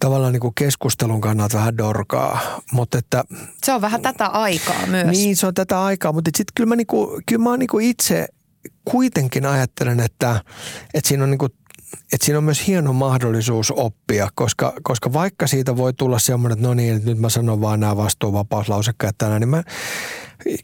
tavallaan 0.00 0.32
niin 0.32 0.40
kuin 0.40 0.54
keskustelun 0.54 1.20
kannalta 1.20 1.58
vähän 1.58 1.78
dorkaa. 1.78 2.60
Mutta 2.72 2.98
että, 2.98 3.24
se 3.64 3.72
on 3.72 3.80
vähän 3.80 4.02
tätä 4.02 4.26
aikaa 4.26 4.86
myös. 4.86 5.06
Niin, 5.06 5.36
se 5.36 5.46
on 5.46 5.54
tätä 5.54 5.84
aikaa, 5.84 6.12
mutta 6.12 6.30
sitten 6.36 6.52
kyllä 6.54 6.68
mä, 6.68 6.76
niin 6.76 6.86
kuin, 6.86 7.22
kyllä 7.26 7.42
mä 7.42 7.56
niin 7.56 7.68
kuin 7.68 7.86
itse 7.86 8.28
kuitenkin 8.84 9.46
ajattelen, 9.46 10.00
että, 10.00 10.40
että 10.94 11.08
siinä 11.08 11.24
on 11.24 11.30
niin 11.30 11.38
kuin 11.38 11.52
että 12.12 12.26
siinä 12.26 12.38
on 12.38 12.44
myös 12.44 12.66
hieno 12.66 12.92
mahdollisuus 12.92 13.70
oppia, 13.70 14.28
koska, 14.34 14.72
koska 14.82 15.12
vaikka 15.12 15.46
siitä 15.46 15.76
voi 15.76 15.92
tulla 15.92 16.18
semmoinen, 16.18 16.58
että 16.58 16.68
no 16.68 16.74
niin, 16.74 16.96
että 16.96 17.08
nyt 17.08 17.18
mä 17.18 17.28
sanon 17.28 17.60
vaan 17.60 17.80
nämä 17.80 17.96
vastuuvapauslausekkeet 17.96 19.18
tänään, 19.18 19.40
niin 19.40 19.48
mä, 19.48 19.62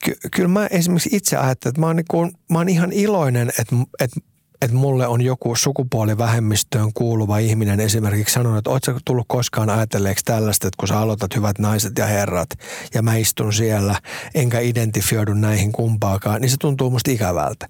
ky, 0.05 0.16
kyllä 0.35 0.49
mä 0.49 0.66
esimerkiksi 0.66 1.11
itse 1.12 1.37
ajattelen, 1.37 1.70
että 1.70 1.81
mä 1.81 1.87
oon, 1.87 1.97
niin 1.97 2.07
kuin, 2.11 2.33
mä 2.53 2.59
oon 2.59 2.68
ihan 2.68 2.93
iloinen, 2.93 3.49
että, 3.49 3.77
että 4.01 4.20
että 4.63 4.77
mulle 4.77 5.07
on 5.07 5.23
joku 5.23 5.57
sukupuolivähemmistöön 5.57 6.93
kuuluva 6.95 7.39
ihminen 7.39 7.81
esimerkiksi 7.81 8.35
sanonut, 8.35 8.59
että 8.59 8.71
ootko 8.71 8.99
tullut 9.05 9.27
koskaan 9.29 9.71
ajatelleeksi 9.71 10.25
tällaista, 10.25 10.69
että 10.69 10.77
kun 10.81 10.89
sä 10.89 10.99
aloitat 10.99 11.37
hyvät 11.37 11.59
naiset 11.59 11.99
ja 11.99 12.07
herrat 12.07 12.49
ja 12.95 13.03
mä 13.03 13.17
istun 13.17 13.53
siellä 13.53 14.01
enkä 14.35 14.61
identifioidu 14.61 15.35
näihin 15.35 15.73
kumpaakaan, 15.73 16.41
niin 16.41 16.51
se 16.51 16.57
tuntuu 16.61 16.91
musta 16.91 17.11
ikävältä. 17.11 17.69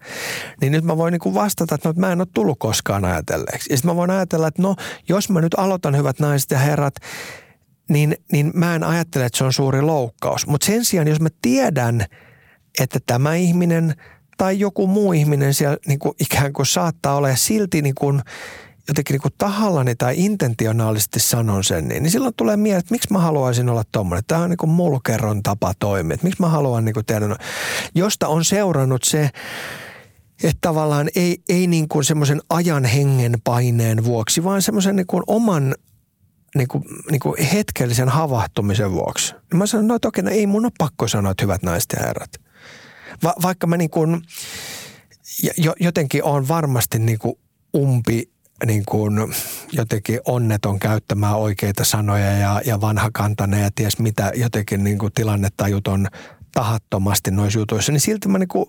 Niin 0.61 0.72
nyt 0.72 0.84
mä 0.84 0.97
voin 0.97 1.12
niin 1.12 1.34
vastata, 1.34 1.74
että 1.74 1.89
no, 1.89 1.95
mä 1.97 2.12
en 2.12 2.20
ole 2.20 2.28
tullut 2.34 2.59
koskaan 2.59 3.05
ajatelleeksi. 3.05 3.72
Ja 3.72 3.76
sitten 3.76 3.91
mä 3.91 3.97
voin 3.97 4.11
ajatella, 4.11 4.49
että 4.49 4.62
no 4.62 4.76
jos 5.09 5.30
mä 5.30 5.41
nyt 5.41 5.55
aloitan 5.55 5.97
hyvät 5.97 6.20
naiset 6.20 6.51
ja 6.51 6.59
herrat, 6.59 6.95
niin, 7.89 8.16
niin 8.32 8.51
mä 8.55 8.74
en 8.74 8.84
ajattele, 8.84 9.24
että 9.24 9.39
se 9.39 9.45
on 9.45 9.53
suuri 9.53 9.82
loukkaus. 9.82 10.47
Mutta 10.47 10.66
sen 10.66 10.84
sijaan, 10.84 11.09
jos 11.09 11.20
mä 11.20 11.28
tiedän, 11.43 12.07
että 12.80 12.99
tämä 13.07 13.34
ihminen– 13.34 13.95
tai 14.37 14.61
joku 14.61 14.87
muu 14.87 15.12
ihminen 15.12 15.55
siellä 15.55 15.76
niin 15.87 15.99
kuin 15.99 16.14
ikään 16.20 16.53
kuin 16.53 16.66
saattaa 16.66 17.16
olla 17.16 17.28
ja 17.28 17.37
silti 17.37 17.82
niin 17.82 17.95
kuin 17.95 18.22
jotenkin 18.89 19.14
niin 19.14 19.22
kuin 19.22 19.34
tahallani 19.39 19.95
tai 19.95 20.14
intentionaalisesti 20.16 21.20
sanon 21.20 21.64
sen, 21.64 21.89
niin, 21.89 22.03
niin 22.03 22.11
silloin 22.11 22.34
tulee 22.34 22.57
mieleen, 22.57 22.78
että 22.78 22.95
miksi 22.95 23.12
mä 23.12 23.18
haluaisin 23.18 23.68
olla 23.68 23.84
tuommoinen. 23.93 24.24
Tämä 24.26 24.41
on 24.41 24.51
niin 24.51 24.57
kuin 24.57 24.70
mulkeron 24.70 25.43
tapa 25.43 25.72
toimia. 25.78 26.14
Että 26.14 26.26
miksi 26.26 26.43
mä 26.43 26.49
haluan 26.49 26.84
niin 26.84 26.95
kuin 26.95 27.07
tehdä, 27.07 27.37
josta 27.95 28.28
on 28.28 28.45
seurannut 28.45 29.05
se, 29.05 29.30
että 30.43 30.59
tavallaan 30.61 31.09
ei, 31.16 31.39
ei 31.49 31.66
niin 31.66 31.89
kuin 31.89 32.05
semmoisen 32.05 32.41
ajan 32.51 32.84
hengen 32.84 33.34
paineen 33.45 34.05
vuoksi, 34.05 34.45
vaan 34.45 34.62
semmoisen 34.62 34.97
niin 34.97 35.07
kuin 35.07 35.22
oman 35.26 35.74
niin 36.55 36.68
kuin, 36.68 36.84
niin 37.11 37.20
kuin 37.20 37.43
hetkellisen 37.43 38.09
havahtumisen 38.09 38.93
vuoksi. 38.93 39.34
mä 39.55 39.66
sanon, 39.66 39.87
no, 39.87 39.95
että 39.95 40.09
okei, 40.09 40.24
no 40.24 40.30
ei 40.30 40.47
mun 40.47 40.64
ole 40.64 40.72
pakko 40.78 41.09
sanoa, 41.09 41.30
että 41.30 41.45
hyvät 41.45 41.62
naiset 41.62 41.95
ja 41.97 42.07
herrat 42.07 42.45
va, 43.22 43.34
vaikka 43.42 43.66
mä 43.66 43.76
niin 43.76 43.90
kuin, 43.90 44.22
jotenkin 45.80 46.24
on 46.24 46.48
varmasti 46.48 46.98
niin 46.98 47.18
kuin 47.18 47.38
umpi 47.76 48.30
niin 48.66 48.84
kuin 48.88 49.14
jotenkin 49.72 50.20
onneton 50.24 50.78
käyttämään 50.78 51.36
oikeita 51.36 51.84
sanoja 51.84 52.32
ja, 52.32 52.60
ja 52.64 52.80
vanhakantainen 52.80 53.62
ja 53.62 53.70
ties 53.74 53.98
mitä 53.98 54.32
jotenkin 54.34 54.84
niin 54.84 54.98
kuin 54.98 55.12
tilannetajut 55.12 55.88
on 55.88 56.06
tahattomasti 56.52 57.30
noissa 57.30 57.58
jutuissa, 57.58 57.92
niin 57.92 58.00
silti 58.00 58.28
mä 58.28 58.38
niin 58.38 58.48
kuin 58.48 58.66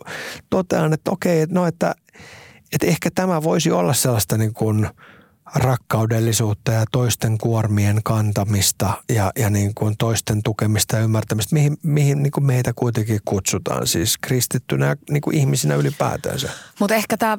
totean, 0.49 0.93
että 0.93 1.11
okei, 1.11 1.45
no 1.49 1.65
että, 1.65 1.95
että 2.73 2.87
ehkä 2.87 3.09
tämä 3.15 3.43
voisi 3.43 3.71
olla 3.71 3.93
sellaista 3.93 4.37
niin 4.37 4.53
kuin– 4.53 4.87
rakkaudellisuutta 5.55 6.71
ja 6.71 6.85
toisten 6.91 7.37
kuormien 7.37 7.99
kantamista 8.03 8.93
ja, 9.09 9.31
ja 9.39 9.49
niin 9.49 9.75
kuin 9.75 9.95
toisten 9.97 10.43
tukemista 10.43 10.95
ja 10.95 11.01
ymmärtämistä, 11.01 11.55
mihin, 11.55 11.77
mihin 11.83 12.23
niin 12.23 12.31
kuin 12.31 12.45
meitä 12.45 12.73
kuitenkin 12.75 13.19
kutsutaan 13.25 13.87
siis 13.87 14.17
kristittynä 14.17 14.95
niin 15.09 15.21
kuin 15.21 15.37
ihmisinä 15.37 15.75
ylipäätänsä. 15.75 16.49
Mutta 16.79 16.95
ehkä 16.95 17.17
tämä 17.17 17.37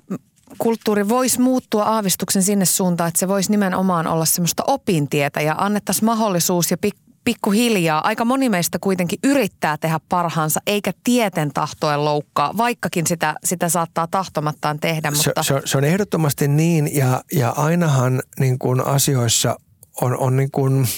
kulttuuri 0.59 1.09
voisi 1.09 1.41
muuttua 1.41 1.85
aavistuksen 1.85 2.43
sinne 2.43 2.65
suuntaan, 2.65 3.09
että 3.09 3.21
se 3.21 3.29
voisi 3.29 3.51
nimenomaan 3.51 4.07
olla 4.07 4.25
semmoista 4.25 4.63
opintietä 4.67 5.41
ja 5.41 5.55
annettaisiin 5.59 6.05
mahdollisuus 6.05 6.71
ja 6.71 6.77
pik- 6.87 7.08
pikkuhiljaa. 7.29 8.01
Aika 8.05 8.25
moni 8.25 8.49
meistä 8.49 8.79
kuitenkin 8.81 9.19
yrittää 9.25 9.77
tehdä 9.77 10.01
parhaansa, 10.09 10.61
eikä 10.67 10.93
tieten 11.05 11.51
tahtoen 11.55 12.05
loukkaa, 12.05 12.57
vaikkakin 12.57 13.07
sitä, 13.07 13.35
sitä 13.45 13.69
saattaa 13.69 14.07
tahtomattaan 14.07 14.81
tehdä. 14.81 15.11
Mutta... 15.11 15.43
Se, 15.43 15.55
se, 15.55 15.61
se 15.65 15.79
on 15.79 15.85
ehdottomasti 15.85 16.49
niin 16.49 16.97
ja, 16.97 17.23
ja 17.33 17.51
ainahan 17.51 18.23
niin 18.41 18.59
kuin 18.59 18.87
asioissa 18.87 19.57
on, 20.01 20.19
on 20.19 20.37
niin 20.37 20.51
kuin 20.51 20.89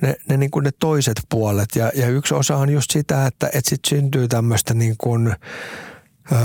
ne, 0.00 0.16
ne, 0.28 0.36
niin 0.36 0.50
kuin 0.50 0.64
ne 0.64 0.70
toiset 0.78 1.20
puolet 1.28 1.68
ja, 1.76 1.92
ja 1.94 2.08
yksi 2.08 2.34
osa 2.34 2.56
on 2.56 2.70
just 2.70 2.90
sitä, 2.90 3.26
että, 3.26 3.46
että 3.46 3.70
sit 3.70 3.80
syntyy 3.86 4.28
tämmöistä 4.28 4.74
niin 4.74 4.94
kuin, 4.98 5.34
ö, 6.32 6.36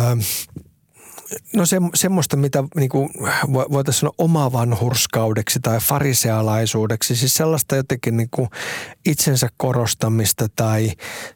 No 1.56 1.66
se, 1.66 1.78
semmoista, 1.96 2.38
mitä 2.38 2.64
niin 2.76 2.90
kuin 2.90 3.10
voitaisiin 3.48 4.00
sanoa 4.00 4.16
omavanhurskaudeksi 4.18 5.60
tai 5.60 5.80
farisealaisuudeksi, 5.80 7.16
siis 7.16 7.34
sellaista 7.34 7.76
jotenkin 7.76 8.18
niin 8.18 8.30
kuin 8.32 8.50
itsensä 9.06 9.50
korostamista 9.58 10.48
tai, 10.56 10.92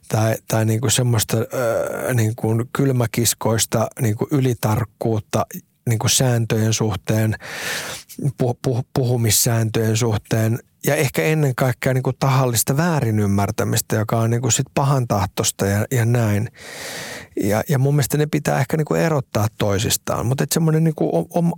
tai, 0.08 0.36
tai 0.48 0.66
niin 0.66 0.82
kuin 0.82 0.92
semmoista 0.92 1.38
äh, 1.38 2.16
niin 2.16 2.36
kuin 2.36 2.70
kylmäkiskoista 2.74 3.88
niin 4.02 4.16
kuin 4.16 4.28
ylitarkkuutta 4.32 5.46
niin 5.90 6.00
kuin 6.00 6.12
sääntöjen 6.12 6.74
suhteen, 6.74 7.36
puh, 8.38 8.58
puh, 8.62 8.86
puhumissääntöjen 8.94 9.98
suhteen 9.98 10.60
ja 10.88 10.96
ehkä 10.96 11.24
ennen 11.24 11.56
kaikkea 11.56 11.94
niin 11.94 12.04
kuin 12.04 12.16
tahallista 12.20 12.78
väärinymmärtämistä, 12.78 13.96
joka 13.96 14.18
on 14.20 14.30
niin 14.30 14.42
kuin 14.42 14.52
sit 14.52 14.66
pahantahtoista 14.74 15.66
ja, 15.66 15.86
ja 15.92 16.06
näin. 16.06 16.52
Ja, 17.44 17.64
ja 17.70 17.80
mun 17.80 17.96
mielestä 17.96 18.18
ne 18.18 18.26
pitää 18.26 18.60
ehkä 18.60 18.78
niin 18.78 18.86
kuin 18.86 19.02
erottaa 19.02 19.48
toisistaan. 19.58 20.26
Mutta 20.26 20.46
semmoinen 20.52 20.84
niin 20.84 20.96
kuin 20.96 21.12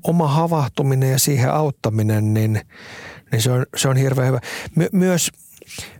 oma 0.03 0.27
havahtuminen 0.27 1.11
ja 1.11 1.19
siihen 1.19 1.51
auttaminen, 1.51 2.33
niin, 2.33 2.61
niin 3.31 3.41
se, 3.41 3.51
on, 3.51 3.65
se 3.77 3.87
on 3.87 3.97
hirveän 3.97 4.27
hyvä. 4.27 4.39
My, 4.75 4.87
myös, 4.91 5.31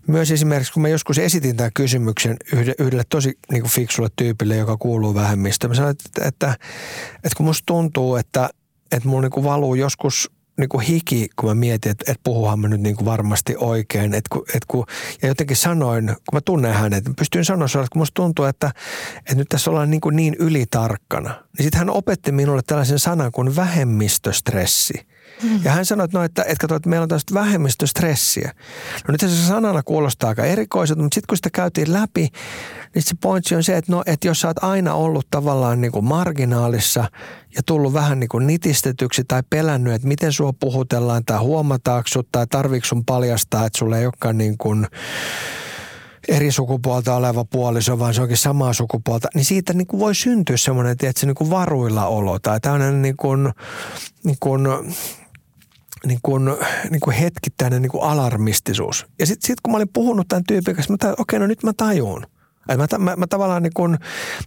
myös 0.08 0.32
esimerkiksi, 0.32 0.74
kun 0.74 0.82
mä 0.82 0.88
joskus 0.88 1.18
esitin 1.18 1.58
tämän 1.58 1.72
kysymyksen 1.74 2.38
yhdelle, 2.54 2.76
yhdelle 2.80 3.04
tosi 3.10 3.38
niin 3.52 3.62
kuin 3.62 3.72
fiksulle 3.72 4.10
tyypille, 4.16 4.56
joka 4.56 4.78
kuuluu 4.78 5.16
vähemmistöön. 5.16 5.72
Mä 5.72 5.76
sanoin, 5.76 5.92
että, 5.92 6.28
että, 6.28 6.56
että 7.16 7.38
kun 7.38 7.46
musta 7.46 7.66
tuntuu, 7.66 8.16
että, 8.16 8.50
että 8.92 9.10
mulla 9.10 9.22
niin 9.22 9.32
kuin 9.32 9.44
valuu 9.44 9.76
joskus– 9.76 10.32
niin 10.62 10.70
kuin 10.70 10.82
hiki, 10.82 11.30
kun 11.36 11.50
mä 11.50 11.56
mietin, 11.56 11.92
että, 11.92 12.12
että 12.12 12.22
puhuhan 12.24 12.60
mä 12.60 12.68
nyt 12.68 12.82
niin 12.82 12.96
kuin 12.96 13.06
varmasti 13.06 13.56
oikein. 13.58 14.14
Että 14.14 14.36
että 14.40 14.66
kun, 14.68 14.86
ja 15.22 15.28
jotenkin 15.28 15.58
sanoin, 15.58 16.06
kun 16.06 16.34
mä 16.34 16.42
tunnen 16.42 16.74
hänet, 16.74 17.04
pystyin 17.18 17.46
sanoa 17.46 17.66
että 17.66 17.88
kun 17.92 18.02
musta 18.02 18.14
tuntuu, 18.14 18.46
että, 18.46 18.72
että 19.18 19.36
nyt 19.36 19.50
tässä 19.50 19.70
ollaan 19.70 19.90
niin, 19.90 20.02
kuin 20.02 20.16
niin 20.16 20.36
ylitarkkana. 20.40 21.30
Niin 21.30 21.64
sitten 21.64 21.80
hän 21.80 21.90
opetti 21.90 22.32
minulle 22.32 22.62
tällaisen 22.68 23.00
sanan 23.00 23.32
kuin 23.32 23.56
vähemmistöstressi. 23.56 25.11
Ja 25.64 25.72
hän 25.72 25.86
sanoi, 25.86 26.06
että, 26.06 26.18
no, 26.18 26.24
että, 26.24 26.44
että, 26.48 26.76
että 26.76 26.90
meillä 26.90 27.04
on 27.04 27.10
tästä 27.10 27.34
vähemmistöstressiä. 27.34 28.52
No 29.08 29.12
nyt 29.12 29.22
se 29.22 29.48
sanana 29.48 29.84
kuulostaa 29.84 30.30
aika 30.30 30.46
erikoiselta, 30.46 31.02
mutta 31.02 31.16
sitten 31.16 31.28
kun 31.28 31.38
sitä 31.38 31.50
käytiin 31.54 31.94
läpi, 31.94 32.30
niin 32.96 33.04
se 33.04 33.16
pointsi 33.22 33.56
on 33.56 33.64
se, 33.64 33.78
että, 33.78 33.92
no, 33.92 34.04
että 34.06 34.28
jos 34.28 34.42
sä 34.42 34.48
oot 34.48 34.64
aina 34.64 34.94
ollut 34.94 35.28
tavallaan 35.32 35.82
niin 35.82 35.92
kuin 35.92 36.06
marginaalissa 36.06 37.10
ja 37.56 37.64
tullut 37.66 37.94
vähän 37.94 38.20
niin 38.20 38.30
kuin 38.30 38.48
nitistetyksi 38.48 39.24
tai 39.24 39.44
pelännyt, 39.50 39.94
että 39.94 40.08
miten 40.08 40.34
sua 40.34 40.54
puhutellaan 40.54 41.26
tai 41.26 41.40
huomataanko 41.40 42.08
sut 42.08 42.28
tai 42.32 42.48
tarviiko 42.48 42.86
sun 42.86 43.06
paljastaa, 43.06 43.66
että 43.66 43.80
sulle 43.80 44.00
ei 44.00 44.06
olekaan 44.06 44.38
niin 44.38 44.58
kuin 44.58 44.88
eri 46.28 46.52
sukupuolta 46.52 47.16
oleva 47.16 47.46
puoliso, 47.46 48.00
vaan 48.00 48.14
se 48.14 48.22
onkin 48.22 48.38
samaa 48.38 48.74
sukupuolta, 48.74 49.28
niin 49.36 49.46
siitä 49.46 49.74
niin 49.74 49.88
kuin 49.88 50.00
voi 50.00 50.16
syntyä 50.16 50.58
semmoinen, 50.58 50.92
että 50.92 51.12
se 51.16 51.26
niin 51.26 51.36
kuin 51.36 51.50
varuilla 51.50 52.06
olo 52.06 52.40
tai 52.40 52.60
tämmöinen 52.60 53.02
niin 53.02 53.18
kuin, 53.18 53.50
niin 54.24 54.38
kuin 54.40 54.68
niin 56.06 56.20
kuin, 56.24 56.46
niin 56.90 57.00
kuin 57.00 57.16
hetkittäinen 57.16 57.82
niin 57.82 57.92
kuin 57.92 58.04
alarmistisuus. 58.04 59.06
Ja 59.20 59.26
sitten 59.26 59.48
sit 59.48 59.62
kun 59.62 59.72
mä 59.72 59.78
olin 59.78 59.90
puhunut 59.94 60.28
tämän 60.28 60.44
tyypin 60.48 60.76
kanssa, 60.76 60.94
mä 60.94 60.98
okei, 61.12 61.16
okay, 61.18 61.40
no 61.40 61.48
nyt 61.48 61.64
mä 61.64 61.74
Mä, 62.68 62.88
mä, 62.98 63.16
mä, 63.16 63.28
tavallaan 63.28 63.64
niin 63.64 63.74
kun, 63.74 63.98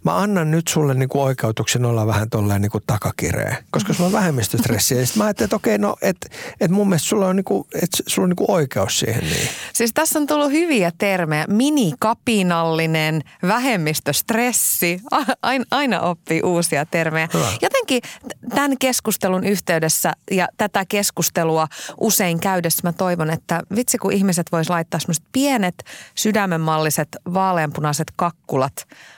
mä 0.03 0.17
annan 0.17 0.51
nyt 0.51 0.67
sulle 0.67 0.93
niin 0.93 1.09
kuin 1.09 1.21
oikeutuksen 1.21 1.85
olla 1.85 2.07
vähän 2.07 2.29
tolleen 2.29 2.61
niin 2.61 2.71
kuin 2.71 2.83
takakireä, 2.87 3.63
koska 3.71 3.93
sulla 3.93 4.07
on 4.07 4.13
vähemmistöstressiä. 4.13 4.99
Ja 4.99 5.05
sitten 5.05 5.21
mä 5.21 5.25
ajattelin, 5.25 5.45
että 5.47 5.55
okei, 5.55 5.77
no, 5.77 5.95
että 6.01 6.29
et 6.61 6.71
mun 6.71 6.89
mielestä 6.89 7.07
sulla 7.07 7.27
on, 7.27 7.35
niin 7.35 7.43
kuin, 7.43 7.67
että 7.73 7.97
sulla 8.07 8.25
on 8.25 8.29
niin 8.29 8.51
oikeus 8.51 8.99
siihen. 8.99 9.23
Niin. 9.23 9.49
Siis 9.73 9.91
tässä 9.93 10.19
on 10.19 10.27
tullut 10.27 10.51
hyviä 10.51 10.91
termejä. 10.97 11.45
Minikapinallinen, 11.49 13.21
vähemmistöstressi. 13.47 15.01
Aina, 15.41 15.65
aina 15.71 16.01
oppii 16.01 16.41
uusia 16.41 16.85
termejä. 16.85 17.27
Hyvä. 17.33 17.47
Jotenkin 17.61 18.01
tämän 18.49 18.77
keskustelun 18.79 19.43
yhteydessä 19.43 20.13
ja 20.31 20.47
tätä 20.57 20.85
keskustelua 20.89 21.67
usein 21.99 22.39
käydessä 22.39 22.81
mä 22.83 22.93
toivon, 22.93 23.29
että 23.29 23.61
vitsi 23.75 23.97
kun 23.97 24.13
ihmiset 24.13 24.51
vois 24.51 24.69
laittaa 24.69 24.99
semmoiset 24.99 25.25
pienet 25.31 25.75
sydämenmalliset 26.15 27.09
vaaleanpunaiset 27.33 28.04
kakkulat 28.15 28.73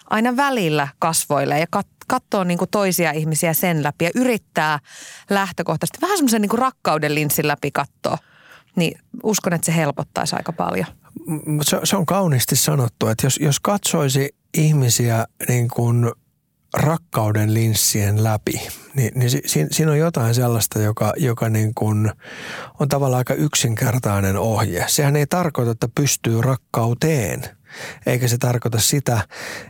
aina 0.10 0.36
välillä 0.36 0.88
kasvoille 1.00 1.60
ja 1.60 1.66
kat- 1.76 1.98
katsoo 2.08 2.44
niin 2.44 2.58
kuin 2.58 2.70
toisia 2.70 3.12
ihmisiä 3.12 3.54
sen 3.54 3.84
läpi 3.84 4.06
ja 4.06 4.12
yrittää 4.16 4.80
lähtökohtaisesti 5.30 6.02
vähän 6.02 6.18
semmoisen 6.18 6.42
niin 6.42 6.50
kuin 6.50 6.60
rakkauden 6.60 7.16
linssin 7.16 7.48
läpi 7.48 7.72
katsoa. 7.72 8.18
Niin 8.76 9.00
uskon, 9.24 9.54
että 9.54 9.66
se 9.66 9.76
helpottaisi 9.76 10.36
aika 10.36 10.54
paljon. 10.54 10.88
Se, 11.62 11.80
se 11.84 11.96
on 11.96 12.06
kauniisti 12.06 12.56
sanottu, 12.56 13.08
että 13.08 13.26
jos, 13.26 13.40
jos 13.42 13.60
katsoisi 13.60 14.36
ihmisiä 14.58 15.26
niin 15.48 15.68
kuin 15.68 16.12
rakkauden 16.74 17.54
linssien 17.54 18.24
läpi, 18.24 18.68
niin, 18.96 19.12
niin 19.16 19.30
si, 19.30 19.68
siinä 19.72 19.92
on 19.92 19.98
jotain 19.98 20.36
sellaista, 20.36 20.80
joka, 20.80 21.14
joka 21.18 21.50
niin 21.50 21.74
kuin 21.76 22.12
on 22.80 22.88
tavallaan 22.88 23.18
aika 23.18 23.34
yksinkertainen 23.34 24.38
ohje. 24.38 24.86
Sehän 24.88 25.16
ei 25.16 25.28
tarkoita, 25.28 25.72
että 25.72 25.88
pystyy 25.96 26.42
rakkauteen– 26.42 27.44
eikä 28.06 28.28
se 28.28 28.38
tarkoita 28.38 28.80
sitä, 28.80 29.28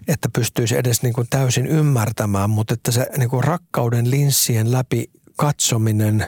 että 0.08 0.30
pystyisi 0.34 0.78
edes 0.78 1.02
niin 1.02 1.14
kuin 1.14 1.28
täysin 1.30 1.68
ymmärtämään, 1.68 2.50
mutta 2.50 2.74
että 2.74 2.92
se 2.92 3.08
niin 3.18 3.30
kuin 3.30 3.44
rakkauden 3.44 4.12
linssien 4.12 4.72
läpi 4.72 5.12
katsominen, 5.36 6.28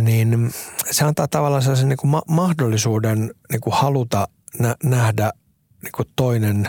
niin 0.00 0.52
se 0.90 1.04
antaa 1.04 1.28
tavallaan 1.28 1.62
sellaisen 1.62 1.88
niin 1.88 1.96
kuin 1.96 2.10
ma- 2.10 2.22
mahdollisuuden 2.28 3.30
niin 3.52 3.60
kuin 3.60 3.74
haluta 3.74 4.28
nä- 4.58 4.76
nähdä 4.84 5.32
niin 5.82 5.92
kuin 5.92 6.08
toinen 6.16 6.68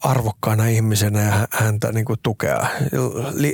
arvokkaana 0.00 0.66
ihmisenä 0.66 1.20
ja 1.22 1.48
häntä 1.50 1.92
niin 1.92 2.04
kuin 2.04 2.18
tukea. 2.22 2.66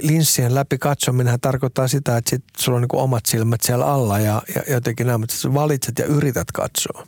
Linssien 0.03 0.55
läpi 0.55 0.79
katsominen 0.79 1.41
tarkoittaa 1.41 1.89
sitä, 1.89 2.17
että 2.17 2.31
sit 2.31 2.45
sulla 2.59 2.77
on 2.77 2.83
niin 2.83 2.89
kuin 2.89 3.01
omat 3.01 3.27
silmät 3.27 3.61
siellä 3.61 3.87
alla 3.87 4.19
ja, 4.19 4.43
ja 4.55 4.63
jotenkin 4.75 5.07
nämä, 5.07 5.25
että 5.25 5.55
valitset 5.55 5.99
ja 5.99 6.05
yrität 6.05 6.53
katsoa. 6.53 7.07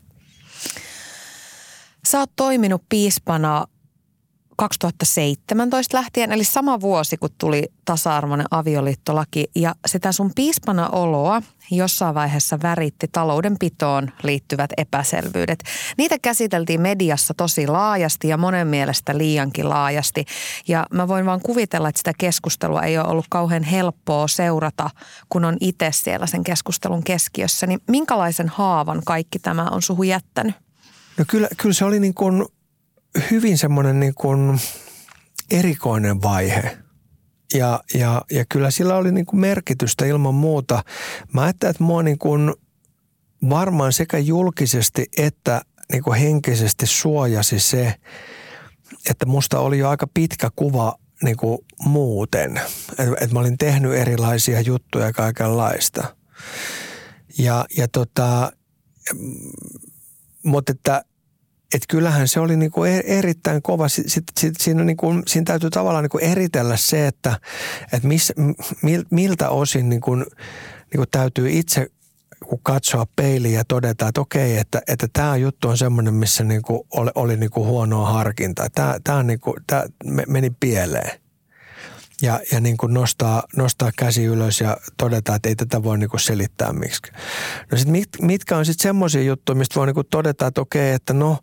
Sä 2.07 2.18
oot 2.18 2.30
toiminut 2.36 2.82
piispana 2.88 3.66
2017 4.61 5.96
lähtien, 5.96 6.32
eli 6.32 6.44
sama 6.44 6.80
vuosi, 6.80 7.16
kun 7.16 7.30
tuli 7.38 7.72
tasa-arvoinen 7.84 8.46
avioliittolaki. 8.51 9.46
Ja 9.55 9.74
sitä 9.86 10.12
sun 10.12 10.30
piispana 10.34 10.88
oloa 10.88 11.42
jossain 11.70 12.14
vaiheessa 12.14 12.59
väritti 12.62 13.09
taloudenpitoon 13.12 14.11
liittyvät 14.22 14.70
epäselvyydet. 14.76 15.59
Niitä 15.98 16.18
käsiteltiin 16.22 16.80
mediassa 16.80 17.34
tosi 17.34 17.66
laajasti 17.66 18.28
ja 18.28 18.36
monen 18.36 18.66
mielestä 18.66 19.18
liiankin 19.18 19.68
laajasti. 19.68 20.24
Ja 20.68 20.86
mä 20.92 21.09
voin 21.09 21.26
vaan 21.26 21.40
kuvitella, 21.40 21.88
että 21.88 21.98
sitä 21.98 22.12
keskustelua 22.18 22.82
ei 22.82 22.98
ole 22.98 23.09
ollut 23.09 23.26
kauhean 23.30 23.62
helppoa 23.62 24.28
seurata, 24.28 24.90
kun 25.28 25.44
on 25.44 25.57
itse 25.61 25.90
siellä 25.92 26.26
sen 26.26 26.44
keskustelun 26.44 27.05
keskiössä. 27.05 27.66
Niin 27.66 27.80
minkälaisen 27.88 28.48
haavan 28.48 29.03
kaikki 29.07 29.38
tämä 29.38 29.68
on 29.70 29.82
suhu 29.82 30.03
jättänyt? 30.03 30.69
No 31.20 31.24
kyllä, 31.28 31.48
kyllä 31.56 31.72
se 31.72 31.84
oli 31.84 32.00
niin 32.00 32.14
kuin 32.14 32.46
hyvin 33.30 33.58
semmoinen 33.58 34.00
niin 34.00 34.14
kuin 34.14 34.60
erikoinen 35.50 36.22
vaihe. 36.22 36.78
Ja, 37.54 37.80
ja, 37.94 38.22
ja 38.30 38.44
kyllä 38.48 38.70
sillä 38.70 38.96
oli 38.96 39.12
niin 39.12 39.26
kuin 39.26 39.40
merkitystä 39.40 40.06
ilman 40.06 40.34
muuta. 40.34 40.84
Mä 41.34 41.42
ajattelin, 41.42 41.70
että 41.70 41.82
mua 41.84 42.02
niin 42.02 42.18
kuin 42.18 42.54
varmaan 43.50 43.92
sekä 43.92 44.18
julkisesti 44.18 45.06
että 45.16 45.62
niin 45.92 46.02
kuin 46.02 46.20
henkisesti 46.20 46.86
suojasi 46.86 47.60
se, 47.60 47.94
että 49.10 49.26
musta 49.26 49.58
oli 49.58 49.78
jo 49.78 49.88
aika 49.88 50.06
pitkä 50.14 50.50
kuva 50.56 50.94
niin 51.22 51.36
kuin 51.36 51.58
muuten. 51.84 52.60
Että 52.98 53.14
et 53.20 53.32
mä 53.32 53.40
olin 53.40 53.58
tehnyt 53.58 53.94
erilaisia 53.94 54.60
juttuja 54.60 55.12
kaikenlaista. 55.12 56.16
Ja, 57.38 57.64
ja 57.76 57.88
tota, 57.88 58.52
mutta 60.44 60.72
että 60.72 61.04
et 61.74 61.82
kyllähän 61.88 62.28
se 62.28 62.40
oli 62.40 62.56
niinku 62.56 62.84
e-, 62.84 63.02
erittäin 63.06 63.62
kova. 63.62 63.88
Sitten 63.88 64.22
sit, 64.38 64.54
siinä, 64.58 64.84
niinku, 64.84 65.06
siinä 65.26 65.44
täytyy 65.44 65.70
tavallaan 65.70 66.04
niinku 66.04 66.18
eritellä 66.18 66.76
se, 66.76 67.06
että 67.06 67.40
et 67.92 68.02
miss, 68.02 68.32
miltä 69.10 69.48
osin 69.48 69.88
niinku, 69.88 70.16
niinku 70.92 71.06
täytyy 71.10 71.50
itse 71.50 71.86
katsoa 72.62 73.06
peiliin 73.16 73.54
ja 73.54 73.64
todeta, 73.64 74.08
että 74.08 74.20
okei, 74.20 74.58
että, 74.58 74.82
että 74.88 75.06
tämä 75.12 75.36
juttu 75.36 75.68
on 75.68 75.78
semmoinen, 75.78 76.14
missä 76.14 76.44
niinku 76.44 76.86
oli, 76.92 77.10
oli 77.14 77.36
niinku 77.36 77.64
huonoa 77.64 78.12
harkintaa. 78.12 78.70
Tämä, 78.74 78.96
tämä, 79.04 79.22
niinku, 79.22 79.54
meni 80.26 80.50
pieleen 80.60 81.20
ja, 82.22 82.40
ja 82.52 82.60
niin 82.60 82.76
kuin 82.76 82.94
nostaa, 82.94 83.42
nostaa 83.56 83.90
käsi 83.98 84.24
ylös 84.24 84.60
ja 84.60 84.76
todeta, 84.96 85.34
että 85.34 85.48
ei 85.48 85.56
tätä 85.56 85.82
voi 85.82 85.98
niin 85.98 86.10
kuin 86.10 86.20
selittää 86.20 86.72
miksi. 86.72 87.12
No 87.72 87.78
sit 87.78 87.88
mit, 87.88 88.08
mitkä 88.20 88.56
on 88.56 88.66
sitten 88.66 88.82
semmoisia 88.82 89.22
juttuja, 89.22 89.56
mistä 89.56 89.74
voi 89.74 89.86
niin 89.86 89.94
kuin 89.94 90.06
todeta, 90.10 90.46
että 90.46 90.60
okei, 90.60 90.92
että 90.92 91.12
no, 91.12 91.38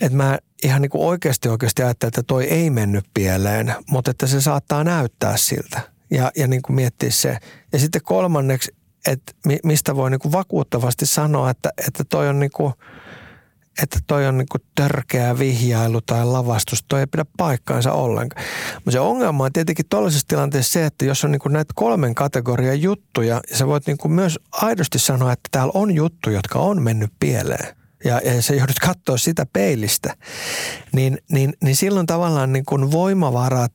että 0.00 0.16
mä 0.16 0.38
ihan 0.62 0.82
niin 0.82 0.90
kuin 0.90 1.04
oikeasti 1.04 1.48
oikeasti 1.48 1.82
ajattelen, 1.82 2.08
että 2.08 2.22
toi 2.22 2.44
ei 2.44 2.70
mennyt 2.70 3.04
pieleen, 3.14 3.74
mutta 3.90 4.10
että 4.10 4.26
se 4.26 4.40
saattaa 4.40 4.84
näyttää 4.84 5.36
siltä 5.36 5.80
ja, 6.10 6.30
ja 6.36 6.46
niin 6.46 6.62
kuin 6.62 6.76
miettiä 6.76 7.10
se. 7.10 7.38
Ja 7.72 7.78
sitten 7.78 8.02
kolmanneksi, 8.02 8.74
että 9.06 9.32
mistä 9.64 9.96
voi 9.96 10.10
niin 10.10 10.20
kuin 10.20 10.32
vakuuttavasti 10.32 11.06
sanoa, 11.06 11.50
että, 11.50 11.70
että 11.86 12.04
toi 12.04 12.28
on 12.28 12.38
niin 12.38 12.50
kuin, 12.54 12.72
että 13.82 13.98
toi 14.06 14.26
on 14.26 14.38
niinku 14.38 14.58
törkeä 14.74 15.38
vihjailu 15.38 16.00
tai 16.00 16.26
lavastus. 16.26 16.84
Toi 16.88 17.00
ei 17.00 17.06
pidä 17.06 17.24
paikkaansa 17.36 17.92
ollenkaan. 17.92 18.44
Mutta 18.74 18.90
se 18.90 19.00
ongelma 19.00 19.44
on 19.44 19.52
tietenkin 19.52 19.86
tuollaisessa 19.90 20.28
tilanteessa 20.28 20.72
se, 20.72 20.86
että 20.86 21.04
jos 21.04 21.24
on 21.24 21.32
niinku 21.32 21.48
näitä 21.48 21.72
kolmen 21.76 22.14
kategorian 22.14 22.82
juttuja, 22.82 23.40
ja 23.50 23.56
sä 23.56 23.66
voit 23.66 23.86
niinku 23.86 24.08
myös 24.08 24.38
aidosti 24.52 24.98
sanoa, 24.98 25.32
että 25.32 25.48
täällä 25.50 25.72
on 25.74 25.94
juttuja, 25.94 26.36
jotka 26.36 26.58
on 26.58 26.82
mennyt 26.82 27.10
pieleen 27.20 27.76
ja, 28.04 28.20
ja 28.24 28.42
sä 28.42 28.54
joudut 28.54 28.78
katsoa 28.78 29.16
sitä 29.16 29.46
peilistä, 29.52 30.16
niin, 30.92 31.18
niin, 31.30 31.52
niin 31.62 31.76
silloin 31.76 32.06
tavallaan 32.06 32.52
niin 32.52 32.64
kuin 32.64 32.92
voimavarat 32.92 33.74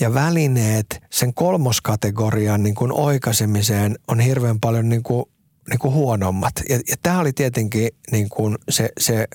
ja 0.00 0.14
välineet 0.14 1.02
sen 1.10 1.34
kolmoskategorian 1.34 2.62
niin 2.62 2.74
kuin 2.74 2.92
oikaisemiseen 2.92 3.98
on 4.08 4.20
hirveän 4.20 4.60
paljon 4.60 4.88
niin 4.88 5.02
kuin 5.02 5.24
niin 5.70 5.78
kuin 5.78 5.94
huonommat. 5.94 6.52
Ja, 6.68 6.76
ja 6.76 6.96
tämä 7.02 7.18
oli 7.18 7.32
tietenkin 7.32 7.88
niin 8.12 8.28
kuin 8.28 8.58
se, 8.68 8.88
se 9.00 9.26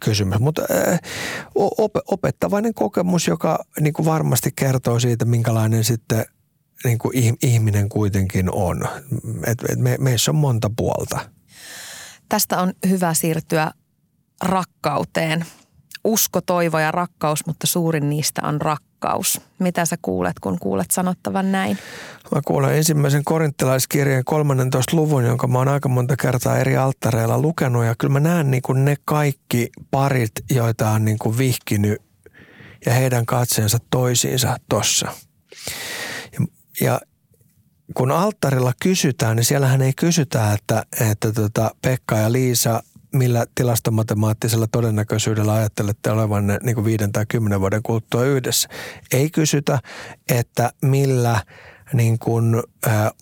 kysymys. 0.00 0.38
Mutta 0.38 0.62
äh, 0.92 1.00
op, 1.54 1.92
opettavainen 2.06 2.74
kokemus, 2.74 3.26
joka 3.26 3.64
niin 3.80 3.92
kuin 3.92 4.06
varmasti 4.06 4.50
kertoo 4.56 5.00
siitä, 5.00 5.24
minkälainen 5.24 5.84
sitten 5.84 6.24
niin 6.84 6.98
kuin 6.98 7.36
ihminen 7.42 7.88
kuitenkin 7.88 8.54
on. 8.54 8.88
Et, 9.46 9.58
et 9.68 9.78
me, 9.78 9.96
meissä 10.00 10.30
on 10.30 10.36
monta 10.36 10.70
puolta. 10.76 11.30
Tästä 12.28 12.58
on 12.58 12.72
hyvä 12.88 13.14
siirtyä 13.14 13.70
rakkauteen. 14.42 15.44
Usko, 16.08 16.40
toivo 16.40 16.78
ja 16.78 16.90
rakkaus, 16.90 17.46
mutta 17.46 17.66
suurin 17.66 18.10
niistä 18.10 18.40
on 18.44 18.60
rakkaus. 18.60 19.40
Mitä 19.58 19.84
sä 19.84 19.96
kuulet, 20.02 20.38
kun 20.40 20.58
kuulet 20.58 20.90
sanottavan 20.90 21.52
näin? 21.52 21.78
Mä 22.34 22.40
kuulen 22.44 22.76
ensimmäisen 22.76 23.24
korinttilaiskirjeen 23.24 24.24
13 24.24 24.96
luvun, 24.96 25.24
jonka 25.24 25.46
mä 25.46 25.58
oon 25.58 25.68
aika 25.68 25.88
monta 25.88 26.16
kertaa 26.16 26.58
eri 26.58 26.76
alttareilla 26.76 27.38
lukenut. 27.38 27.84
Ja 27.84 27.94
kyllä 27.98 28.12
mä 28.12 28.20
näen 28.20 28.50
niin 28.50 28.62
kuin 28.62 28.84
ne 28.84 28.96
kaikki 29.04 29.68
parit, 29.90 30.32
joita 30.50 30.90
on 30.90 31.04
niin 31.04 31.18
kuin 31.18 31.38
vihkinyt 31.38 32.02
ja 32.86 32.92
heidän 32.92 33.26
katseensa 33.26 33.78
toisiinsa 33.90 34.56
tossa. 34.68 35.12
Ja, 36.32 36.46
ja 36.80 37.00
kun 37.94 38.10
alttarilla 38.10 38.72
kysytään, 38.82 39.36
niin 39.36 39.44
siellähän 39.44 39.82
ei 39.82 39.92
kysytä, 39.96 40.52
että, 40.52 40.84
että 41.00 41.32
tota 41.32 41.70
Pekka 41.82 42.16
ja 42.16 42.32
Liisa, 42.32 42.82
millä 43.12 43.46
tilastomatemaattisella 43.54 44.66
todennäköisyydellä 44.72 45.52
ajattelette 45.52 46.10
olevanne 46.10 46.58
niin 46.62 46.84
viiden 46.84 47.12
tai 47.12 47.26
kymmenen 47.28 47.60
vuoden 47.60 47.82
kuluttua 47.82 48.24
yhdessä. 48.24 48.68
Ei 49.12 49.30
kysytä, 49.30 49.78
että 50.28 50.72
millä 50.82 51.42
niin 51.92 52.18
kuin, 52.18 52.62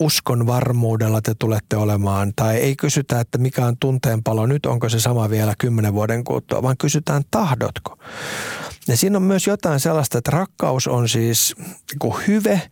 uskon 0.00 0.46
varmuudella 0.46 1.20
te 1.20 1.34
tulette 1.38 1.76
olemaan, 1.76 2.32
tai 2.36 2.56
ei 2.56 2.76
kysytä, 2.76 3.20
että 3.20 3.38
mikä 3.38 3.66
on 3.66 3.76
tunteenpalo 3.80 4.46
nyt, 4.46 4.66
onko 4.66 4.88
se 4.88 5.00
sama 5.00 5.30
vielä 5.30 5.54
kymmenen 5.58 5.94
vuoden 5.94 6.24
kuluttua, 6.24 6.62
vaan 6.62 6.76
kysytään 6.76 7.22
tahdotko. 7.30 7.98
Ja 8.88 8.96
siinä 8.96 9.16
on 9.16 9.22
myös 9.22 9.46
jotain 9.46 9.80
sellaista, 9.80 10.18
että 10.18 10.30
rakkaus 10.30 10.86
on 10.88 11.08
siis 11.08 11.54
niin 11.58 12.14
hyve 12.26 12.62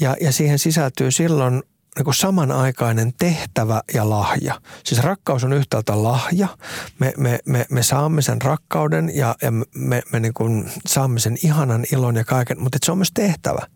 ja, 0.00 0.16
ja 0.20 0.32
siihen 0.32 0.58
sisältyy 0.58 1.10
silloin 1.10 1.62
niin 1.96 2.14
samanaikainen 2.14 3.12
tehtävä 3.18 3.82
ja 3.94 4.10
lahja. 4.10 4.60
Siis 4.84 5.02
rakkaus 5.02 5.44
on 5.44 5.52
yhtäältä 5.52 6.02
lahja. 6.02 6.48
Me, 6.98 7.12
me, 7.16 7.38
me, 7.44 7.66
me 7.70 7.82
saamme 7.82 8.22
sen 8.22 8.42
rakkauden 8.42 9.10
ja, 9.14 9.36
ja 9.42 9.52
me, 9.74 10.02
me 10.12 10.20
niin 10.20 10.34
kuin 10.34 10.70
saamme 10.86 11.20
sen 11.20 11.38
ihanan 11.44 11.84
ilon 11.92 12.16
ja 12.16 12.24
kaiken, 12.24 12.60
mutta 12.60 12.78
se 12.82 12.92
on 12.92 12.98
myös 12.98 13.12
tehtävä. 13.14 13.66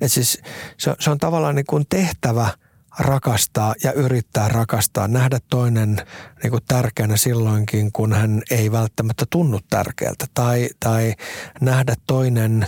Et 0.00 0.12
siis 0.12 0.42
se, 0.78 0.94
se 1.00 1.10
on 1.10 1.18
tavallaan 1.18 1.54
niin 1.54 1.66
kuin 1.66 1.84
tehtävä– 1.88 2.48
rakastaa 2.98 3.74
ja 3.84 3.92
yrittää 3.92 4.48
rakastaa, 4.48 5.08
nähdä 5.08 5.38
toinen 5.50 5.96
niin 6.42 6.50
kuin 6.50 6.62
tärkeänä 6.68 7.16
silloinkin, 7.16 7.92
kun 7.92 8.12
hän 8.12 8.42
ei 8.50 8.72
välttämättä 8.72 9.26
tunnu 9.30 9.60
tärkeältä. 9.70 10.26
Tai, 10.34 10.68
tai 10.80 11.14
nähdä 11.60 11.94
toinen 12.06 12.66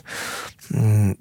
mm, 0.76 1.14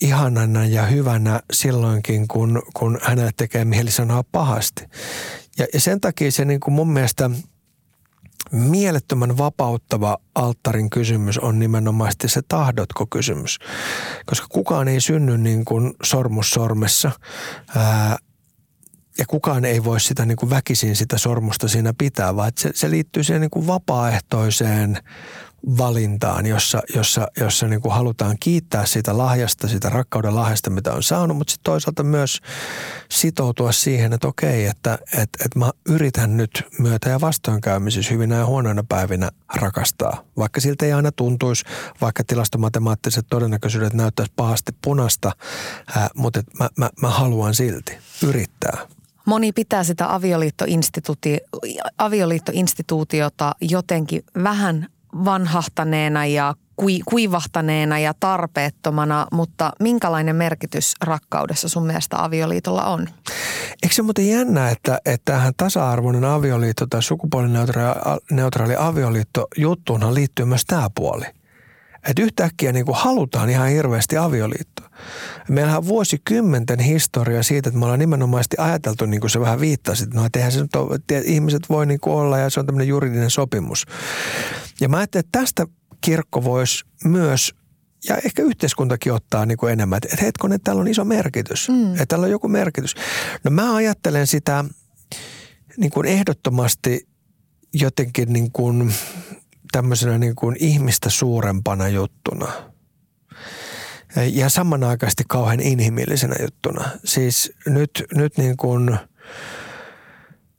ihanana 0.00 0.66
ja 0.66 0.86
hyvänä 0.86 1.40
silloinkin, 1.52 2.28
kun, 2.28 2.62
kun 2.74 2.98
hänelle 3.02 3.30
tekee 3.36 3.64
mieli 3.64 3.90
sanoa 3.90 4.24
pahasti. 4.32 4.84
Ja, 5.58 5.66
ja 5.74 5.80
sen 5.80 6.00
takia 6.00 6.32
se 6.32 6.44
niin 6.44 6.60
kuin 6.60 6.74
mun 6.74 6.92
mielestä– 6.92 7.30
mielettömän 8.52 9.38
vapauttava 9.38 10.18
alttarin 10.34 10.90
kysymys 10.90 11.38
on 11.38 11.58
nimenomaan 11.58 12.12
se 12.26 12.40
tahdotko 12.48 13.06
kysymys. 13.06 13.58
Koska 14.26 14.46
kukaan 14.50 14.88
ei 14.88 15.00
synny 15.00 15.38
niin 15.38 15.64
kuin 15.64 15.94
sormus 16.02 16.50
sormessa 16.50 17.10
ää, 17.76 18.18
ja 19.18 19.26
kukaan 19.26 19.64
ei 19.64 19.84
voi 19.84 20.00
sitä 20.00 20.26
niin 20.26 20.36
kuin 20.36 20.50
väkisin 20.50 20.96
sitä 20.96 21.18
sormusta 21.18 21.68
siinä 21.68 21.94
pitää, 21.98 22.36
vaan 22.36 22.52
se, 22.58 22.70
se 22.74 22.90
liittyy 22.90 23.24
siihen 23.24 23.40
niin 23.40 23.50
kuin 23.50 23.66
vapaaehtoiseen 23.66 24.98
valintaan, 25.78 26.46
jossa, 26.46 26.82
jossa, 26.94 27.28
jossa 27.40 27.68
niin 27.68 27.80
kuin 27.80 27.92
halutaan 27.92 28.36
kiittää 28.40 28.86
sitä 28.86 29.18
lahjasta, 29.18 29.68
sitä 29.68 29.88
rakkauden 29.88 30.34
lahjasta, 30.34 30.70
mitä 30.70 30.92
on 30.92 31.02
saanut, 31.02 31.36
mutta 31.36 31.50
sitten 31.50 31.72
toisaalta 31.72 32.02
myös 32.02 32.40
sitoutua 33.10 33.72
siihen, 33.72 34.12
että 34.12 34.28
okei, 34.28 34.66
että, 34.66 34.98
että, 35.12 35.44
että 35.44 35.58
mä 35.58 35.70
yritän 35.88 36.36
nyt 36.36 36.64
myötä- 36.78 37.08
ja 37.08 37.20
vastoinkäymisissä 37.20 38.14
hyvinä 38.14 38.36
ja 38.36 38.46
huonoina 38.46 38.84
päivinä 38.88 39.30
rakastaa. 39.54 40.24
Vaikka 40.36 40.60
siltä 40.60 40.86
ei 40.86 40.92
aina 40.92 41.12
tuntuisi, 41.12 41.64
vaikka 42.00 42.24
tilastomatemaattiset 42.24 43.26
todennäköisyydet 43.30 43.94
näyttäisi 43.94 44.32
pahasti 44.36 44.72
punasta, 44.84 45.32
ää, 45.96 46.08
mutta 46.14 46.42
mä, 46.58 46.68
mä, 46.76 46.90
mä 47.02 47.10
haluan 47.10 47.54
silti 47.54 47.98
yrittää. 48.22 48.86
Moni 49.24 49.52
pitää 49.52 49.84
sitä 49.84 50.14
avioliittoinstituuti, 50.14 51.38
avioliittoinstituutiota 51.98 53.54
jotenkin 53.60 54.24
vähän 54.42 54.86
vanhahtaneena 55.24 56.26
ja 56.26 56.54
kuivahtaneena 57.04 57.98
ja 57.98 58.14
tarpeettomana, 58.20 59.26
mutta 59.32 59.72
minkälainen 59.80 60.36
merkitys 60.36 60.94
rakkaudessa 61.00 61.68
sun 61.68 61.86
mielestä 61.86 62.24
avioliitolla 62.24 62.84
on? 62.84 63.08
Eikö 63.82 63.94
se 63.94 64.02
muuten 64.02 64.28
jännä, 64.28 64.68
että, 64.68 64.98
että 65.04 65.32
tähän 65.32 65.52
tasa-arvoinen 65.56 66.24
avioliitto 66.24 66.86
tai 66.86 67.02
sukupuolineutraali 67.02 68.74
avioliitto 68.78 69.46
juttuunhan 69.56 70.14
liittyy 70.14 70.44
myös 70.44 70.64
tämä 70.66 70.90
puoli– 70.94 71.24
että 72.08 72.22
yhtäkkiä 72.22 72.72
niin 72.72 72.84
kuin 72.84 72.96
halutaan 72.96 73.50
ihan 73.50 73.68
hirveästi 73.68 74.16
avioliitto. 74.16 74.82
Meillähän 75.48 75.78
on 75.78 75.86
vuosikymmenten 75.86 76.78
historia 76.78 77.42
siitä, 77.42 77.68
että 77.68 77.78
me 77.78 77.84
ollaan 77.84 77.98
nimenomaisesti 77.98 78.56
ajateltu, 78.58 79.06
niin 79.06 79.20
kuin 79.20 79.30
se 79.30 79.40
vähän 79.40 79.60
viittasi, 79.60 80.04
että 80.04 80.16
no, 80.16 80.24
että 80.24 80.38
eihän 80.38 80.52
se 80.52 80.60
nyt 80.60 80.76
ole, 80.76 80.94
että 80.94 81.14
ihmiset 81.24 81.62
voi 81.68 81.86
niin 81.86 82.00
kuin 82.00 82.14
olla 82.14 82.38
ja 82.38 82.50
se 82.50 82.60
on 82.60 82.66
tämmöinen 82.66 82.88
juridinen 82.88 83.30
sopimus. 83.30 83.86
Ja 84.80 84.88
mä 84.88 84.96
ajattelin, 84.96 85.24
että 85.26 85.38
tästä 85.38 85.66
kirkko 86.00 86.44
voisi 86.44 86.84
myös 87.04 87.54
ja 88.08 88.16
ehkä 88.16 88.42
yhteiskuntakin 88.42 89.12
ottaa 89.12 89.46
niin 89.46 89.58
kuin 89.58 89.72
enemmän, 89.72 89.96
että 89.96 90.24
hetkonen, 90.24 90.60
täällä 90.60 90.80
on 90.80 90.88
iso 90.88 91.04
merkitys, 91.04 91.68
mm. 91.68 91.92
että 91.92 92.06
täällä 92.06 92.24
on 92.24 92.30
joku 92.30 92.48
merkitys. 92.48 92.94
No 93.44 93.50
mä 93.50 93.74
ajattelen 93.74 94.26
sitä 94.26 94.64
niin 95.76 95.90
kuin 95.90 96.06
ehdottomasti 96.06 97.08
jotenkin 97.74 98.32
niin 98.32 98.52
kuin 98.52 98.94
tämmöisenä 99.72 100.18
niin 100.18 100.34
kuin 100.34 100.56
ihmistä 100.60 101.10
suurempana 101.10 101.88
juttuna. 101.88 102.52
Ja 104.32 104.48
samanaikaisesti 104.48 105.24
kauhean 105.28 105.60
inhimillisenä 105.60 106.34
juttuna. 106.40 106.88
Siis 107.04 107.52
nyt, 107.66 108.04
nyt 108.14 108.38
niin 108.38 108.56
kuin 108.56 108.98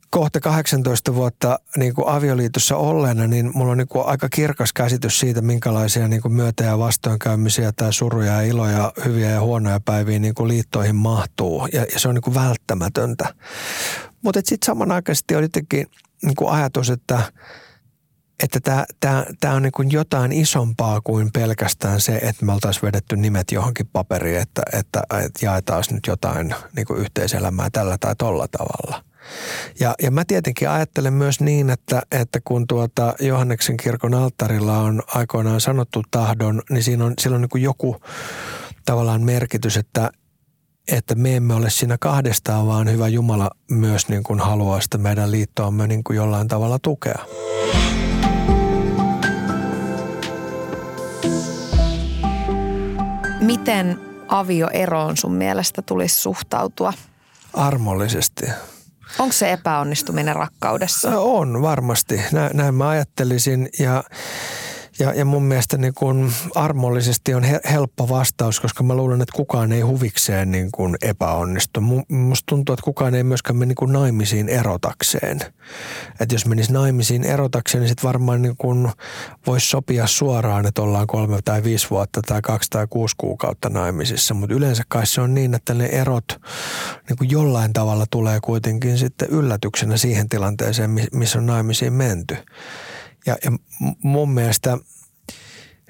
kohta 0.09 0.39
18 0.39 1.15
vuotta 1.15 1.59
niin 1.77 1.93
kuin 1.93 2.07
avioliitossa 2.07 2.77
olleena, 2.77 3.27
niin 3.27 3.51
mulla 3.53 3.71
on 3.71 3.77
niin 3.77 3.87
kuin 3.87 4.05
aika 4.05 4.29
kirkas 4.29 4.73
käsitys 4.73 5.19
siitä, 5.19 5.41
minkälaisia 5.41 6.07
niin 6.07 6.21
kuin 6.21 6.33
myötä- 6.33 6.63
ja 6.63 6.79
vastoinkäymisiä 6.79 7.71
tai 7.71 7.93
suruja 7.93 8.31
ja 8.31 8.41
iloja, 8.41 8.93
hyviä 9.05 9.29
ja 9.29 9.41
huonoja 9.41 9.79
päiviä 9.79 10.19
niin 10.19 10.35
kuin 10.35 10.47
liittoihin 10.47 10.95
mahtuu. 10.95 11.67
Ja, 11.73 11.85
ja 11.93 11.99
se 11.99 12.07
on 12.07 12.15
niin 12.15 12.21
kuin 12.21 12.35
välttämätöntä. 12.35 13.33
Mutta 14.21 14.41
sitten 14.45 14.65
samanaikaisesti 14.65 15.35
on 15.35 15.43
jotenkin 15.43 15.87
niin 16.23 16.35
kuin 16.35 16.51
ajatus, 16.51 16.89
että– 16.89 17.21
että 18.43 18.59
tämä, 18.59 18.85
tämä, 18.99 19.25
tämä 19.39 19.53
on 19.53 19.61
niin 19.61 19.91
jotain 19.91 20.31
isompaa 20.31 21.01
kuin 21.01 21.31
pelkästään 21.31 22.01
se, 22.01 22.15
että 22.15 22.45
me 22.45 22.53
oltaisiin 22.53 22.81
vedetty 22.83 23.15
nimet 23.15 23.51
johonkin 23.51 23.89
paperiin, 23.93 24.41
että, 24.41 24.61
että, 24.73 25.03
että 25.25 25.45
jaetaan 25.45 25.83
nyt 25.91 26.07
jotain 26.07 26.55
niin 26.75 26.85
kuin 26.85 26.99
yhteiselämää 26.99 27.69
tällä 27.69 27.97
tai 27.97 28.15
tolla 28.15 28.47
tavalla. 28.47 29.03
Ja, 29.79 29.95
ja 30.03 30.11
mä 30.11 30.25
tietenkin 30.25 30.69
ajattelen 30.69 31.13
myös 31.13 31.39
niin, 31.39 31.69
että, 31.69 32.01
että 32.11 32.39
kun 32.45 32.67
tuota 32.67 33.13
Johanneksen 33.19 33.77
kirkon 33.77 34.13
alttarilla 34.13 34.77
on 34.77 35.01
aikoinaan 35.07 35.61
sanottu 35.61 36.03
tahdon, 36.11 36.61
niin 36.69 36.83
siinä 36.83 37.05
on, 37.05 37.13
silloin 37.19 37.41
niin 37.41 37.49
kuin 37.49 37.63
joku 37.63 38.01
tavallaan 38.85 39.21
merkitys, 39.21 39.77
että, 39.77 40.11
että 40.91 41.15
me 41.15 41.35
emme 41.35 41.53
ole 41.53 41.69
siinä 41.69 41.97
kahdestaan, 41.99 42.67
vaan 42.67 42.91
hyvä 42.91 43.07
Jumala 43.07 43.51
myös 43.71 44.09
niin 44.09 44.23
kuin 44.23 44.39
haluaa 44.39 44.81
sitä 44.81 44.97
meidän 44.97 45.31
liittoamme 45.31 45.87
niin 45.87 46.03
kuin 46.03 46.17
jollain 46.17 46.47
tavalla 46.47 46.79
tukea. 46.79 47.25
Miten 53.51 53.99
avioeroon 54.27 55.17
sun 55.17 55.33
mielestä 55.33 55.81
tulisi 55.81 56.19
suhtautua? 56.19 56.93
Armollisesti. 57.53 58.45
Onko 59.19 59.33
se 59.33 59.51
epäonnistuminen 59.51 60.35
rakkaudessa? 60.35 61.19
On 61.19 61.61
varmasti, 61.61 62.21
näin, 62.31 62.57
näin 62.57 62.75
mä 62.75 62.89
ajattelisin 62.89 63.69
ja 63.79 64.03
ja, 65.01 65.13
ja 65.13 65.25
mun 65.25 65.43
mielestä 65.43 65.77
niin 65.77 65.93
kuin 65.93 66.33
armollisesti 66.55 67.33
on 67.33 67.43
helppo 67.71 68.09
vastaus, 68.09 68.59
koska 68.59 68.83
mä 68.83 68.95
luulen, 68.95 69.21
että 69.21 69.35
kukaan 69.35 69.71
ei 69.71 69.81
huvikseen 69.81 70.51
niin 70.51 70.69
kuin 70.71 70.95
epäonnistu. 71.01 71.81
Musta 72.09 72.45
tuntuu, 72.45 72.73
että 72.73 72.83
kukaan 72.83 73.15
ei 73.15 73.23
myöskään 73.23 73.57
mene 73.57 73.67
niin 73.67 73.75
kuin 73.75 73.93
naimisiin 73.93 74.49
erotakseen. 74.49 75.39
Että 76.19 76.35
jos 76.35 76.45
menisi 76.45 76.73
naimisiin 76.73 77.23
erotakseen, 77.23 77.81
niin 77.81 77.89
sitten 77.89 78.07
varmaan 78.07 78.41
niin 78.41 78.55
voisi 79.47 79.67
sopia 79.67 80.07
suoraan, 80.07 80.65
että 80.65 80.81
ollaan 80.81 81.07
kolme 81.07 81.39
tai 81.45 81.63
viisi 81.63 81.89
vuotta 81.89 82.21
tai 82.21 82.41
kaksi 82.41 82.69
tai 82.69 82.87
kuusi 82.89 83.15
kuukautta 83.17 83.69
naimisissa. 83.69 84.33
Mutta 84.33 84.55
yleensä 84.55 84.83
kai 84.87 85.05
se 85.05 85.21
on 85.21 85.33
niin, 85.33 85.53
että 85.53 85.73
ne 85.73 85.85
erot 85.85 86.25
niin 87.09 87.31
jollain 87.31 87.73
tavalla 87.73 88.05
tulee 88.11 88.39
kuitenkin 88.43 88.97
sitten 88.97 89.29
yllätyksenä 89.29 89.97
siihen 89.97 90.29
tilanteeseen, 90.29 90.89
missä 91.13 91.39
on 91.39 91.45
naimisiin 91.45 91.93
menty. 91.93 92.37
Ja, 93.25 93.37
ja 93.43 93.51
mun 94.03 94.31
mielestä 94.31 94.77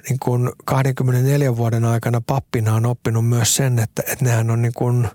niin 0.10 0.20
kuin 0.20 0.52
24 0.66 1.58
vuoden 1.58 1.86
aikana 1.86 2.22
pappina 2.22 2.76
on 2.76 2.86
oppinut 2.86 3.30
myös 3.30 3.56
sen, 3.56 3.80
että, 3.80 4.04
että 4.08 4.26
nehän 4.26 4.52
on 4.52 4.62
niin 4.62 4.74
kuin 4.76 5.08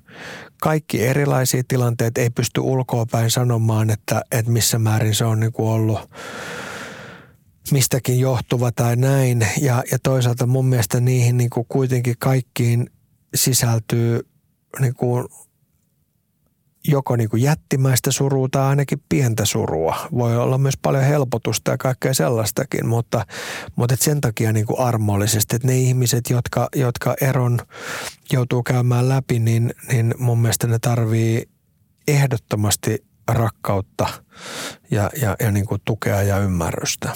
kaikki 0.61 1.07
erilaisia 1.07 1.63
tilanteita, 1.69 2.21
ei 2.21 2.31
pysty 2.31 2.61
ulkoapäin 2.61 3.31
sanomaan, 3.31 3.91
että, 3.91 4.23
että 4.31 4.53
missä 4.53 4.79
määrin 4.79 5.15
se 5.15 5.25
on 5.25 5.41
niin 5.41 5.53
kuin 5.53 5.69
ollut 5.69 6.11
mistäkin 7.71 8.21
johtuva 8.21 8.73
tai 8.73 8.97
näin. 8.97 9.47
Ja, 9.61 9.85
ja 9.91 9.99
toisaalta 10.03 10.47
mun 10.47 10.67
mielestä 10.67 11.01
niihin 11.01 11.37
niin 11.37 11.51
kuin 11.51 11.67
kuitenkin 11.69 12.15
kaikkiin 12.19 12.91
sisältyy 13.35 14.29
niin 14.81 14.95
kuin 14.95 15.29
joko 16.89 17.17
niin 17.17 17.29
kuin 17.29 17.43
jättimäistä 17.43 18.13
surua 18.13 18.49
tai 18.51 18.67
ainakin 18.67 19.03
pientä 19.09 19.45
surua. 19.45 19.97
Voi 20.13 20.37
olla 20.37 20.59
myös 20.59 20.77
paljon 20.83 21.05
helpotusta 21.05 21.71
ja 21.71 21.79
kaikkea 21.79 22.15
sellaistakin, 22.15 22.87
mutta, 22.87 23.27
mutta 23.77 23.95
et 23.95 24.03
sen 24.03 24.21
takia 24.21 24.53
niin 24.53 24.67
kuin 24.67 24.81
armollisesti, 24.81 25.57
että 25.57 25.69
ne 25.69 25.79
ihmiset, 25.79 26.31
jotka, 26.31 26.69
jotka 26.75 27.15
eron 27.21 27.59
joutuu 28.33 28.63
käymään 28.63 29.09
läpi, 29.09 29.39
niin, 29.39 29.75
niin 29.93 30.15
mun 30.19 30.39
mielestä 30.39 30.67
ne 30.67 30.79
tarvii 30.79 31.49
ehdottomasti 32.09 33.05
rakkautta 33.29 34.07
ja, 34.91 35.11
ja, 35.21 35.37
ja 35.41 35.51
niin 35.51 35.67
kuin 35.67 35.81
tukea 35.85 36.23
ja 36.23 36.39
ymmärrystä. 36.39 37.13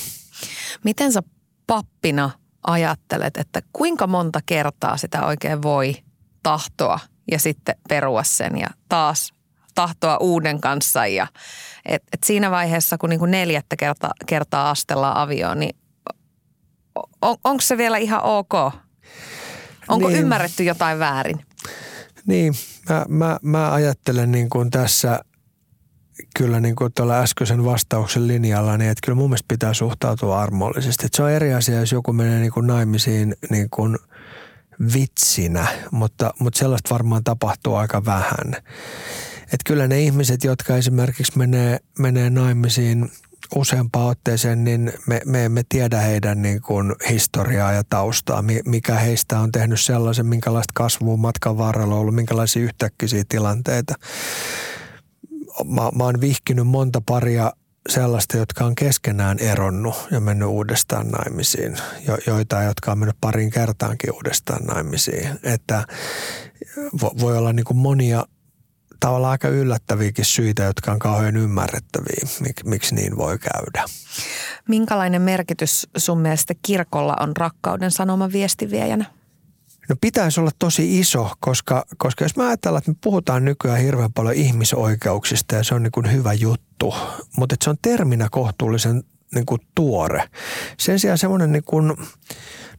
Miten 0.85 1.13
sä 1.13 1.23
pappina 1.67 2.31
ajattelet, 2.67 3.37
että 3.37 3.63
kuinka 3.73 4.07
monta 4.07 4.41
kertaa 4.47 4.97
sitä 4.97 5.27
oikein 5.27 5.63
voi 5.63 5.95
tahtoa 6.43 6.99
ja 7.31 7.39
sitten 7.39 7.75
perua 7.89 8.23
sen 8.23 8.59
ja 8.59 8.67
taas 8.89 9.33
tahtoa 9.75 10.17
uuden 10.17 10.61
kanssa. 10.61 11.07
Ja, 11.07 11.27
et, 11.87 12.03
et 12.13 12.25
siinä 12.25 12.51
vaiheessa, 12.51 12.99
kun 12.99 13.11
niin 13.11 13.19
kuin 13.19 13.31
neljättä 13.31 13.77
kerta, 13.77 14.11
kertaa 14.27 14.71
astellaan 14.71 15.17
avioon, 15.17 15.61
niin 15.61 15.77
on, 17.23 17.37
onko 17.45 17.61
se 17.61 17.77
vielä 17.77 17.99
ihan 17.99 18.23
ok? 18.23 18.55
Onko 19.89 20.09
niin. 20.09 20.21
ymmärretty 20.21 20.65
jotain 20.65 20.99
väärin? 20.99 21.41
Niin, 22.27 22.55
mä, 22.89 23.05
mä, 23.09 23.39
mä 23.43 23.73
ajattelen 23.73 24.33
niin 24.33 24.51
kuin 24.51 24.71
tässä 24.71 25.21
kyllä 26.37 26.61
niin 26.61 26.77
kuin 26.77 26.93
tuolla 26.93 27.19
äskeisen 27.19 27.65
vastauksen 27.65 28.29
linjalla, 28.29 28.77
niin 28.77 28.91
että 28.91 29.07
kyllä 29.07 29.17
mun 29.17 29.31
mielestä 29.31 29.49
pitää 29.49 29.75
suhtautua 29.75 30.41
armollisesti. 30.43 31.07
Että 31.07 31.17
se 31.17 31.23
on 31.23 31.31
eri 31.31 31.55
asia, 31.55 31.81
jos 31.81 31.93
joku 31.93 32.13
menee 32.13 32.41
niin 32.41 32.53
kuin 32.53 32.67
naimisiin 32.67 33.35
niin 33.51 33.71
kuin 33.71 33.99
vitsinä, 34.95 35.67
mutta, 35.91 36.31
mutta 36.39 36.59
sellaista 36.59 36.95
varmaan 36.95 37.25
tapahtuu 37.25 37.75
aika 37.75 38.05
vähän. 38.05 38.57
Että 39.53 39.65
kyllä 39.67 39.89
ne 39.89 40.01
ihmiset, 40.01 40.45
jotka 40.45 40.77
esimerkiksi 40.77 41.39
menee, 41.39 41.79
menee 41.99 42.31
naimisiin 42.31 43.11
useampaan 43.55 44.11
otteeseen, 44.11 44.65
niin 44.65 44.93
me, 45.07 45.21
me 45.27 45.45
emme 45.45 45.63
tiedä 45.69 46.01
heidän 46.01 46.43
niin 46.43 46.63
kuin 46.63 46.95
historiaa 47.09 47.73
ja 47.73 47.83
taustaa, 47.91 48.45
mikä 48.65 48.95
heistä 48.95 49.41
on 49.41 49.53
tehnyt 49.53 49.81
sellaisen, 49.81 50.27
minkälaista 50.27 50.73
kasvua 50.75 51.17
matkan 51.17 51.59
varrella 51.59 51.95
on 51.95 52.01
ollut, 52.01 52.15
minkälaisia 52.15 52.63
yhtäkkiä 52.63 53.25
tilanteita. 53.29 53.95
Mä, 55.65 55.91
mä 55.95 56.05
oon 56.05 56.21
vihkinyt 56.21 56.67
monta 56.67 57.01
paria 57.07 57.53
sellaista, 57.89 58.37
jotka 58.37 58.65
on 58.65 58.75
keskenään 58.75 59.39
eronnut 59.39 60.09
ja 60.11 60.21
mennyt 60.21 60.49
uudestaan 60.49 61.09
naimisiin. 61.09 61.77
Jo, 62.07 62.19
joita, 62.27 62.63
jotka 62.63 62.93
on 62.93 62.99
mennyt 62.99 63.17
parin 63.21 63.51
kertaankin 63.51 64.13
uudestaan 64.13 64.65
naimisiin. 64.65 65.29
Että 65.43 65.85
voi 67.21 67.39
olla 67.39 67.53
niin 67.53 67.65
kuin 67.65 67.77
monia 67.77 68.25
tavallaan 69.01 69.31
aika 69.31 69.49
yllättäviäkin 69.49 70.25
syitä, 70.25 70.63
jotka 70.63 70.93
on 70.93 70.99
kauhean 70.99 71.37
ymmärrettäviä, 71.37 72.29
mik, 72.41 72.65
miksi 72.65 72.95
niin 72.95 73.17
voi 73.17 73.39
käydä. 73.39 73.85
Minkälainen 74.69 75.23
merkitys 75.23 75.89
sun 75.97 76.21
mielestä 76.21 76.55
kirkolla 76.63 77.17
on 77.21 77.37
rakkauden 77.37 77.91
sanoman 77.91 78.33
viestiviejänä? 78.33 79.05
No 79.89 79.97
pitäisi 80.01 80.41
olla 80.41 80.51
tosi 80.59 81.01
iso, 81.01 81.31
koska, 81.41 81.85
koska 81.97 82.25
jos 82.25 82.37
mä 82.37 82.49
ajatellaan, 82.49 82.79
että 82.79 82.91
me 82.91 82.97
puhutaan 83.01 83.45
nykyään 83.45 83.81
hirveän 83.81 84.13
paljon 84.13 84.35
ihmisoikeuksista 84.35 85.55
ja 85.55 85.65
se 85.65 85.75
on 85.75 85.83
niin 85.83 85.93
kuin 85.93 86.13
hyvä 86.13 86.33
juttu, 86.33 86.95
mutta 87.37 87.57
se 87.65 87.71
on 87.71 87.77
terminä 87.83 88.29
kohtuullisen 88.31 89.03
niin 89.35 89.47
kuin 89.47 89.61
tuore. 89.75 90.31
Sen 90.79 90.99
sijaan 90.99 91.19
semmoinen 91.19 91.53
niin 91.53 91.65
kuin, 91.65 91.87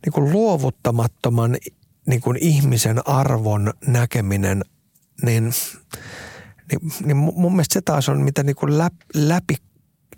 niin 0.05 0.13
kuin 0.13 0.31
luovuttamattoman 0.31 1.57
niin 2.05 2.21
kuin 2.21 2.37
ihmisen 2.41 3.07
arvon 3.07 3.73
näkeminen 3.87 4.61
niin, 5.21 5.53
niin, 6.71 6.91
niin 7.05 7.17
mun 7.17 7.51
mielestä 7.51 7.73
se 7.73 7.81
taas 7.81 8.09
on 8.09 8.21
mitä 8.21 8.43
niin 8.43 8.55
kuin 8.55 8.77
läpi, 8.77 9.05
läpi 9.13 9.55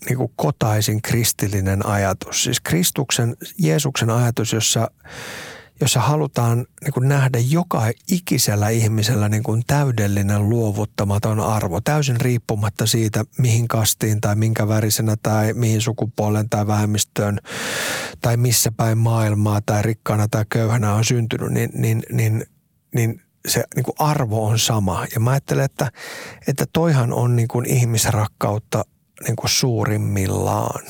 niin 0.06 0.18
kuin 0.18 0.32
kotaisin 0.36 1.02
kristillinen 1.02 1.86
ajatus. 1.86 2.44
Siis 2.44 2.60
Kristuksen, 2.60 3.36
Jeesuksen 3.58 4.10
ajatus, 4.10 4.54
jossa, 4.54 4.92
jossa 5.82 6.00
halutaan 6.00 6.66
niin 6.84 6.94
kuin 6.94 7.08
nähdä 7.08 7.40
joka 7.40 7.92
ikisellä 8.12 8.70
ihmisellä 8.70 9.30
niin 9.30 9.44
kuin 9.44 9.64
täydellinen 9.68 10.50
luovuttamaton 10.50 11.40
arvo, 11.40 11.82
täysin 11.82 12.22
riippumatta 12.22 12.86
siitä, 12.86 13.26
mihin 13.38 13.68
kastiin 13.68 14.22
tai 14.22 14.36
minkä 14.36 14.68
värisenä 14.68 15.16
tai 15.24 15.54
mihin 15.54 15.82
sukupuolen 15.82 16.50
tai 16.50 16.68
vähemmistöön 16.68 17.40
tai 18.22 18.38
missä 18.38 18.72
päin 18.72 18.98
maailmaa 18.98 19.62
tai 19.66 19.82
rikkaana 19.82 20.28
tai 20.28 20.46
köyhänä 20.50 20.94
on 20.94 21.06
syntynyt, 21.06 21.52
niin, 21.52 21.70
niin, 21.74 22.04
niin, 22.12 22.46
niin 22.96 23.22
se 23.48 23.64
niin 23.76 23.84
kuin 23.84 23.96
arvo 24.00 24.46
on 24.46 24.60
sama. 24.60 25.06
Ja 25.14 25.20
mä 25.20 25.32
ajattelen, 25.32 25.66
että, 25.66 25.92
että 26.48 26.66
toihan 26.74 27.14
on 27.14 27.36
niin 27.36 27.48
kuin 27.48 27.66
ihmisrakkautta 27.66 28.86
niin 29.28 29.36
kuin 29.36 29.50
suurimmillaan. 29.50 30.86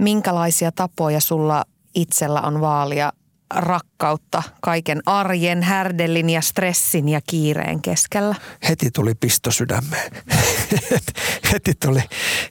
Minkälaisia 0.00 0.72
tapoja 0.72 1.20
sulla 1.20 1.64
itsellä 1.94 2.40
on 2.40 2.60
vaalia 2.60 3.12
rakkautta 3.54 4.42
kaiken 4.60 5.00
arjen, 5.06 5.62
härdellin 5.62 6.30
ja 6.30 6.40
stressin 6.40 7.08
ja 7.08 7.20
kiireen 7.30 7.82
keskellä? 7.82 8.34
Heti 8.68 8.90
tuli 8.90 9.14
pisto 9.14 9.50
sydämeen. 9.50 10.12
heti, 11.52 11.72
tuli, 11.84 12.00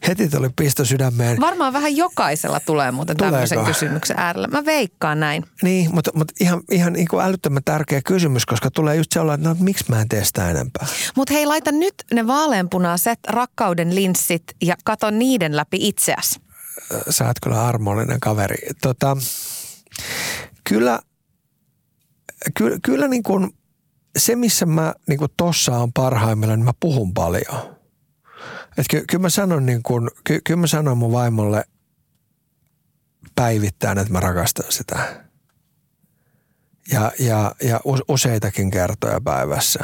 heti 0.08 0.30
tuli 0.30 0.50
pisto 0.56 0.86
sydämeen. 0.86 1.42
Varmaan 1.42 1.74
vähän 1.74 1.96
jokaisella 1.96 2.60
tulee 2.60 2.92
muuten 2.92 3.18
Tuleeko? 3.18 3.34
tämmöisen 3.34 3.66
kysymyksen 3.66 4.20
äärellä. 4.20 4.48
Mä 4.48 4.66
veikkaan 4.66 5.20
näin. 5.20 5.44
Niin, 5.64 5.96
mutta, 5.96 6.12
mutta 6.16 6.34
ihan, 6.40 6.62
ihan 6.72 6.94
niin 6.94 7.08
kuin 7.08 7.26
älyttömän 7.26 7.64
tärkeä 7.66 8.02
kysymys, 8.02 8.46
koska 8.46 8.72
tulee 8.72 8.96
just 8.96 9.12
sellainen, 9.12 9.52
että 9.52 9.60
no, 9.60 9.66
miksi 9.66 9.86
mä 9.90 10.02
en 10.02 10.10
tee 10.10 10.24
sitä 10.26 10.50
enempää. 10.50 10.88
Mutta 11.16 11.34
hei, 11.34 11.46
laita 11.46 11.72
nyt 11.72 11.96
ne 12.14 12.28
vaaleanpunaiset 12.28 13.20
rakkauden 13.28 13.96
linssit 13.96 14.44
ja 14.62 14.76
kato 14.84 15.10
niiden 15.10 15.56
läpi 15.56 15.78
itseäsi. 15.88 16.40
Sä 17.10 17.26
oot 17.26 17.40
kyllä 17.44 17.68
armollinen 17.68 18.20
kaveri. 18.20 18.58
Tota, 18.82 19.18
kyllä, 20.70 21.00
kyllä, 22.58 22.78
kyllä 22.84 23.08
niin 23.08 23.24
kuin 23.24 23.50
se, 24.18 24.36
missä 24.36 24.66
mä 24.66 24.94
niin 25.08 25.20
kuin 25.20 25.32
tossa 25.38 25.78
on 25.78 25.94
parhaimmillaan, 25.94 26.60
niin 26.60 26.66
mä 26.66 26.74
puhun 26.80 27.14
paljon. 27.14 27.78
Et 28.78 28.86
ky, 28.90 29.04
kyllä 29.10 29.22
mä 29.22 29.30
sanon 29.30 29.66
niin 29.66 29.84
kuin, 29.84 30.10
ky, 30.24 30.42
kyllä 30.44 30.60
mä 30.60 30.68
sanon 30.68 30.98
mun 30.98 31.12
vaimolle 31.12 31.64
päivittäin, 33.36 33.98
että 33.98 34.14
mä 34.14 34.20
rakastan 34.20 34.66
sitä. 34.72 35.24
Ja, 36.92 37.12
ja, 37.20 37.56
ja 37.64 37.80
useitakin 38.08 38.72
kertoja 38.72 39.22
päivässä. 39.22 39.80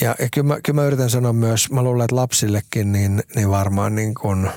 Ja, 0.00 0.14
ja 0.18 0.28
kyllä, 0.34 0.48
mä, 0.48 0.60
kyllä 0.60 0.80
mä 0.80 0.86
yritän 0.86 1.10
sanoa 1.10 1.32
myös, 1.32 1.70
mä 1.70 1.82
luulen, 1.82 2.04
että 2.04 2.16
lapsillekin, 2.16 2.92
niin, 2.92 3.22
niin 3.36 3.50
varmaan 3.50 3.94
niin 3.94 4.14
kuin 4.14 4.50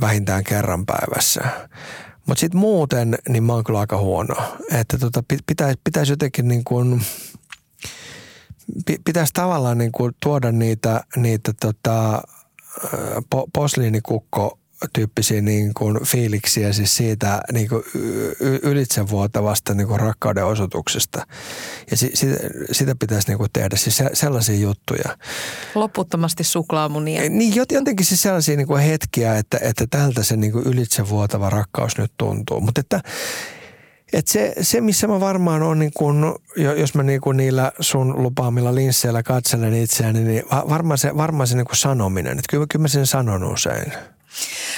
vähintään 0.00 0.44
kerran 0.44 0.86
päivässä. 0.86 1.68
Mutta 2.26 2.40
sitten 2.40 2.60
muuten, 2.60 3.18
niin 3.28 3.44
mä 3.44 3.52
oon 3.52 3.64
kyllä 3.64 3.80
aika 3.80 3.98
huono. 3.98 4.34
Että 4.72 4.98
tota, 4.98 5.22
pitäisi, 5.46 5.80
pitäisi 5.84 6.12
jotenkin 6.12 6.48
niin 6.48 6.64
kuin, 6.64 7.02
pitäisi 9.04 9.32
tavallaan 9.32 9.78
niin 9.78 9.92
kuin 9.92 10.12
tuoda 10.22 10.52
niitä, 10.52 11.04
niitä 11.16 11.52
tota, 11.60 12.22
po, 13.30 13.46
posliinikukko 13.52 14.58
tyyppisiä 14.92 15.40
niin 15.40 15.74
kuin 15.74 16.04
fiiliksiä 16.04 16.72
siis 16.72 16.96
siitä 16.96 17.40
niin 17.52 17.68
kuin 17.68 17.82
ylitsevuotavasta 18.62 19.74
niin 19.74 19.86
kuin 19.86 20.00
rakkauden 20.00 20.44
osoituksesta. 20.44 21.26
Ja 21.90 21.96
si, 21.96 22.10
sitä, 22.14 22.36
sitä 22.72 22.94
pitäisi 23.00 23.28
niin 23.28 23.38
kuin 23.38 23.50
tehdä, 23.52 23.76
siis 23.76 24.02
sellaisia 24.12 24.58
juttuja. 24.58 25.16
Loputtomasti 25.74 26.44
suklaamunia. 26.44 27.30
Niin 27.30 27.54
jotenkin 27.70 28.06
siis 28.06 28.22
sellaisia 28.22 28.56
niin 28.56 28.66
kuin 28.66 28.82
hetkiä, 28.82 29.36
että, 29.38 29.58
että 29.62 29.84
tältä 29.90 30.22
se 30.22 30.36
niin 30.36 30.52
kuin 30.52 30.66
ylitsevuotava 30.66 31.50
rakkaus 31.50 31.98
nyt 31.98 32.12
tuntuu. 32.16 32.60
Mutta 32.60 32.80
että 32.80 33.00
et 34.12 34.26
se, 34.26 34.54
se, 34.60 34.80
missä 34.80 35.06
mä 35.06 35.20
varmaan 35.20 35.62
on, 35.62 35.78
niin 35.78 35.90
kun, 35.94 36.38
jos 36.76 36.94
mä 36.94 37.02
niin 37.02 37.20
kun 37.20 37.36
niillä 37.36 37.72
sun 37.80 38.22
lupaamilla 38.22 38.74
linsseillä 38.74 39.22
katselen 39.22 39.74
itseäni, 39.74 40.20
niin 40.20 40.42
varmaan 40.50 40.98
se, 40.98 41.16
varmaan 41.16 41.46
se 41.46 41.56
niin 41.56 41.66
sanominen. 41.72 42.32
Että 42.32 42.50
kyllä, 42.50 42.66
kyllä 42.72 42.82
mä 42.82 42.88
sen 42.88 43.06
sanon 43.06 43.44
usein. 43.44 43.92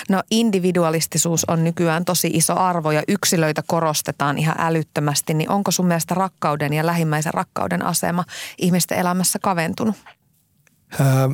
No 0.09 0.23
individualistisuus 0.31 1.45
on 1.45 1.65
nykyään 1.65 2.05
tosi 2.05 2.31
iso 2.35 2.59
arvo 2.59 2.91
ja 2.91 3.03
yksilöitä 3.09 3.63
korostetaan 3.67 4.39
ihan 4.39 4.57
älyttömästi. 4.59 5.35
Niin 5.35 5.51
onko 5.51 5.71
sun 5.71 5.87
mielestä 5.87 6.15
rakkauden 6.15 6.73
ja 6.73 6.87
lähimmäisen 6.87 7.35
rakkauden 7.35 7.85
asema 7.85 8.25
ihmisten 8.59 8.99
elämässä 8.99 9.39
kaventunut? 9.39 9.97
Öö, 11.01 11.29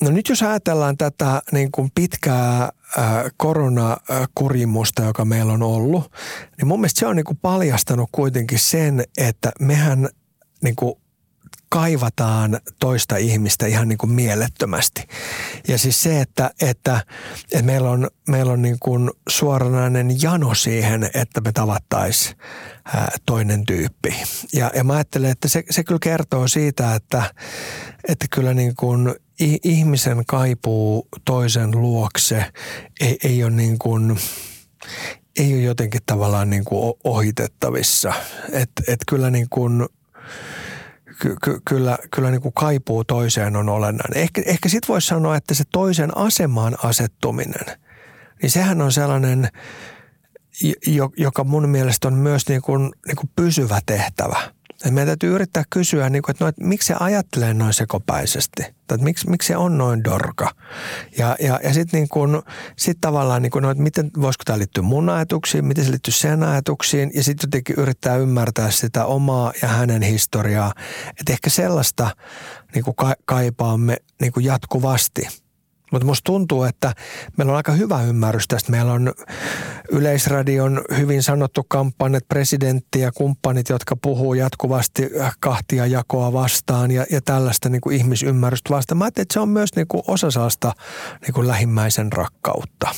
No 0.00 0.10
nyt 0.10 0.28
jos 0.28 0.42
ajatellaan 0.42 0.96
tätä 0.96 1.42
niin 1.52 1.72
kuin 1.72 1.90
pitkää 1.94 2.62
äh, 2.62 3.24
koronakurimusta, 3.36 5.02
joka 5.02 5.24
meillä 5.24 5.52
on 5.52 5.62
ollut, 5.62 6.12
niin 6.56 6.68
mun 6.68 6.80
mielestä 6.80 7.00
se 7.00 7.06
on 7.06 7.16
niin 7.16 7.24
kuin 7.24 7.38
paljastanut 7.42 8.08
kuitenkin 8.12 8.58
sen, 8.58 9.04
että 9.16 9.52
mehän 9.60 10.08
niin 10.62 10.76
kuin 10.76 10.94
kaivataan 11.70 12.60
toista 12.80 13.16
ihmistä 13.16 13.66
ihan 13.66 13.88
niin 13.88 13.98
kuin 13.98 14.12
mielettömästi. 14.12 15.02
Ja 15.68 15.78
siis 15.78 16.02
se, 16.02 16.20
että, 16.20 16.50
että, 16.60 17.04
että 17.52 17.62
meillä 17.62 17.90
on, 17.90 18.08
meillä 18.28 18.52
on 18.52 18.62
niin 18.62 18.76
kuin 18.80 19.10
suoranainen 19.28 20.22
jano 20.22 20.54
siihen, 20.54 21.10
että 21.14 21.40
me 21.40 21.52
tavattaisiin 21.52 22.36
toinen 23.26 23.66
tyyppi. 23.66 24.14
Ja, 24.52 24.70
ja 24.74 24.84
mä 24.84 24.92
ajattelen, 24.92 25.30
että 25.30 25.48
se, 25.48 25.62
se 25.70 25.84
kyllä 25.84 25.98
kertoo 26.02 26.48
siitä, 26.48 26.94
että, 26.94 27.22
että 28.08 28.26
kyllä 28.30 28.54
niin 28.54 28.74
kuin 28.76 29.14
ihmisen 29.64 30.26
kaipuu 30.26 31.08
toisen 31.24 31.70
luokse 31.80 32.44
ei, 33.00 33.18
ei 33.24 33.44
ole 33.44 33.52
niin 33.52 33.78
kuin, 33.78 34.18
ei 35.38 35.54
ole 35.54 35.62
jotenkin 35.62 36.00
tavallaan 36.06 36.50
niin 36.50 36.64
kuin 36.64 36.94
ohitettavissa. 37.04 38.12
Että 38.52 38.82
et 38.88 39.00
kyllä 39.08 39.30
niin 39.30 39.46
kuin, 39.50 39.88
ky, 41.20 41.36
ky, 41.44 41.60
kyllä, 41.64 41.98
kyllä 42.14 42.30
niin 42.30 42.40
kuin 42.40 42.54
kaipuu 42.54 43.04
toiseen 43.04 43.56
on 43.56 43.68
olennainen. 43.68 44.22
Ehkä, 44.22 44.42
ehkä 44.46 44.68
sitten 44.68 44.88
voisi 44.88 45.08
sanoa, 45.08 45.36
että 45.36 45.54
se 45.54 45.64
toisen 45.72 46.16
asemaan 46.16 46.76
asettuminen, 46.84 47.76
niin 48.42 48.50
sehän 48.50 48.82
on 48.82 48.92
sellainen, 48.92 49.48
joka 51.16 51.44
mun 51.44 51.68
mielestä 51.68 52.08
on 52.08 52.14
myös 52.14 52.48
niin 52.48 52.62
kuin, 52.62 52.92
niin 53.06 53.16
kuin 53.16 53.30
pysyvä 53.36 53.80
tehtävä– 53.86 54.40
et 54.84 54.94
meidän 54.94 55.06
täytyy 55.06 55.34
yrittää 55.34 55.64
kysyä, 55.70 56.10
niin 56.10 56.22
kuin, 56.22 56.30
että, 56.30 56.44
no, 56.44 56.48
että 56.48 56.64
miksi 56.64 56.86
se 56.86 56.94
ajattelee 57.00 57.54
noin 57.54 57.74
sekopäisesti, 57.74 58.62
tai 58.62 58.94
että 58.94 59.04
miksi, 59.04 59.30
miksi 59.30 59.48
se 59.48 59.56
on 59.56 59.78
noin 59.78 60.04
dorka. 60.04 60.50
Ja, 61.18 61.36
ja, 61.40 61.60
ja 61.64 61.74
sitten 61.74 62.08
niin 62.12 62.42
sit 62.76 62.98
tavallaan, 63.00 63.42
niin 63.42 63.50
kuin, 63.50 63.62
no, 63.62 63.70
että 63.70 63.82
miten, 63.82 64.10
voisiko 64.20 64.42
tämä 64.44 64.58
liittyä 64.58 64.82
mun 64.82 65.08
ajatuksiin, 65.08 65.64
miten 65.64 65.84
se 65.84 65.90
liittyy 65.90 66.12
sen 66.12 66.42
ajatuksiin, 66.42 67.10
ja 67.14 67.22
sitten 67.22 67.48
jotenkin 67.48 67.76
yrittää 67.78 68.16
ymmärtää 68.16 68.70
sitä 68.70 69.04
omaa 69.04 69.52
ja 69.62 69.68
hänen 69.68 70.02
historiaa. 70.02 70.72
Että 71.20 71.32
ehkä 71.32 71.50
sellaista 71.50 72.16
niin 72.74 72.84
kuin 72.84 72.96
kaipaamme 73.24 73.96
niin 74.20 74.32
kuin 74.32 74.44
jatkuvasti– 74.44 75.28
mutta 75.90 76.06
musta 76.06 76.24
tuntuu, 76.24 76.64
että 76.64 76.92
meillä 77.36 77.50
on 77.50 77.56
aika 77.56 77.72
hyvä 77.72 78.02
ymmärrys 78.02 78.48
tästä. 78.48 78.70
Meillä 78.70 78.92
on 78.92 79.12
Yleisradion 79.90 80.84
hyvin 80.96 81.22
sanottu 81.22 81.64
kampanja, 81.68 82.20
presidentti 82.28 83.00
ja 83.00 83.12
kumppanit, 83.12 83.68
jotka 83.68 83.96
puhuu 83.96 84.34
jatkuvasti 84.34 85.10
kahtia 85.40 85.86
jakoa 85.86 86.32
vastaan 86.32 86.90
ja, 86.90 87.06
ja 87.10 87.20
tällaista 87.20 87.68
niin 87.68 87.80
kuin 87.80 87.96
ihmisymmärrystä 87.96 88.74
vastaan. 88.74 88.98
Mä 88.98 89.04
ajattelin, 89.04 89.24
että 89.24 89.34
se 89.34 89.40
on 89.40 89.48
myös 89.48 89.76
niin 89.76 89.88
kuin 89.88 90.02
osa 90.06 90.30
sellaista 90.30 90.72
niin 91.22 91.34
kuin 91.34 91.48
lähimmäisen 91.48 92.12
rakkautta. 92.12 92.88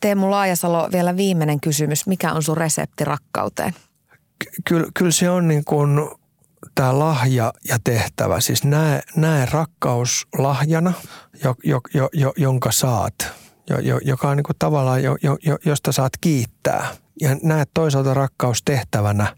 Teemu 0.00 0.30
Laajasalo, 0.30 0.88
vielä 0.92 1.16
viimeinen 1.16 1.60
kysymys. 1.60 2.06
Mikä 2.06 2.32
on 2.32 2.42
sun 2.42 2.56
resepti 2.56 3.04
rakkauteen? 3.04 3.74
Kyllä, 4.64 4.86
kyllä 4.94 5.10
se 5.10 5.30
on 5.30 5.48
niin 5.48 5.64
kuin 5.64 6.00
tämä 6.74 6.98
lahja 6.98 7.52
ja 7.68 7.78
tehtävä, 7.84 8.40
siis 8.40 8.64
näe, 8.64 9.02
näe 9.16 9.46
rakkaus 9.50 10.26
lahjana, 10.38 10.92
jo, 11.44 11.54
jo, 11.64 11.80
jo, 11.94 12.08
jo, 12.12 12.32
jonka 12.36 12.72
saat, 12.72 13.14
jo, 13.70 13.78
jo, 13.78 13.98
joka 14.04 14.28
on 14.28 14.36
niin 14.36 14.44
kuin 14.44 14.56
tavallaan, 14.58 15.02
jo, 15.02 15.16
jo, 15.22 15.58
josta 15.64 15.92
saat 15.92 16.12
kiittää. 16.20 16.86
Ja 17.20 17.36
näet 17.42 17.70
toisaalta 17.74 18.14
rakkaus 18.14 18.62
tehtävänä, 18.62 19.36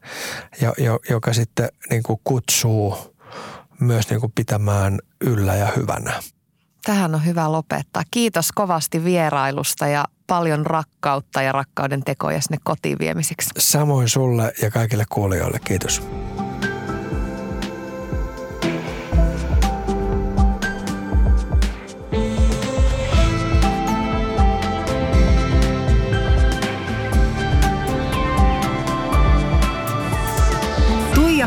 jo, 0.63 0.75
jo, 0.79 0.99
joka 1.11 1.33
sitten 1.33 1.69
niin 1.91 2.03
kuin 2.03 2.21
kutsuu 2.25 3.15
myös 3.81 4.11
niin 4.11 4.21
kuin 4.21 4.33
pitämään 4.33 4.99
yllä 5.21 5.55
ja 5.55 5.69
hyvänä. 5.77 6.23
Tähän 6.85 7.15
on 7.15 7.27
hyvä 7.27 7.53
lopettaa. 7.53 8.03
Kiitos 8.11 8.53
kovasti 8.53 9.05
vierailusta 9.05 9.87
ja 9.87 10.05
paljon 10.27 10.67
rakkautta 10.67 11.43
ja 11.43 11.53
rakkauden 11.53 12.03
tekoja 12.05 12.41
sinne 12.41 12.59
kotiin 12.65 12.99
viemiseksi. 12.99 13.51
Samoin 13.59 14.09
sulle 14.09 14.53
ja 14.63 14.71
kaikille 14.71 15.05
kuulijoille. 15.09 15.59
Kiitos. 15.65 16.03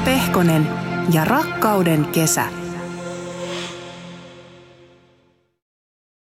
Pehkonen 0.07 0.67
ja 1.13 1.25
Rakkauden 1.25 2.05
kesä. 2.05 2.66